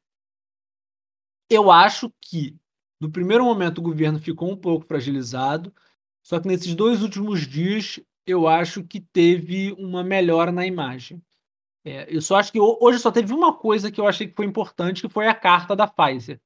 eu 1.49 1.69
acho 1.69 2.11
que 2.21 2.55
no 3.01 3.11
primeiro 3.11 3.43
momento 3.43 3.79
o 3.79 3.81
governo 3.81 4.19
ficou 4.19 4.51
um 4.51 4.57
pouco 4.57 4.85
fragilizado, 4.85 5.73
só 6.23 6.39
que 6.39 6.47
nesses 6.47 6.73
dois 6.73 7.01
últimos 7.01 7.45
dias 7.47 7.99
eu 8.25 8.47
acho 8.47 8.83
que 8.83 9.01
teve 9.01 9.73
uma 9.73 10.03
melhora 10.03 10.51
na 10.51 10.65
imagem. 10.65 11.21
É, 11.85 12.13
eu 12.13 12.21
só 12.21 12.35
acho 12.35 12.51
que 12.51 12.59
hoje 12.59 12.99
só 12.99 13.11
teve 13.11 13.33
uma 13.33 13.53
coisa 13.53 13.91
que 13.91 13.99
eu 13.99 14.07
achei 14.07 14.27
que 14.27 14.35
foi 14.35 14.45
importante, 14.45 15.01
que 15.01 15.09
foi 15.09 15.27
a 15.27 15.33
carta 15.33 15.75
da 15.75 15.87
Pfizer. 15.87 16.39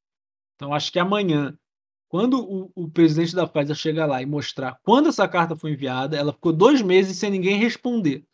Então, 0.56 0.74
acho 0.74 0.92
que 0.92 1.00
amanhã, 1.00 1.58
quando 2.08 2.40
o, 2.40 2.72
o 2.76 2.90
presidente 2.90 3.36
da 3.36 3.48
Pfizer 3.48 3.76
chegar 3.76 4.06
lá 4.06 4.22
e 4.22 4.26
mostrar 4.26 4.80
quando 4.84 5.10
essa 5.10 5.28
carta 5.28 5.56
foi 5.56 5.72
enviada, 5.72 6.16
ela 6.16 6.34
ficou 6.34 6.54
dois 6.54 6.82
meses 6.82 7.18
sem 7.18 7.32
ninguém 7.32 7.58
responder. 7.58 8.26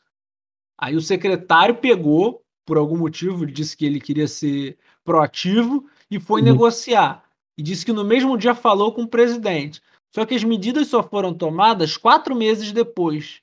Aí 0.78 0.96
o 0.96 1.02
secretário 1.02 1.76
pegou, 1.76 2.44
por 2.66 2.78
algum 2.78 2.98
motivo, 2.98 3.46
disse 3.46 3.76
que 3.76 3.86
ele 3.86 4.00
queria 4.00 4.28
ser 4.28 4.78
proativo 5.04 5.90
e 6.12 6.20
foi 6.20 6.42
uhum. 6.42 6.48
negociar. 6.48 7.24
E 7.58 7.64
disse 7.64 7.86
que 7.86 7.92
no 7.92 8.04
mesmo 8.04 8.38
dia 8.38 8.54
falou 8.54 8.94
com 8.94 9.04
o 9.04 9.08
presidente. 9.08 9.82
Só 10.14 10.26
que 10.26 10.36
as 10.36 10.44
medidas 10.44 10.88
só 10.88 11.04
foram 11.04 11.34
tomadas 11.34 11.98
quatro 11.98 12.36
meses 12.36 12.72
depois. 12.72 13.42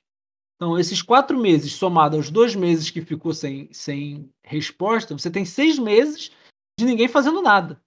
Então, 0.57 0.77
esses 0.77 1.03
quatro 1.03 1.37
meses, 1.37 1.73
somados 1.73 2.17
aos 2.17 2.31
dois 2.31 2.55
meses 2.55 2.89
que 2.89 3.01
ficou 3.01 3.31
sem, 3.31 3.71
sem 3.71 4.27
resposta, 4.43 5.15
você 5.15 5.29
tem 5.29 5.45
seis 5.45 5.77
meses 5.77 6.31
de 6.79 6.85
ninguém 6.85 7.07
fazendo 7.07 7.43
nada. 7.43 7.79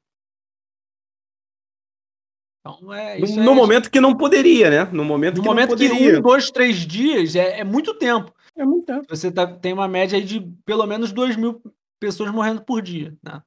Então, 2.60 2.92
é, 2.92 3.18
no, 3.18 3.52
é... 3.52 3.54
momento 3.54 3.90
que 3.90 4.00
não 4.00 4.16
poderia, 4.16 4.70
né? 4.70 4.84
No 4.92 5.04
momento, 5.04 5.38
no 5.38 5.42
que, 5.42 5.48
momento 5.48 5.76
que 5.76 5.90
um, 5.90 6.20
dois, 6.20 6.50
três 6.50 6.86
dias 6.86 7.34
é, 7.34 7.60
é 7.60 7.64
muito 7.64 7.94
tempo. 7.94 8.32
É 8.56 8.64
muito 8.64 8.86
tempo. 8.86 9.06
Você 9.08 9.32
tá, 9.32 9.46
tem 9.46 9.72
uma 9.72 9.88
média 9.88 10.22
de 10.22 10.40
pelo 10.64 10.86
menos 10.86 11.10
dois 11.10 11.36
mil 11.36 11.60
pessoas 11.98 12.30
morrendo 12.30 12.62
por 12.62 12.80
dia. 12.80 13.16
Né? 13.20 13.42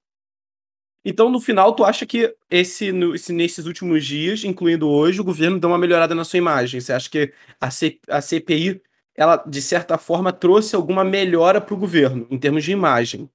Então, 1.06 1.30
no 1.30 1.40
final, 1.40 1.74
tu 1.74 1.86
acha 1.86 2.06
que 2.06 2.36
esse, 2.50 2.92
no, 2.92 3.16
esse, 3.16 3.32
nesses 3.32 3.66
últimos 3.66 4.06
dias, 4.06 4.44
incluindo 4.44 4.90
hoje, 4.90 5.22
o 5.22 5.24
governo 5.24 5.60
deu 5.60 5.70
uma 5.70 5.78
melhorada 5.78 6.16
na 6.16 6.26
sua 6.26 6.38
imagem? 6.38 6.82
Você 6.82 6.92
acha 6.92 7.10
que 7.10 7.32
a, 7.62 7.70
C, 7.70 8.00
a 8.10 8.22
CPI 8.22 8.82
ela, 9.16 9.38
de 9.38 9.62
certa 9.62 9.98
forma, 9.98 10.34
trouxe 10.34 10.76
alguma 10.76 11.04
melhora 11.04 11.62
para 11.62 11.74
o 11.74 11.78
governo, 11.78 12.28
em 12.30 12.38
termos 12.38 12.64
de 12.64 12.72
imagem. 12.72 13.30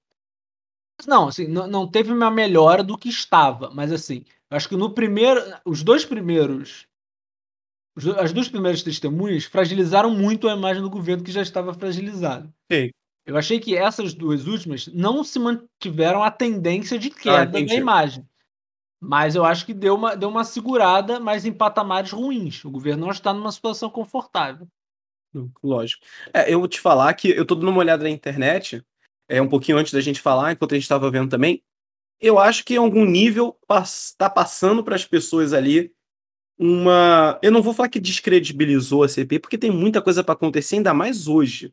Não, 1.07 1.29
assim, 1.29 1.47
não, 1.47 1.67
não 1.67 1.87
teve 1.87 2.13
uma 2.13 2.31
melhora 2.31 2.83
do 2.83 2.99
que 2.99 3.09
estava, 3.09 3.71
mas 3.73 3.93
assim, 3.93 4.25
eu 4.51 4.57
acho 4.57 4.69
que 4.69 4.77
no 4.77 4.91
primeiro, 4.91 5.41
os 5.65 5.83
dois 5.83 6.05
primeiros, 6.05 6.87
as 8.19 8.33
duas 8.33 8.49
primeiras 8.49 8.83
testemunhas 8.83 9.45
fragilizaram 9.45 10.11
muito 10.11 10.49
a 10.49 10.57
imagem 10.57 10.83
do 10.83 10.91
governo 10.91 11.23
que 11.23 11.31
já 11.31 11.43
estava 11.43 11.73
fragilizado. 11.73 12.53
Sim. 12.71 12.91
Eu 13.25 13.37
achei 13.37 13.61
que 13.61 13.77
essas 13.77 14.15
duas 14.15 14.47
últimas 14.47 14.87
não 14.89 15.23
se 15.23 15.39
mantiveram 15.39 16.23
a 16.23 16.31
tendência 16.31 16.99
de 16.99 17.11
queda 17.11 17.59
ah, 17.59 17.63
da 17.63 17.75
imagem. 17.75 18.27
Mas 19.01 19.35
eu 19.35 19.45
acho 19.45 19.67
que 19.67 19.75
deu 19.75 19.95
uma, 19.95 20.17
deu 20.17 20.29
uma 20.29 20.43
segurada, 20.43 21.21
mas 21.21 21.45
em 21.45 21.53
patamares 21.53 22.11
ruins. 22.11 22.65
O 22.65 22.71
governo 22.71 23.05
não 23.05 23.13
está 23.13 23.33
numa 23.33 23.53
situação 23.53 23.91
confortável. 23.91 24.67
Lógico. 25.63 26.05
É, 26.33 26.53
eu 26.53 26.59
vou 26.59 26.69
te 26.69 26.81
falar 26.81 27.13
que 27.15 27.31
eu 27.31 27.45
tô 27.45 27.55
dando 27.55 27.69
uma 27.69 27.81
olhada 27.81 28.03
na 28.03 28.11
internet, 28.11 28.83
é 29.29 29.41
um 29.43 29.49
pouquinho 29.49 29.79
antes 29.79 29.93
da 29.93 30.01
gente 30.01 30.21
falar, 30.21 30.53
enquanto 30.53 30.73
a 30.73 30.75
gente 30.75 30.85
estava 30.85 31.11
vendo 31.11 31.29
também. 31.29 31.63
Eu 32.21 32.39
acho 32.39 32.65
que 32.65 32.75
em 32.75 32.79
algum 32.79 33.05
nível 33.05 33.57
está 33.83 34.29
passando 34.29 34.83
para 34.83 34.97
as 34.97 35.05
pessoas 35.05 35.53
ali 35.53 35.93
uma. 36.59 37.39
Eu 37.43 37.53
não 37.53 37.63
vou 37.63 37.73
falar 37.73 37.89
que 37.89 38.01
descredibilizou 38.01 39.05
a 39.05 39.09
CPI, 39.09 39.39
porque 39.39 39.59
tem 39.59 39.71
muita 39.71 40.03
coisa 40.03 40.25
para 40.25 40.35
acontecer, 40.35 40.77
ainda 40.77 40.93
mais 40.93 41.29
hoje. 41.29 41.73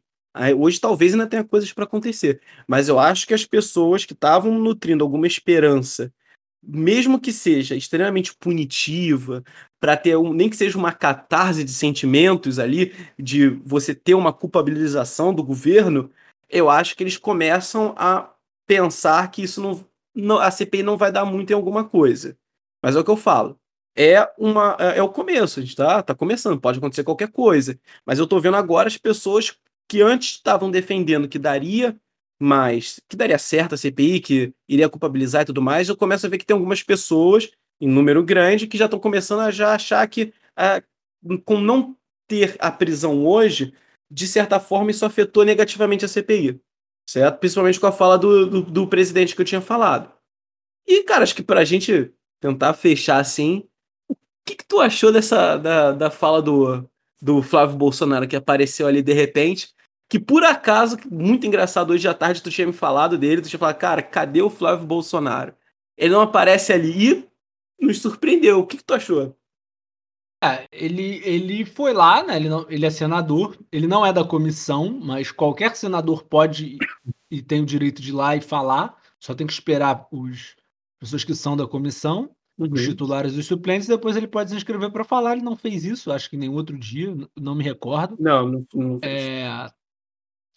Hoje 0.57 0.79
talvez 0.79 1.13
ainda 1.13 1.27
tenha 1.27 1.45
coisas 1.45 1.71
para 1.71 1.85
acontecer, 1.85 2.41
mas 2.67 2.89
eu 2.89 2.99
acho 2.99 3.25
que 3.25 3.33
as 3.33 3.45
pessoas 3.45 4.03
que 4.03 4.11
estavam 4.11 4.53
nutrindo 4.59 5.01
alguma 5.01 5.25
esperança 5.25 6.13
mesmo 6.67 7.19
que 7.19 7.31
seja 7.31 7.75
extremamente 7.75 8.33
punitiva, 8.35 9.43
para 9.79 9.95
ter 9.95 10.17
um, 10.17 10.33
nem 10.33 10.49
que 10.49 10.57
seja 10.57 10.77
uma 10.77 10.91
catarse 10.91 11.63
de 11.63 11.71
sentimentos 11.71 12.59
ali, 12.59 12.93
de 13.19 13.49
você 13.49 13.93
ter 13.93 14.15
uma 14.15 14.33
culpabilização 14.33 15.33
do 15.33 15.43
governo, 15.43 16.09
eu 16.49 16.69
acho 16.69 16.95
que 16.95 17.03
eles 17.03 17.17
começam 17.17 17.93
a 17.97 18.31
pensar 18.67 19.29
que 19.31 19.43
isso 19.43 19.61
não, 19.61 19.85
não 20.13 20.39
a 20.39 20.49
CPI 20.49 20.83
não 20.83 20.97
vai 20.97 21.11
dar 21.11 21.25
muito 21.25 21.51
em 21.51 21.53
alguma 21.53 21.83
coisa. 21.83 22.37
Mas 22.81 22.95
é 22.95 22.99
o 22.99 23.03
que 23.03 23.11
eu 23.11 23.17
falo. 23.17 23.59
É 23.95 24.27
uma 24.37 24.75
é, 24.79 24.97
é 24.97 25.03
o 25.03 25.09
começo, 25.09 25.59
a 25.59 25.63
gente 25.63 25.75
tá, 25.75 26.03
tá 26.03 26.13
começando, 26.13 26.59
pode 26.59 26.79
acontecer 26.79 27.03
qualquer 27.03 27.31
coisa. 27.31 27.79
Mas 28.05 28.19
eu 28.19 28.27
tô 28.27 28.39
vendo 28.39 28.57
agora 28.57 28.87
as 28.87 28.97
pessoas 28.97 29.57
que 29.87 30.01
antes 30.01 30.31
estavam 30.31 30.71
defendendo 30.71 31.27
que 31.29 31.39
daria 31.39 31.95
mas 32.39 32.99
que 33.07 33.15
daria 33.15 33.37
certo 33.37 33.75
a 33.75 33.77
CPI, 33.77 34.19
que 34.19 34.53
iria 34.67 34.89
culpabilizar 34.89 35.43
e 35.43 35.45
tudo 35.45 35.61
mais, 35.61 35.89
eu 35.89 35.95
começo 35.95 36.25
a 36.25 36.29
ver 36.29 36.37
que 36.37 36.45
tem 36.45 36.53
algumas 36.53 36.83
pessoas, 36.83 37.49
em 37.79 37.87
número 37.87 38.23
grande, 38.23 38.67
que 38.67 38.77
já 38.77 38.85
estão 38.85 38.99
começando 38.99 39.41
a 39.41 39.51
já 39.51 39.73
achar 39.73 40.07
que 40.07 40.33
ah, 40.55 40.81
com 41.43 41.59
não 41.59 41.95
ter 42.27 42.55
a 42.59 42.71
prisão 42.71 43.25
hoje, 43.25 43.73
de 44.09 44.27
certa 44.27 44.59
forma 44.59 44.91
isso 44.91 45.05
afetou 45.05 45.43
negativamente 45.43 46.05
a 46.05 46.07
CPI. 46.07 46.59
Certo? 47.07 47.39
Principalmente 47.39 47.79
com 47.79 47.87
a 47.87 47.91
fala 47.91 48.17
do, 48.17 48.47
do, 48.47 48.61
do 48.63 48.87
presidente 48.87 49.35
que 49.35 49.41
eu 49.41 49.45
tinha 49.45 49.61
falado. 49.61 50.11
E, 50.87 51.03
cara, 51.03 51.23
acho 51.23 51.35
que 51.35 51.43
pra 51.43 51.63
gente 51.63 52.11
tentar 52.39 52.73
fechar 52.73 53.19
assim, 53.19 53.67
o 54.09 54.15
que, 54.45 54.55
que 54.55 54.65
tu 54.65 54.79
achou 54.79 55.11
dessa 55.11 55.57
da, 55.57 55.91
da 55.91 56.11
fala 56.11 56.41
do, 56.41 56.87
do 57.21 57.41
Flávio 57.41 57.77
Bolsonaro 57.77 58.27
que 58.27 58.35
apareceu 58.35 58.87
ali 58.87 59.01
de 59.01 59.13
repente? 59.13 59.74
Que 60.09 60.19
por 60.19 60.43
acaso, 60.43 60.97
muito 61.09 61.47
engraçado, 61.47 61.91
hoje 61.91 62.07
à 62.07 62.13
tarde 62.13 62.41
tu 62.41 62.49
tinha 62.49 62.67
me 62.67 62.73
falado 62.73 63.17
dele, 63.17 63.41
tu 63.41 63.49
tinha 63.49 63.59
falado, 63.59 63.77
cara, 63.77 64.03
cadê 64.03 64.41
o 64.41 64.49
Flávio 64.49 64.85
Bolsonaro? 64.85 65.55
Ele 65.97 66.13
não 66.13 66.21
aparece 66.21 66.71
ali 66.71 67.27
e 67.79 67.85
nos 67.85 68.01
surpreendeu. 68.01 68.59
O 68.59 68.67
que, 68.67 68.77
que 68.77 68.83
tu 68.83 68.93
achou? 68.93 69.35
É, 70.43 70.67
ele, 70.71 71.21
ele 71.23 71.65
foi 71.65 71.93
lá, 71.93 72.21
né? 72.21 72.35
Ele, 72.35 72.49
não, 72.49 72.65
ele 72.69 72.85
é 72.85 72.89
senador, 72.89 73.57
ele 73.71 73.87
não 73.87 74.05
é 74.05 74.13
da 74.13 74.23
comissão, 74.23 74.99
mas 75.01 75.31
qualquer 75.31 75.75
senador 75.75 76.23
pode 76.23 76.77
e 77.31 77.41
tem 77.41 77.61
o 77.61 77.65
direito 77.65 78.01
de 78.01 78.09
ir 78.09 78.13
lá 78.13 78.35
e 78.35 78.41
falar, 78.41 78.95
só 79.19 79.33
tem 79.33 79.47
que 79.47 79.53
esperar 79.53 80.07
os 80.11 80.55
pessoas 80.99 81.23
que 81.23 81.33
são 81.33 81.57
da 81.57 81.67
comissão, 81.67 82.29
uhum. 82.57 82.69
os 82.71 82.83
titulares 82.83 83.33
e 83.33 83.39
os 83.39 83.47
suplentes, 83.47 83.87
depois 83.87 84.15
ele 84.15 84.27
pode 84.27 84.51
se 84.51 84.55
inscrever 84.55 84.91
para 84.91 85.03
falar. 85.03 85.33
Ele 85.33 85.41
não 85.41 85.55
fez 85.55 85.83
isso, 85.83 86.11
acho 86.11 86.29
que 86.29 86.37
nem 86.37 86.49
outro 86.49 86.77
dia, 86.77 87.15
não 87.35 87.55
me 87.55 87.63
recordo. 87.63 88.15
Não, 88.19 88.47
não, 88.47 88.67
não 88.73 88.99
é, 89.01 89.69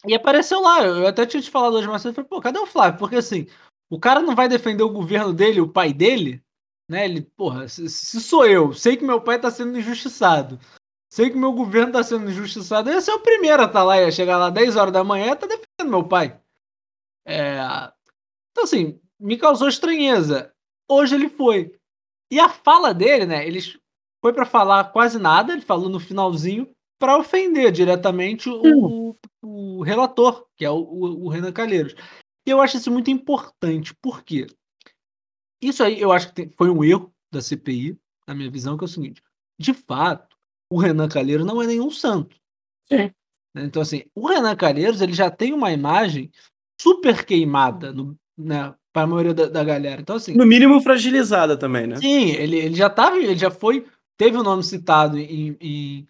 e 0.06 0.14
apareceu 0.14 0.60
lá, 0.60 0.84
eu 0.84 1.06
até 1.06 1.26
tinha 1.26 1.42
te 1.42 1.50
falado 1.50 1.74
hoje 1.74 1.88
mais 1.88 2.02
cedo, 2.02 2.14
falei, 2.14 2.28
pô, 2.28 2.40
cadê 2.40 2.58
o 2.58 2.66
Flávio? 2.66 2.98
Porque 2.98 3.16
assim, 3.16 3.46
o 3.90 3.98
cara 3.98 4.20
não 4.20 4.34
vai 4.34 4.48
defender 4.48 4.82
o 4.82 4.92
governo 4.92 5.32
dele, 5.32 5.60
o 5.60 5.68
pai 5.68 5.92
dele, 5.92 6.42
né? 6.88 7.04
Ele, 7.04 7.22
porra, 7.22 7.68
se, 7.68 7.88
se 7.88 8.20
sou 8.20 8.46
eu, 8.46 8.72
sei 8.72 8.96
que 8.96 9.04
meu 9.04 9.20
pai 9.20 9.40
tá 9.40 9.50
sendo 9.50 9.76
injustiçado, 9.76 10.58
sei 11.10 11.30
que 11.30 11.36
meu 11.36 11.52
governo 11.52 11.92
tá 11.92 12.02
sendo 12.02 12.30
injustiçado, 12.30 12.90
esse 12.90 13.10
é 13.10 13.14
o 13.14 13.20
primeiro 13.20 13.62
a 13.62 13.66
estar 13.66 13.80
tá 13.80 13.84
lá, 13.84 14.00
ia 14.00 14.10
chegar 14.12 14.38
lá 14.38 14.50
10 14.50 14.76
horas 14.76 14.92
da 14.92 15.02
manhã, 15.02 15.34
tá 15.34 15.46
defendendo 15.46 15.90
meu 15.90 16.06
pai. 16.06 16.40
É... 17.26 17.58
Então 18.52 18.64
assim, 18.64 19.00
me 19.18 19.36
causou 19.36 19.68
estranheza. 19.68 20.52
Hoje 20.88 21.14
ele 21.14 21.28
foi. 21.28 21.74
E 22.30 22.38
a 22.38 22.48
fala 22.48 22.94
dele, 22.94 23.26
né, 23.26 23.46
ele 23.46 23.60
foi 24.22 24.32
para 24.32 24.46
falar 24.46 24.92
quase 24.92 25.18
nada, 25.18 25.52
ele 25.52 25.62
falou 25.62 25.88
no 25.88 25.98
finalzinho, 25.98 26.70
para 26.98 27.16
ofender 27.16 27.70
diretamente 27.72 28.48
o, 28.48 29.10
o, 29.10 29.16
relator, 29.82 30.46
que 30.56 30.64
é 30.64 30.70
o, 30.70 30.76
o, 30.76 31.24
o, 31.26 31.28
Renan 31.28 31.52
Calheiros. 31.52 31.94
E 32.46 32.50
eu 32.50 32.60
acho 32.60 32.76
isso 32.76 32.90
muito 32.90 33.10
importante, 33.10 33.94
porque 34.00 34.46
isso 35.62 35.82
aí 35.82 36.00
eu 36.00 36.12
acho 36.12 36.28
que 36.28 36.34
tem, 36.34 36.50
foi 36.50 36.70
um 36.70 36.84
erro 36.84 37.12
da 37.32 37.40
CPI, 37.40 37.98
na 38.26 38.34
minha 38.34 38.50
visão, 38.50 38.76
que 38.76 38.84
é 38.84 38.86
o 38.86 38.88
seguinte: 38.88 39.22
de 39.58 39.74
fato, 39.74 40.36
o 40.70 40.78
Renan 40.78 41.08
Calheiros 41.08 41.46
não 41.46 41.62
é 41.62 41.66
nenhum 41.66 41.90
santo. 41.90 42.36
É. 42.90 43.12
Então, 43.56 43.82
assim, 43.82 44.04
o 44.14 44.26
Renan 44.26 44.54
Calheiros 44.54 45.00
ele 45.00 45.12
já 45.12 45.30
tem 45.30 45.52
uma 45.52 45.72
imagem 45.72 46.30
super 46.80 47.24
queimada 47.24 47.92
no, 47.92 48.16
né, 48.36 48.74
para 48.92 49.02
a 49.02 49.06
maioria 49.06 49.34
da, 49.34 49.46
da, 49.46 49.64
galera. 49.64 50.00
Então, 50.00 50.16
assim. 50.16 50.34
No 50.34 50.46
mínimo 50.46 50.80
fragilizada 50.80 51.56
também, 51.56 51.86
né? 51.86 51.96
Sim, 51.96 52.30
ele, 52.30 52.56
ele 52.56 52.74
já 52.74 52.88
tava, 52.88 53.18
ele 53.18 53.36
já 53.36 53.50
foi. 53.50 53.86
Teve 54.16 54.36
o 54.36 54.42
nome 54.42 54.64
citado 54.64 55.18
em, 55.18 55.56
em, 55.60 56.08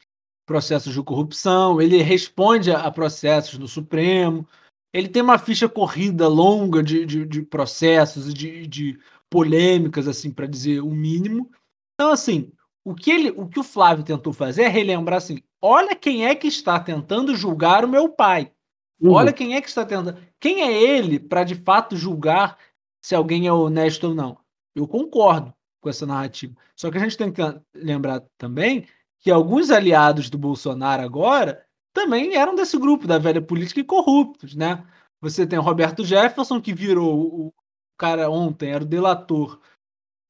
processos 0.48 0.94
de 0.94 1.02
corrupção, 1.02 1.78
ele 1.78 2.00
responde 2.00 2.72
a, 2.72 2.90
processos 2.90 3.58
no 3.58 3.68
Supremo, 3.68 4.48
ele 4.94 5.06
tem 5.06 5.20
uma 5.20 5.38
ficha 5.38 5.68
corrida 5.68 6.26
longa 6.26 6.82
de, 6.82 7.04
de, 7.04 7.26
de 7.26 7.42
processos 7.42 8.30
e 8.30 8.32
de, 8.32 8.66
de 8.66 8.98
polêmicas, 9.28 10.08
assim, 10.08 10.30
para 10.30 10.46
dizer 10.46 10.80
o 10.80 10.90
mínimo. 10.90 11.50
Então, 11.94 12.10
assim, 12.10 12.50
o 12.82 12.94
que, 12.94 13.10
ele, 13.10 13.30
o 13.36 13.46
que 13.46 13.60
o 13.60 13.62
Flávio 13.62 14.02
tentou 14.02 14.32
fazer 14.32 14.62
é 14.62 14.68
relembrar 14.68 15.18
assim: 15.18 15.42
olha 15.60 15.94
quem 15.94 16.24
é 16.24 16.34
que 16.34 16.46
está 16.48 16.80
tentando 16.80 17.36
julgar 17.36 17.84
o 17.84 17.88
meu 17.88 18.08
pai. 18.08 18.50
Uhum. 18.98 19.12
Olha 19.12 19.34
quem 19.34 19.54
é 19.54 19.60
que 19.60 19.68
está 19.68 19.84
tentando. 19.84 20.18
Quem 20.40 20.62
é 20.62 20.82
ele 20.82 21.20
para 21.20 21.44
de 21.44 21.54
fato 21.54 21.94
julgar 21.94 22.56
se 23.04 23.14
alguém 23.14 23.46
é 23.46 23.52
honesto 23.52 24.08
ou 24.08 24.14
não? 24.14 24.38
Eu 24.74 24.88
concordo 24.88 25.52
com 25.82 25.90
essa 25.90 26.06
narrativa. 26.06 26.54
Só 26.74 26.90
que 26.90 26.96
a 26.96 27.00
gente 27.00 27.18
tem 27.18 27.30
que 27.30 27.42
lembrar 27.74 28.22
também 28.38 28.86
que 29.20 29.30
alguns 29.30 29.70
aliados 29.70 30.30
do 30.30 30.38
Bolsonaro 30.38 31.02
agora 31.02 31.64
também 31.92 32.36
eram 32.36 32.54
desse 32.54 32.78
grupo 32.78 33.06
da 33.06 33.18
velha 33.18 33.42
política 33.42 33.80
e 33.80 33.84
corruptos, 33.84 34.54
né? 34.54 34.86
Você 35.20 35.46
tem 35.46 35.58
o 35.58 35.62
Roberto 35.62 36.04
Jefferson, 36.04 36.60
que 36.60 36.72
virou 36.72 37.46
o 37.48 37.54
cara 37.96 38.30
ontem, 38.30 38.70
era 38.70 38.84
o 38.84 38.86
delator 38.86 39.60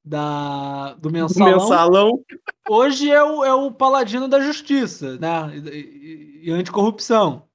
da, 0.02 0.94
do 0.94 1.10
mensalão. 1.10 1.58
mensalão. 1.58 2.24
Hoje 2.68 3.10
é 3.10 3.22
o, 3.22 3.44
é 3.44 3.52
o 3.52 3.70
paladino 3.70 4.26
da 4.26 4.40
justiça 4.40 5.18
né? 5.18 5.28
e, 5.54 5.68
e, 5.68 6.48
e 6.48 6.50
anticorrupção. 6.50 7.46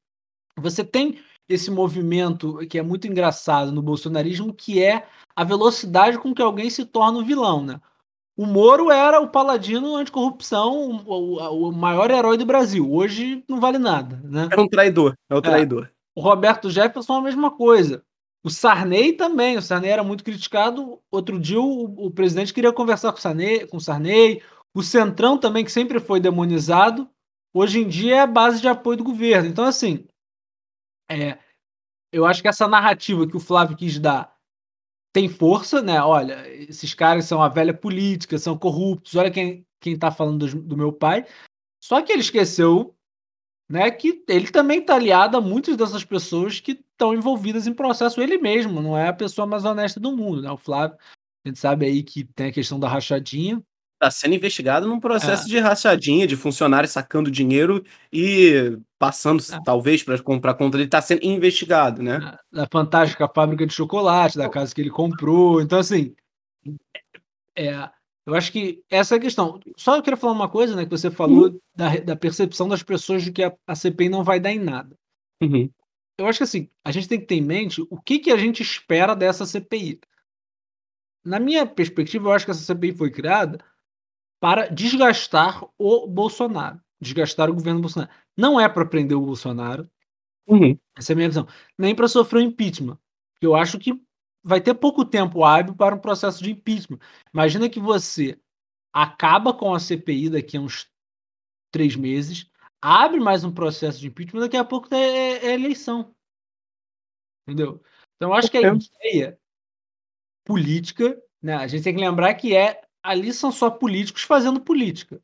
Você 0.57 0.83
tem 0.83 1.19
esse 1.49 1.71
movimento 1.71 2.57
que 2.67 2.77
é 2.77 2.83
muito 2.83 3.07
engraçado 3.07 3.71
no 3.71 3.81
bolsonarismo, 3.81 4.53
que 4.53 4.83
é 4.83 5.07
a 5.35 5.43
velocidade 5.43 6.19
com 6.19 6.33
que 6.33 6.41
alguém 6.41 6.69
se 6.69 6.85
torna 6.85 7.19
um 7.19 7.25
vilão. 7.25 7.63
Né? 7.63 7.81
O 8.35 8.45
Moro 8.47 8.89
era 8.89 9.19
o 9.19 9.29
paladino 9.29 9.95
anticorrupção, 9.95 11.03
o, 11.05 11.37
o, 11.37 11.71
maior 11.71 12.09
herói 12.09 12.35
do 12.35 12.45
Brasil. 12.45 12.91
Hoje 12.91 13.43
não 13.47 13.59
vale 13.59 13.77
nada, 13.77 14.19
né? 14.23 14.49
É 14.51 14.59
um 14.59 14.67
traidor, 14.67 15.15
é 15.29 15.35
o 15.35 15.41
traidor. 15.41 15.85
É. 15.85 15.89
O 16.15 16.21
Roberto 16.21 16.69
Jefferson 16.69 17.13
a 17.13 17.21
mesma 17.21 17.51
coisa. 17.51 18.03
O 18.43 18.49
Sarney 18.49 19.13
também, 19.13 19.55
o 19.55 19.61
Sarney 19.61 19.91
era 19.91 20.03
muito 20.03 20.23
criticado. 20.23 20.99
Outro 21.11 21.39
dia 21.39 21.61
o, 21.61 22.07
o 22.07 22.11
presidente 22.11 22.53
queria 22.53 22.73
conversar 22.73 23.11
com 23.11 23.19
o, 23.19 23.21
Sarney, 23.21 23.67
com 23.67 23.77
o 23.77 23.81
Sarney. 23.81 24.41
O 24.73 24.81
Centrão 24.81 25.37
também, 25.37 25.63
que 25.63 25.71
sempre 25.71 25.99
foi 25.99 26.19
demonizado, 26.19 27.07
hoje 27.53 27.81
em 27.81 27.87
dia 27.87 28.15
é 28.15 28.19
a 28.21 28.27
base 28.27 28.59
de 28.59 28.67
apoio 28.67 28.97
do 28.97 29.03
governo. 29.03 29.47
Então, 29.47 29.63
assim, 29.63 30.05
é, 31.09 31.37
eu 32.11 32.25
acho 32.25 32.41
que 32.41 32.47
essa 32.47 32.67
narrativa 32.67 33.27
que 33.27 33.37
o 33.37 33.39
Flávio 33.39 33.77
quis 33.77 33.99
dar 33.99 34.32
tem 35.13 35.29
força, 35.29 35.81
né? 35.81 36.01
Olha, 36.01 36.45
esses 36.49 36.93
caras 36.93 37.25
são 37.25 37.41
a 37.41 37.47
velha 37.47 37.73
política, 37.73 38.37
são 38.39 38.57
corruptos, 38.57 39.15
olha 39.15 39.31
quem, 39.31 39.65
quem 39.79 39.97
tá 39.97 40.11
falando 40.11 40.47
do, 40.47 40.61
do 40.63 40.77
meu 40.77 40.91
pai. 40.91 41.25
Só 41.81 42.01
que 42.01 42.11
ele 42.11 42.21
esqueceu 42.21 42.95
né, 43.69 43.89
que 43.91 44.23
ele 44.27 44.51
também 44.51 44.79
está 44.79 44.95
aliado 44.95 45.37
a 45.37 45.41
muitas 45.41 45.77
dessas 45.77 46.03
pessoas 46.03 46.59
que 46.59 46.73
estão 46.73 47.13
envolvidas 47.13 47.65
em 47.65 47.73
processo 47.73 48.21
ele 48.21 48.37
mesmo, 48.37 48.81
não 48.81 48.97
é 48.97 49.07
a 49.07 49.13
pessoa 49.13 49.47
mais 49.47 49.63
honesta 49.63 49.99
do 49.99 50.15
mundo, 50.15 50.41
né? 50.41 50.51
O 50.51 50.57
Flávio, 50.57 50.97
a 51.45 51.49
gente 51.49 51.59
sabe 51.59 51.85
aí 51.85 52.03
que 52.03 52.23
tem 52.23 52.47
a 52.47 52.51
questão 52.51 52.79
da 52.79 52.87
rachadinha. 52.87 53.63
Tá 54.03 54.11
sendo 54.11 54.35
investigado 54.35 54.85
num 54.85 54.99
processo 54.99 55.45
é. 55.45 55.47
de 55.47 55.59
rachadinha, 55.59 56.27
de 56.27 56.35
funcionário 56.35 56.89
sacando 56.89 57.31
dinheiro 57.31 57.81
e 58.11 58.77
passando, 58.99 59.41
é. 59.41 59.63
talvez, 59.63 60.03
para 60.03 60.21
comprar 60.21 60.55
conta. 60.55 60.77
Ele 60.77 60.89
tá 60.89 61.01
sendo 61.01 61.23
investigado, 61.23 62.03
né? 62.03 62.37
Da 62.51 62.67
fantástica 62.69 63.29
fábrica 63.33 63.65
de 63.65 63.71
chocolate, 63.71 64.37
da 64.37 64.49
casa 64.49 64.75
que 64.75 64.81
ele 64.81 64.89
comprou. 64.89 65.61
Então, 65.61 65.79
assim. 65.79 66.13
É, 67.55 67.89
eu 68.25 68.35
acho 68.35 68.51
que 68.51 68.83
essa 68.89 69.15
é 69.15 69.17
a 69.19 69.21
questão. 69.21 69.57
Só 69.77 69.95
eu 69.95 70.03
queria 70.03 70.17
falar 70.17 70.33
uma 70.33 70.49
coisa, 70.49 70.75
né? 70.75 70.83
Que 70.83 70.91
você 70.91 71.09
falou 71.09 71.45
uhum. 71.45 71.59
da, 71.73 71.95
da 71.99 72.15
percepção 72.17 72.67
das 72.67 72.83
pessoas 72.83 73.23
de 73.23 73.31
que 73.31 73.41
a, 73.41 73.53
a 73.65 73.73
CPI 73.73 74.09
não 74.09 74.21
vai 74.21 74.37
dar 74.37 74.51
em 74.51 74.59
nada. 74.59 74.97
Uhum. 75.41 75.69
Eu 76.17 76.27
acho 76.27 76.39
que 76.39 76.43
assim, 76.43 76.69
a 76.83 76.91
gente 76.91 77.07
tem 77.07 77.21
que 77.21 77.25
ter 77.25 77.35
em 77.35 77.41
mente 77.41 77.81
o 77.89 78.01
que, 78.01 78.19
que 78.19 78.31
a 78.31 78.37
gente 78.37 78.61
espera 78.61 79.15
dessa 79.15 79.45
CPI. 79.45 80.01
Na 81.23 81.39
minha 81.39 81.65
perspectiva, 81.65 82.27
eu 82.27 82.33
acho 82.33 82.43
que 82.43 82.51
essa 82.51 82.65
CPI 82.65 82.91
foi 82.91 83.09
criada 83.09 83.63
para 84.43 84.67
desgastar 84.67 85.63
o 85.77 86.05
Bolsonaro, 86.05 86.77
desgastar 86.99 87.49
o 87.49 87.53
governo 87.53 87.79
Bolsonaro. 87.79 88.11
Não 88.35 88.59
é 88.59 88.67
para 88.67 88.85
prender 88.85 89.17
o 89.17 89.25
Bolsonaro, 89.25 89.89
uhum. 90.45 90.77
essa 90.97 91.13
é 91.13 91.13
a 91.13 91.15
minha 91.15 91.29
visão, 91.29 91.47
nem 91.79 91.95
para 91.95 92.09
sofrer 92.09 92.41
um 92.41 92.47
impeachment. 92.47 92.99
Eu 93.39 93.55
acho 93.55 93.79
que 93.79 93.93
vai 94.43 94.59
ter 94.59 94.73
pouco 94.73 95.05
tempo 95.05 95.45
hábil 95.45 95.73
para 95.73 95.95
um 95.95 95.99
processo 95.99 96.43
de 96.43 96.51
impeachment. 96.51 96.99
Imagina 97.33 97.69
que 97.69 97.79
você 97.79 98.37
acaba 98.91 99.53
com 99.53 99.73
a 99.73 99.79
CPI 99.79 100.31
daqui 100.31 100.57
a 100.57 100.59
uns 100.59 100.91
três 101.71 101.95
meses, 101.95 102.51
abre 102.81 103.21
mais 103.21 103.45
um 103.45 103.53
processo 103.53 103.97
de 103.97 104.07
impeachment, 104.07 104.41
daqui 104.41 104.57
a 104.57 104.65
pouco 104.65 104.93
é, 104.93 105.37
é 105.37 105.53
eleição. 105.53 106.13
Entendeu? 107.47 107.81
Então, 108.17 108.31
eu 108.31 108.33
acho 108.33 108.51
que 108.51 108.57
a 108.57 108.73
ideia 108.73 109.39
política, 110.43 111.17
né, 111.41 111.55
a 111.55 111.65
gente 111.65 111.85
tem 111.85 111.95
que 111.95 112.01
lembrar 112.01 112.33
que 112.33 112.53
é 112.53 112.82
ali 113.03 113.33
são 113.33 113.51
só 113.51 113.69
políticos 113.69 114.23
fazendo 114.23 114.61
política. 114.61 115.21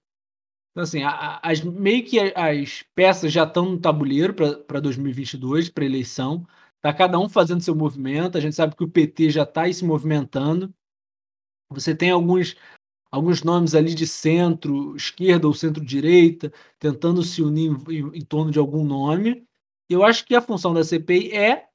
Então, 0.72 0.84
assim, 0.84 1.02
as, 1.04 1.62
meio 1.62 2.06
que 2.06 2.20
as 2.36 2.84
peças 2.94 3.32
já 3.32 3.44
estão 3.44 3.72
no 3.72 3.80
tabuleiro 3.80 4.34
para 4.34 4.80
2022, 4.80 5.70
para 5.70 5.86
eleição. 5.86 6.46
Tá 6.82 6.94
cada 6.94 7.20
um 7.20 7.28
fazendo 7.28 7.62
seu 7.62 7.76
movimento. 7.76 8.38
A 8.38 8.42
gente 8.42 8.56
sabe 8.56 8.76
que 8.76 8.84
o 8.84 8.90
PT 8.90 9.32
já 9.32 9.44
está 9.44 9.72
se 9.72 9.84
movimentando. 9.84 10.74
Você 11.72 11.96
tem 11.96 12.12
alguns, 12.12 12.56
alguns 13.12 13.44
nomes 13.44 13.76
ali 13.76 13.94
de 13.94 14.08
centro, 14.08 14.96
esquerda 14.96 15.48
ou 15.48 15.54
centro-direita, 15.54 16.52
tentando 16.78 17.24
se 17.24 17.42
unir 17.42 17.72
em, 17.90 18.20
em 18.20 18.26
torno 18.26 18.52
de 18.52 18.60
algum 18.60 18.84
nome. 18.84 19.46
Eu 19.90 20.04
acho 20.04 20.26
que 20.26 20.36
a 20.36 20.42
função 20.42 20.74
da 20.74 20.84
CPI 20.84 21.32
é 21.34 21.68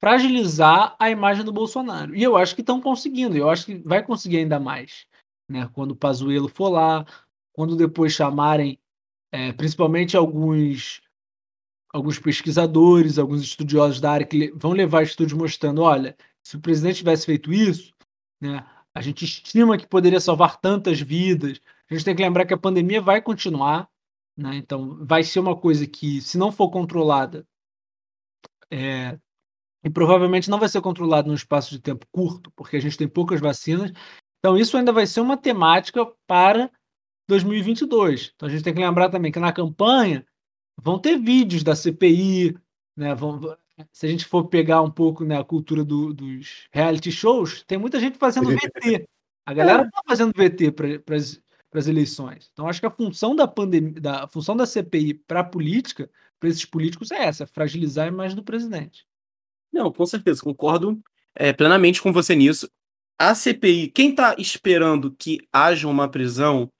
fragilizar 0.00 0.96
a 0.98 1.08
imagem 1.10 1.44
do 1.44 1.52
Bolsonaro. 1.52 2.14
E 2.16 2.22
eu 2.22 2.36
acho 2.36 2.54
que 2.54 2.62
estão 2.62 2.80
conseguindo. 2.80 3.36
Eu 3.36 3.48
acho 3.48 3.66
que 3.66 3.76
vai 3.76 4.02
conseguir 4.02 4.38
ainda 4.38 4.58
mais 4.58 5.06
né? 5.48 5.68
Quando 5.72 5.92
o 5.92 5.96
Pazuello 5.96 6.48
for 6.48 6.68
lá, 6.68 7.06
quando 7.52 7.76
depois 7.76 8.12
chamarem, 8.12 8.78
é, 9.32 9.52
principalmente 9.52 10.16
alguns 10.16 11.02
alguns 11.92 12.18
pesquisadores, 12.18 13.18
alguns 13.18 13.40
estudiosos 13.40 14.00
da 14.00 14.10
área 14.10 14.26
que 14.26 14.50
vão 14.56 14.72
levar 14.72 15.04
estudos 15.04 15.32
mostrando, 15.32 15.80
olha, 15.80 16.16
se 16.42 16.56
o 16.56 16.60
presidente 16.60 16.96
tivesse 16.96 17.24
feito 17.24 17.52
isso, 17.52 17.94
né, 18.40 18.66
a 18.92 19.00
gente 19.00 19.24
estima 19.24 19.78
que 19.78 19.86
poderia 19.86 20.20
salvar 20.20 20.60
tantas 20.60 21.00
vidas. 21.00 21.60
A 21.88 21.94
gente 21.94 22.04
tem 22.04 22.16
que 22.16 22.22
lembrar 22.22 22.46
que 22.46 22.54
a 22.54 22.58
pandemia 22.58 23.00
vai 23.00 23.22
continuar, 23.22 23.88
né? 24.36 24.56
Então 24.56 25.04
vai 25.04 25.22
ser 25.22 25.40
uma 25.40 25.56
coisa 25.56 25.86
que, 25.86 26.20
se 26.20 26.38
não 26.38 26.52
for 26.52 26.70
controlada, 26.70 27.46
é, 28.70 29.18
e 29.84 29.90
provavelmente 29.90 30.48
não 30.48 30.58
vai 30.58 30.68
ser 30.68 30.80
controlada 30.80 31.28
num 31.28 31.34
espaço 31.34 31.70
de 31.70 31.80
tempo 31.80 32.06
curto, 32.10 32.50
porque 32.56 32.76
a 32.76 32.80
gente 32.80 32.96
tem 32.96 33.08
poucas 33.08 33.40
vacinas 33.40 33.92
então, 34.44 34.58
isso 34.58 34.76
ainda 34.76 34.92
vai 34.92 35.06
ser 35.06 35.22
uma 35.22 35.38
temática 35.38 36.04
para 36.26 36.70
2022. 37.26 38.32
Então, 38.36 38.46
a 38.46 38.52
gente 38.52 38.62
tem 38.62 38.74
que 38.74 38.80
lembrar 38.80 39.08
também 39.08 39.32
que 39.32 39.40
na 39.40 39.50
campanha 39.50 40.26
vão 40.76 40.98
ter 40.98 41.18
vídeos 41.18 41.62
da 41.62 41.74
CPI, 41.74 42.54
né? 42.94 43.14
Vão, 43.14 43.40
se 43.90 44.04
a 44.04 44.08
gente 44.10 44.26
for 44.26 44.44
pegar 44.44 44.82
um 44.82 44.90
pouco 44.90 45.24
né, 45.24 45.40
a 45.40 45.44
cultura 45.44 45.82
do, 45.82 46.12
dos 46.12 46.68
reality 46.70 47.10
shows, 47.10 47.64
tem 47.66 47.78
muita 47.78 47.98
gente 47.98 48.18
fazendo 48.18 48.50
VT. 48.50 49.08
A 49.46 49.54
galera 49.54 49.84
está 49.84 50.02
fazendo 50.06 50.34
VT 50.36 50.72
para 50.72 51.16
as 51.16 51.86
eleições. 51.86 52.50
Então, 52.52 52.68
acho 52.68 52.80
que 52.80 52.86
a 52.86 52.90
função 52.90 53.34
da 53.34 53.48
pandemia, 53.48 53.98
da, 53.98 54.24
a 54.24 54.28
função 54.28 54.54
da 54.54 54.66
CPI 54.66 55.14
para 55.26 55.40
a 55.40 55.44
política, 55.44 56.10
para 56.38 56.50
esses 56.50 56.66
políticos, 56.66 57.10
é 57.12 57.24
essa: 57.24 57.46
fragilizar 57.46 58.04
a 58.04 58.08
imagem 58.08 58.36
do 58.36 58.44
presidente. 58.44 59.06
Não, 59.72 59.90
com 59.90 60.04
certeza, 60.04 60.42
concordo 60.42 61.02
é, 61.34 61.50
plenamente 61.50 62.02
com 62.02 62.12
você 62.12 62.36
nisso 62.36 62.68
a 63.18 63.34
CPI, 63.34 63.88
quem 63.88 64.10
está 64.10 64.34
esperando 64.38 65.10
que 65.12 65.46
haja 65.52 65.88
uma 65.88 66.08
prisão 66.08 66.70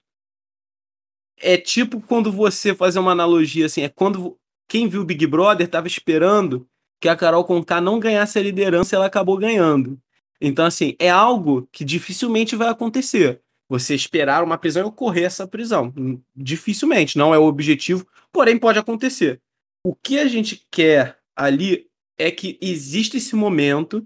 é 1.37 1.57
tipo 1.57 2.01
quando 2.01 2.31
você 2.31 2.73
fazer 2.73 2.99
uma 2.99 3.11
analogia 3.11 3.65
assim, 3.65 3.81
é 3.81 3.89
quando 3.89 4.37
quem 4.67 4.87
viu 4.87 5.05
Big 5.05 5.25
Brother 5.27 5.65
estava 5.65 5.87
esperando 5.87 6.67
que 6.99 7.09
a 7.09 7.15
Carol 7.15 7.43
Conká 7.43 7.79
não 7.79 7.99
ganhasse 7.99 8.39
a 8.39 8.41
liderança, 8.41 8.95
ela 8.95 9.05
acabou 9.05 9.37
ganhando. 9.37 9.99
Então 10.39 10.65
assim, 10.65 10.95
é 10.99 11.09
algo 11.09 11.67
que 11.71 11.83
dificilmente 11.83 12.55
vai 12.55 12.67
acontecer. 12.67 13.41
Você 13.67 13.95
esperar 13.95 14.43
uma 14.43 14.57
prisão 14.57 14.83
e 14.83 14.85
ocorrer 14.85 15.25
essa 15.25 15.47
prisão. 15.47 15.93
Dificilmente, 16.35 17.17
não 17.17 17.33
é 17.33 17.39
o 17.39 17.45
objetivo, 17.45 18.05
porém 18.31 18.57
pode 18.57 18.77
acontecer. 18.77 19.41
O 19.83 19.95
que 19.95 20.19
a 20.19 20.27
gente 20.27 20.65
quer 20.69 21.17
ali 21.35 21.87
é 22.17 22.29
que 22.29 22.57
existe 22.61 23.17
esse 23.17 23.35
momento 23.35 24.05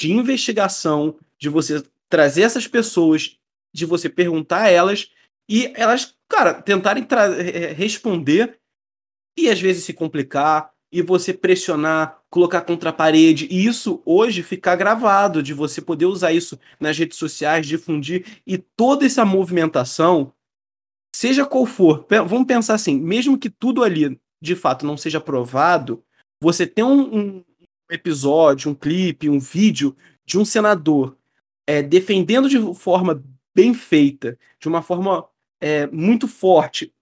de 0.00 0.12
investigação, 0.12 1.18
de 1.40 1.48
você 1.48 1.82
trazer 2.08 2.42
essas 2.42 2.66
pessoas, 2.66 3.38
de 3.72 3.84
você 3.84 4.08
perguntar 4.08 4.62
a 4.62 4.70
elas 4.70 5.10
e 5.48 5.72
elas, 5.76 6.14
cara, 6.28 6.54
tentarem 6.54 7.06
responder 7.76 8.58
e 9.36 9.48
às 9.48 9.60
vezes 9.60 9.84
se 9.84 9.92
complicar 9.92 10.70
e 10.90 11.02
você 11.02 11.34
pressionar, 11.34 12.18
colocar 12.30 12.62
contra 12.62 12.90
a 12.90 12.92
parede. 12.92 13.46
E 13.50 13.66
isso 13.66 14.02
hoje 14.04 14.42
ficar 14.42 14.76
gravado, 14.76 15.42
de 15.42 15.52
você 15.52 15.80
poder 15.80 16.06
usar 16.06 16.32
isso 16.32 16.58
nas 16.80 16.98
redes 16.98 17.18
sociais, 17.18 17.66
difundir 17.66 18.40
e 18.46 18.58
toda 18.58 19.04
essa 19.04 19.24
movimentação, 19.24 20.32
seja 21.14 21.44
qual 21.44 21.66
for, 21.66 22.06
vamos 22.08 22.46
pensar 22.46 22.74
assim, 22.74 22.98
mesmo 22.98 23.38
que 23.38 23.50
tudo 23.50 23.82
ali 23.82 24.18
de 24.40 24.54
fato 24.54 24.86
não 24.86 24.96
seja 24.96 25.20
provado, 25.20 26.02
você 26.40 26.66
tem 26.66 26.84
um, 26.84 27.16
um 27.16 27.44
episódio, 27.90 28.70
um 28.70 28.74
clipe, 28.74 29.28
um 29.28 29.40
vídeo 29.40 29.96
de 30.24 30.38
um 30.38 30.44
senador 30.44 31.17
é, 31.68 31.82
defendendo 31.82 32.48
de 32.48 32.58
forma 32.74 33.22
bem 33.54 33.74
feita, 33.74 34.38
de 34.58 34.66
uma 34.66 34.80
forma 34.80 35.28
é, 35.60 35.86
muito 35.88 36.26
forte, 36.26 36.94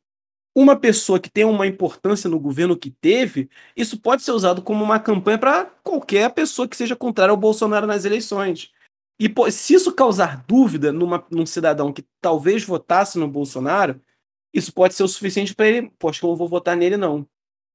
uma 0.52 0.74
pessoa 0.74 1.20
que 1.20 1.30
tem 1.30 1.44
uma 1.44 1.68
importância 1.68 2.28
no 2.28 2.40
governo 2.40 2.76
que 2.76 2.90
teve, 2.90 3.48
isso 3.76 4.00
pode 4.00 4.22
ser 4.24 4.32
usado 4.32 4.60
como 4.60 4.82
uma 4.82 4.98
campanha 4.98 5.38
para 5.38 5.66
qualquer 5.84 6.32
pessoa 6.34 6.66
que 6.66 6.76
seja 6.76 6.96
contrária 6.96 7.30
ao 7.30 7.36
Bolsonaro 7.36 7.86
nas 7.86 8.04
eleições. 8.04 8.72
E 9.20 9.32
se 9.52 9.74
isso 9.74 9.92
causar 9.92 10.44
dúvida 10.48 10.92
numa, 10.92 11.24
num 11.30 11.46
cidadão 11.46 11.92
que 11.92 12.04
talvez 12.20 12.64
votasse 12.64 13.18
no 13.18 13.28
Bolsonaro, 13.28 14.00
isso 14.52 14.72
pode 14.72 14.94
ser 14.94 15.04
o 15.04 15.08
suficiente 15.08 15.54
para 15.54 15.68
ele, 15.68 15.90
que 15.90 16.24
eu 16.24 16.28
não 16.28 16.36
vou 16.36 16.48
votar 16.48 16.76
nele 16.76 16.96
não. 16.96 17.24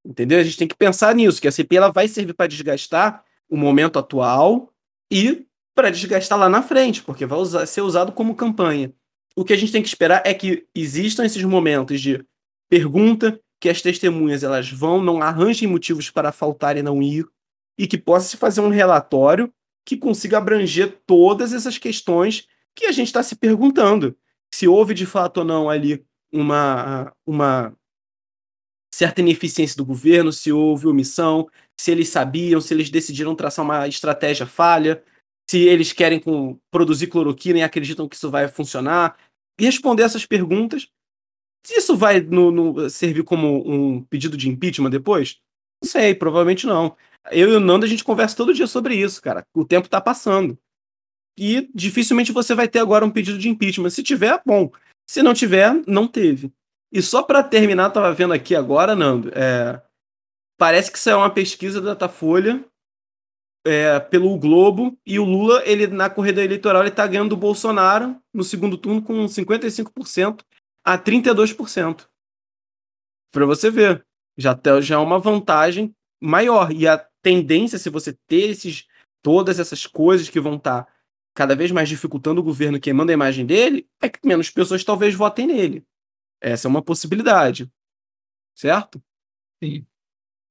Entendeu? 0.04 0.38
A 0.40 0.42
gente 0.42 0.58
tem 0.58 0.68
que 0.68 0.76
pensar 0.76 1.14
nisso, 1.14 1.40
que 1.40 1.48
a 1.48 1.52
CPI 1.52 1.78
ela 1.78 1.92
vai 1.92 2.06
servir 2.06 2.34
para 2.34 2.48
desgastar 2.48 3.24
o 3.48 3.56
momento 3.56 3.98
atual 3.98 4.70
e 5.10 5.46
para 5.74 5.90
desgastar 5.90 6.38
lá 6.38 6.48
na 6.48 6.62
frente, 6.62 7.02
porque 7.02 7.26
vai 7.26 7.38
usar, 7.38 7.66
ser 7.66 7.80
usado 7.80 8.12
como 8.12 8.34
campanha. 8.34 8.92
O 9.34 9.44
que 9.44 9.52
a 9.52 9.56
gente 9.56 9.72
tem 9.72 9.82
que 9.82 9.88
esperar 9.88 10.22
é 10.24 10.34
que 10.34 10.66
existam 10.74 11.24
esses 11.24 11.42
momentos 11.42 12.00
de 12.00 12.24
pergunta, 12.68 13.40
que 13.60 13.68
as 13.68 13.80
testemunhas 13.80 14.42
elas 14.42 14.70
vão, 14.70 15.02
não 15.02 15.22
arranjem 15.22 15.68
motivos 15.68 16.10
para 16.10 16.32
faltar 16.32 16.76
e 16.76 16.82
não 16.82 17.02
ir, 17.02 17.26
e 17.78 17.86
que 17.86 17.96
possa 17.96 18.28
se 18.28 18.36
fazer 18.36 18.60
um 18.60 18.68
relatório 18.68 19.52
que 19.84 19.96
consiga 19.96 20.38
abranger 20.38 21.00
todas 21.06 21.52
essas 21.52 21.78
questões 21.78 22.46
que 22.74 22.86
a 22.86 22.92
gente 22.92 23.08
está 23.08 23.22
se 23.22 23.36
perguntando. 23.36 24.16
Se 24.52 24.68
houve 24.68 24.94
de 24.94 25.06
fato 25.06 25.38
ou 25.38 25.44
não 25.44 25.70
ali 25.70 26.04
uma, 26.32 27.12
uma 27.26 27.74
certa 28.92 29.20
ineficiência 29.20 29.76
do 29.76 29.84
governo, 29.84 30.32
se 30.32 30.52
houve 30.52 30.86
omissão, 30.86 31.48
se 31.76 31.90
eles 31.90 32.08
sabiam, 32.08 32.60
se 32.60 32.72
eles 32.74 32.90
decidiram 32.90 33.34
traçar 33.34 33.64
uma 33.64 33.88
estratégia 33.88 34.46
falha, 34.46 35.02
se 35.52 35.58
eles 35.58 35.92
querem 35.92 36.18
com, 36.18 36.58
produzir 36.70 37.08
cloroquina 37.08 37.58
e 37.58 37.62
acreditam 37.62 38.08
que 38.08 38.16
isso 38.16 38.30
vai 38.30 38.48
funcionar, 38.48 39.18
responder 39.60 40.02
essas 40.02 40.24
perguntas. 40.24 40.88
Se 41.62 41.74
isso 41.74 41.94
vai 41.94 42.20
no, 42.20 42.50
no, 42.50 42.88
servir 42.88 43.22
como 43.22 43.70
um 43.70 44.02
pedido 44.02 44.34
de 44.34 44.48
impeachment 44.48 44.88
depois? 44.88 45.40
Não 45.82 45.90
sei, 45.90 46.14
provavelmente 46.14 46.66
não. 46.66 46.96
Eu 47.30 47.50
e 47.50 47.56
o 47.56 47.60
Nando 47.60 47.84
a 47.84 47.88
gente 47.88 48.02
conversa 48.02 48.34
todo 48.34 48.54
dia 48.54 48.66
sobre 48.66 48.96
isso, 48.96 49.20
cara. 49.20 49.46
O 49.54 49.62
tempo 49.62 49.90
tá 49.90 50.00
passando. 50.00 50.58
E 51.38 51.70
dificilmente 51.74 52.32
você 52.32 52.54
vai 52.54 52.66
ter 52.66 52.78
agora 52.78 53.04
um 53.04 53.10
pedido 53.10 53.36
de 53.36 53.50
impeachment. 53.50 53.90
Se 53.90 54.02
tiver, 54.02 54.40
bom. 54.46 54.72
Se 55.06 55.22
não 55.22 55.34
tiver, 55.34 55.82
não 55.86 56.08
teve. 56.08 56.50
E 56.90 57.02
só 57.02 57.22
para 57.22 57.42
terminar, 57.42 57.90
tava 57.90 58.14
vendo 58.14 58.32
aqui 58.32 58.54
agora, 58.54 58.96
Nando, 58.96 59.30
é... 59.34 59.82
parece 60.56 60.90
que 60.90 61.10
é 61.10 61.14
uma 61.14 61.30
pesquisa 61.30 61.78
da 61.78 61.90
Datafolha 61.90 62.64
é, 63.64 64.00
pelo 64.00 64.36
Globo 64.38 64.98
e 65.06 65.18
o 65.18 65.24
Lula, 65.24 65.62
ele 65.64 65.86
na 65.86 66.10
corrida 66.10 66.42
eleitoral, 66.42 66.82
ele 66.82 66.90
tá 66.90 67.06
ganhando 67.06 67.30
do 67.30 67.36
Bolsonaro 67.36 68.20
no 68.32 68.42
segundo 68.42 68.76
turno 68.76 69.02
com 69.02 69.24
55% 69.26 70.44
a 70.84 70.98
32%. 70.98 72.08
Para 73.30 73.46
você 73.46 73.70
ver, 73.70 74.04
já, 74.36 74.58
já 74.80 74.96
é 74.96 74.98
uma 74.98 75.18
vantagem 75.18 75.94
maior. 76.20 76.72
E 76.72 76.86
a 76.86 76.98
tendência, 77.22 77.78
se 77.78 77.88
você 77.88 78.12
ter 78.26 78.50
esses, 78.50 78.86
todas 79.22 79.58
essas 79.58 79.86
coisas 79.86 80.28
que 80.28 80.40
vão 80.40 80.56
estar 80.56 80.84
tá 80.84 80.92
cada 81.34 81.54
vez 81.54 81.70
mais 81.70 81.88
dificultando 81.88 82.40
o 82.40 82.44
governo, 82.44 82.80
queimando 82.80 83.10
a 83.10 83.14
imagem 83.14 83.46
dele, 83.46 83.88
é 84.02 84.08
que 84.08 84.18
menos 84.26 84.50
pessoas 84.50 84.84
talvez 84.84 85.14
votem 85.14 85.46
nele. 85.46 85.86
Essa 86.40 86.66
é 86.66 86.70
uma 86.70 86.82
possibilidade. 86.82 87.70
Certo? 88.54 89.02
Sim. 89.62 89.86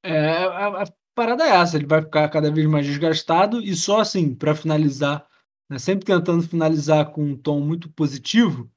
É, 0.04 0.44
a, 0.46 0.82
a 0.82 0.86
parada 1.16 1.44
é 1.44 1.50
essa, 1.50 1.78
ele 1.78 1.86
vai 1.86 2.02
ficar 2.02 2.30
cada 2.30 2.52
vez 2.52 2.68
mais 2.68 2.86
desgastado 2.86 3.62
e 3.62 3.76
só 3.76 4.00
assim, 4.00 4.34
para 4.34 4.56
finalizar, 4.56 5.26
né, 5.70 5.78
sempre 5.78 6.06
tentando 6.06 6.44
finalizar 6.44 7.12
com 7.12 7.24
um 7.24 7.38
tom 7.38 7.60
muito 7.60 7.90
positivo, 7.90 8.70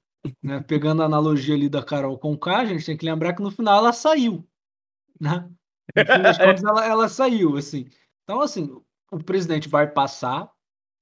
né, 0.43 0.61
pegando 0.61 1.03
a 1.03 1.07
analogia 1.07 1.55
ali 1.55 1.69
da 1.69 1.83
Carol 1.83 2.19
com 2.19 2.37
K, 2.37 2.57
a 2.57 2.65
gente 2.65 2.87
tem 2.87 2.97
que 2.97 3.05
lembrar 3.05 3.35
que 3.35 3.43
no 3.43 3.51
final 3.51 3.79
ela 3.79 3.93
saiu, 3.93 4.47
né? 5.21 5.49
No 5.95 6.05
fim 6.05 6.23
das 6.23 6.39
contas, 6.39 6.65
ela, 6.65 6.87
ela 6.87 7.09
saiu, 7.09 7.57
assim. 7.57 7.87
Então, 8.23 8.41
assim, 8.41 8.75
o 9.11 9.19
presidente 9.23 9.69
vai 9.69 9.87
passar, 9.87 10.51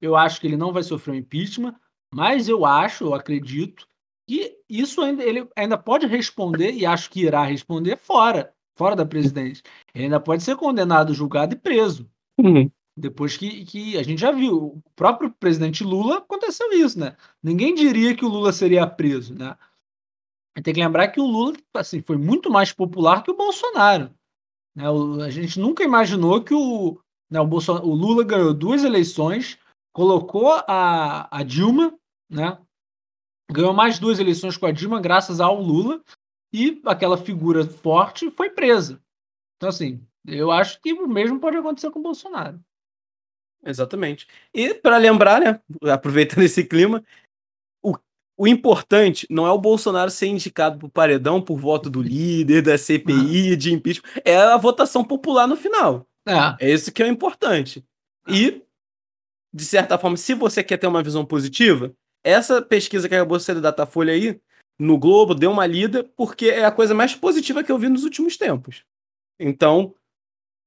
eu 0.01 0.15
acho 0.15 0.39
que 0.39 0.47
ele 0.47 0.57
não 0.57 0.73
vai 0.73 0.83
sofrer 0.83 1.13
um 1.13 1.17
impeachment, 1.17 1.75
mas 2.13 2.47
eu 2.47 2.65
acho, 2.65 3.05
eu 3.05 3.13
acredito, 3.13 3.87
que 4.27 4.57
isso 4.69 5.01
ainda, 5.01 5.23
ele 5.23 5.47
ainda 5.55 5.77
pode 5.77 6.05
responder, 6.05 6.71
e 6.73 6.85
acho 6.85 7.09
que 7.09 7.21
irá 7.21 7.43
responder 7.43 7.97
fora, 7.97 8.53
fora 8.75 8.95
da 8.95 9.05
presidência. 9.05 9.63
Ele 9.93 10.05
ainda 10.05 10.19
pode 10.19 10.43
ser 10.43 10.55
condenado, 10.55 11.13
julgado 11.13 11.53
e 11.53 11.57
preso. 11.57 12.09
Uhum. 12.39 12.69
Depois 12.95 13.35
que, 13.35 13.65
que 13.65 13.97
a 13.97 14.03
gente 14.03 14.19
já 14.19 14.31
viu, 14.31 14.55
o 14.55 14.83
próprio 14.95 15.31
presidente 15.31 15.83
Lula 15.83 16.17
aconteceu 16.17 16.71
isso, 16.73 16.99
né? 16.99 17.15
Ninguém 17.41 17.73
diria 17.73 18.15
que 18.15 18.23
o 18.23 18.29
Lula 18.29 18.51
seria 18.51 18.85
preso, 18.85 19.33
né? 19.33 19.57
Tem 20.61 20.73
que 20.73 20.79
lembrar 20.79 21.07
que 21.07 21.19
o 21.19 21.25
Lula 21.25 21.57
assim, 21.73 22.01
foi 22.01 22.17
muito 22.17 22.51
mais 22.51 22.71
popular 22.71 23.23
que 23.23 23.31
o 23.31 23.35
Bolsonaro. 23.35 24.13
Né? 24.75 24.87
O, 24.89 25.21
a 25.21 25.29
gente 25.31 25.59
nunca 25.59 25.83
imaginou 25.83 26.43
que 26.43 26.53
o, 26.53 26.99
né, 27.31 27.39
o, 27.39 27.47
Bolsonaro, 27.47 27.87
o 27.87 27.95
Lula 27.95 28.23
ganhou 28.23 28.53
duas 28.53 28.83
eleições, 28.83 29.57
colocou 29.91 30.51
a, 30.67 31.27
a 31.35 31.41
Dilma, 31.41 31.97
né? 32.29 32.59
ganhou 33.51 33.73
mais 33.73 33.97
duas 33.97 34.19
eleições 34.19 34.55
com 34.55 34.67
a 34.67 34.71
Dilma 34.71 35.01
graças 35.01 35.39
ao 35.39 35.59
Lula, 35.59 36.03
e 36.53 36.79
aquela 36.85 37.17
figura 37.17 37.65
forte 37.65 38.29
foi 38.29 38.51
presa. 38.51 39.01
Então, 39.57 39.69
assim, 39.69 39.99
eu 40.25 40.51
acho 40.51 40.79
que 40.79 40.93
o 40.93 41.07
mesmo 41.07 41.39
pode 41.39 41.57
acontecer 41.57 41.89
com 41.89 41.99
o 41.99 42.03
Bolsonaro. 42.03 42.59
Exatamente. 43.65 44.27
E 44.53 44.73
para 44.73 44.97
lembrar, 44.97 45.41
né, 45.41 45.59
aproveitando 45.91 46.43
esse 46.45 46.63
clima, 46.63 47.03
o, 47.81 47.95
o 48.37 48.47
importante 48.47 49.25
não 49.29 49.47
é 49.47 49.51
o 49.51 49.57
Bolsonaro 49.57 50.11
ser 50.11 50.27
indicado 50.27 50.77
para 50.77 50.85
o 50.85 50.91
paredão 50.91 51.41
por 51.41 51.57
voto 51.57 51.89
do 51.89 52.01
líder, 52.01 52.61
da 52.61 52.77
CPI, 52.77 53.55
de 53.55 53.73
impeachment, 53.73 54.21
é 54.23 54.37
a 54.37 54.57
votação 54.57 55.03
popular 55.03 55.47
no 55.47 55.57
final. 55.57 56.07
É, 56.25 56.67
é 56.67 56.73
isso 56.73 56.91
que 56.91 57.01
é 57.01 57.05
o 57.05 57.09
importante. 57.09 57.83
E, 58.27 58.61
de 59.53 59.65
certa 59.65 59.97
forma, 59.97 60.17
se 60.17 60.33
você 60.33 60.63
quer 60.63 60.77
ter 60.77 60.87
uma 60.87 61.03
visão 61.03 61.25
positiva, 61.25 61.93
essa 62.23 62.61
pesquisa 62.61 63.09
que 63.09 63.15
acabou 63.15 63.37
de 63.37 63.43
ser 63.43 63.55
da 63.55 63.61
Datafolha 63.61 64.13
aí, 64.13 64.39
no 64.79 64.97
Globo, 64.97 65.35
deu 65.35 65.51
uma 65.51 65.65
lida, 65.65 66.03
porque 66.15 66.47
é 66.47 66.65
a 66.65 66.71
coisa 66.71 66.93
mais 66.93 67.15
positiva 67.15 67.63
que 67.63 67.71
eu 67.71 67.77
vi 67.77 67.89
nos 67.89 68.03
últimos 68.03 68.37
tempos. 68.37 68.83
Então, 69.39 69.93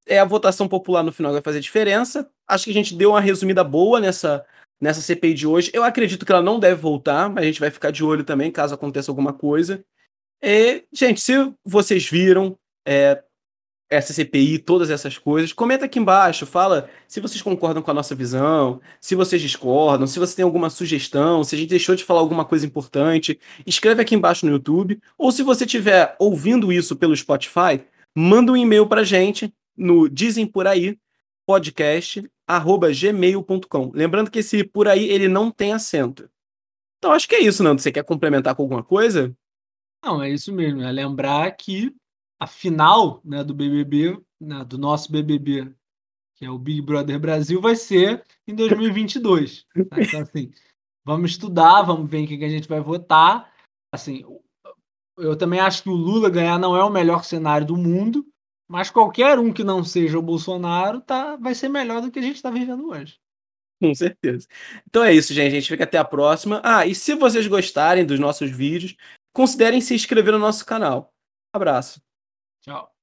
é 0.07 0.19
a 0.19 0.25
votação 0.25 0.69
popular 0.69 1.03
no 1.03 1.13
final 1.13 1.33
que 1.33 1.37
vai 1.37 1.43
fazer 1.43 1.61
diferença. 1.61 2.31
Acho 2.49 2.65
que 2.65 2.71
a 2.71 2.75
gente 2.75 2.95
deu 2.95 3.11
uma 3.11 3.21
resumida 3.21 3.65
boa 3.65 4.01
nessa, 4.01 4.47
nessa 4.81 5.01
CPI 5.01 5.35
de 5.35 5.47
hoje. 5.47 5.71
Eu 5.75 5.83
acredito 5.83 6.25
que 6.25 6.33
ela 6.33 6.43
não 6.43 6.61
deve 6.61 6.81
voltar, 6.81 7.29
mas 7.29 7.43
a 7.43 7.47
gente 7.47 7.61
vai 7.61 7.71
ficar 7.71 7.91
de 7.91 8.05
olho 8.05 8.25
também 8.25 8.53
caso 8.53 8.75
aconteça 8.75 9.11
alguma 9.11 9.33
coisa. 9.33 9.85
E, 10.43 10.85
gente, 10.93 11.21
se 11.21 11.33
vocês 11.65 12.09
viram 12.09 12.57
é, 12.87 13.23
essa 13.89 14.13
CPI, 14.13 14.59
todas 14.59 14.91
essas 14.91 15.17
coisas, 15.17 15.53
comenta 15.53 15.85
aqui 15.85 15.99
embaixo, 15.99 16.45
fala 16.45 16.91
se 17.07 17.21
vocês 17.21 17.41
concordam 17.41 17.83
com 17.83 17.91
a 17.91 17.95
nossa 17.95 18.15
visão, 18.15 18.81
se 19.01 19.15
vocês 19.15 19.41
discordam, 19.41 20.07
se 20.07 20.19
você 20.19 20.37
tem 20.37 20.45
alguma 20.45 20.69
sugestão, 20.69 21.45
se 21.45 21.55
a 21.55 21.59
gente 21.59 21.71
deixou 21.71 21.95
de 21.95 22.05
falar 22.05 22.21
alguma 22.21 22.45
coisa 22.45 22.67
importante, 22.67 23.39
escreve 23.65 24.03
aqui 24.03 24.15
embaixo 24.15 24.45
no 24.45 24.53
YouTube, 24.53 25.01
ou 25.17 25.31
se 25.31 25.43
você 25.43 25.65
estiver 25.65 26.17
ouvindo 26.19 26.73
isso 26.73 26.97
pelo 26.97 27.17
Spotify, 27.17 27.85
manda 28.15 28.51
um 28.51 28.57
e-mail 28.57 28.87
pra 28.87 29.05
gente 29.05 29.53
no 29.77 30.09
Dizem 30.09 30.47
Por 30.47 30.67
Aí, 30.67 30.99
podcast, 31.47 32.29
arroba 32.47 32.91
gmail.com. 32.93 33.93
Lembrando 33.95 34.31
que 34.31 34.41
esse 34.41 34.65
por 34.65 34.89
aí, 34.89 35.09
ele 35.09 35.29
não 35.29 35.51
tem 35.51 35.73
acento. 35.73 36.29
Então 36.99 37.13
acho 37.13 37.29
que 37.29 37.37
é 37.37 37.41
isso, 37.41 37.63
Nando. 37.63 37.81
Você 37.81 37.93
quer 37.93 38.03
complementar 38.03 38.55
com 38.55 38.63
alguma 38.63 38.83
coisa? 38.83 39.37
Não, 40.05 40.23
é 40.23 40.31
isso 40.31 40.53
mesmo. 40.53 40.83
É 40.83 40.91
lembrar 40.91 41.51
que 41.53 41.95
a 42.41 42.47
final 42.47 43.21
né, 43.25 43.43
do 43.43 43.55
BBB, 43.55 44.21
né, 44.41 44.65
do 44.65 44.79
nosso 44.79 45.11
BBB, 45.11 45.73
que 46.35 46.45
é 46.45 46.51
o 46.51 46.59
Big 46.59 46.83
Brother 46.83 47.19
Brasil, 47.19 47.61
vai 47.61 47.75
ser 47.75 48.25
em 48.47 48.55
2022. 48.55 49.67
Né? 49.75 49.85
Então, 49.99 50.21
assim, 50.21 50.51
vamos 51.05 51.31
estudar, 51.31 51.83
vamos 51.83 52.09
ver 52.09 52.19
em 52.19 52.27
que 52.27 52.45
a 52.45 52.49
gente 52.49 52.69
vai 52.69 52.81
votar. 52.81 53.53
Assim, 53.93 54.25
eu 55.17 55.37
também 55.37 55.61
acho 55.61 55.83
que 55.83 55.89
o 55.89 55.95
Lula 55.95 56.29
ganhar 56.29 56.59
não 56.59 56.77
é 56.77 56.85
o 56.85 56.91
melhor 56.91 57.25
cenário 57.25 57.67
do 57.67 57.77
mundo, 57.77 58.27
mas 58.69 58.91
qualquer 58.91 59.39
um 59.39 59.53
que 59.53 59.65
não 59.65 59.83
seja 59.83 60.19
o 60.19 60.23
Bolsonaro 60.23 61.01
tá, 61.01 61.37
vai 61.37 61.55
ser 61.55 61.69
melhor 61.69 62.03
do 62.03 62.11
que 62.11 62.19
a 62.19 62.23
gente 62.23 62.37
está 62.37 62.51
vivendo 62.51 62.89
hoje. 62.89 63.19
Com 63.81 63.95
certeza. 63.95 64.47
Então 64.87 65.05
é 65.05 65.15
isso, 65.15 65.35
gente. 65.35 65.49
A 65.49 65.61
gente 65.61 65.69
fica 65.69 65.85
até 65.85 65.99
a 65.99 66.05
próxima. 66.05 66.61
Ah, 66.65 66.87
e 66.87 66.95
se 66.95 67.15
vocês 67.15 67.47
gostarem 67.47 68.07
dos 68.07 68.19
nossos 68.19 68.51
vídeos, 68.51 68.97
considerem 69.35 69.81
se 69.81 69.95
inscrever 69.95 70.33
no 70.33 70.39
nosso 70.39 70.65
canal. 70.65 71.13
Abraço. 71.53 72.06
Ciao. 72.67 72.96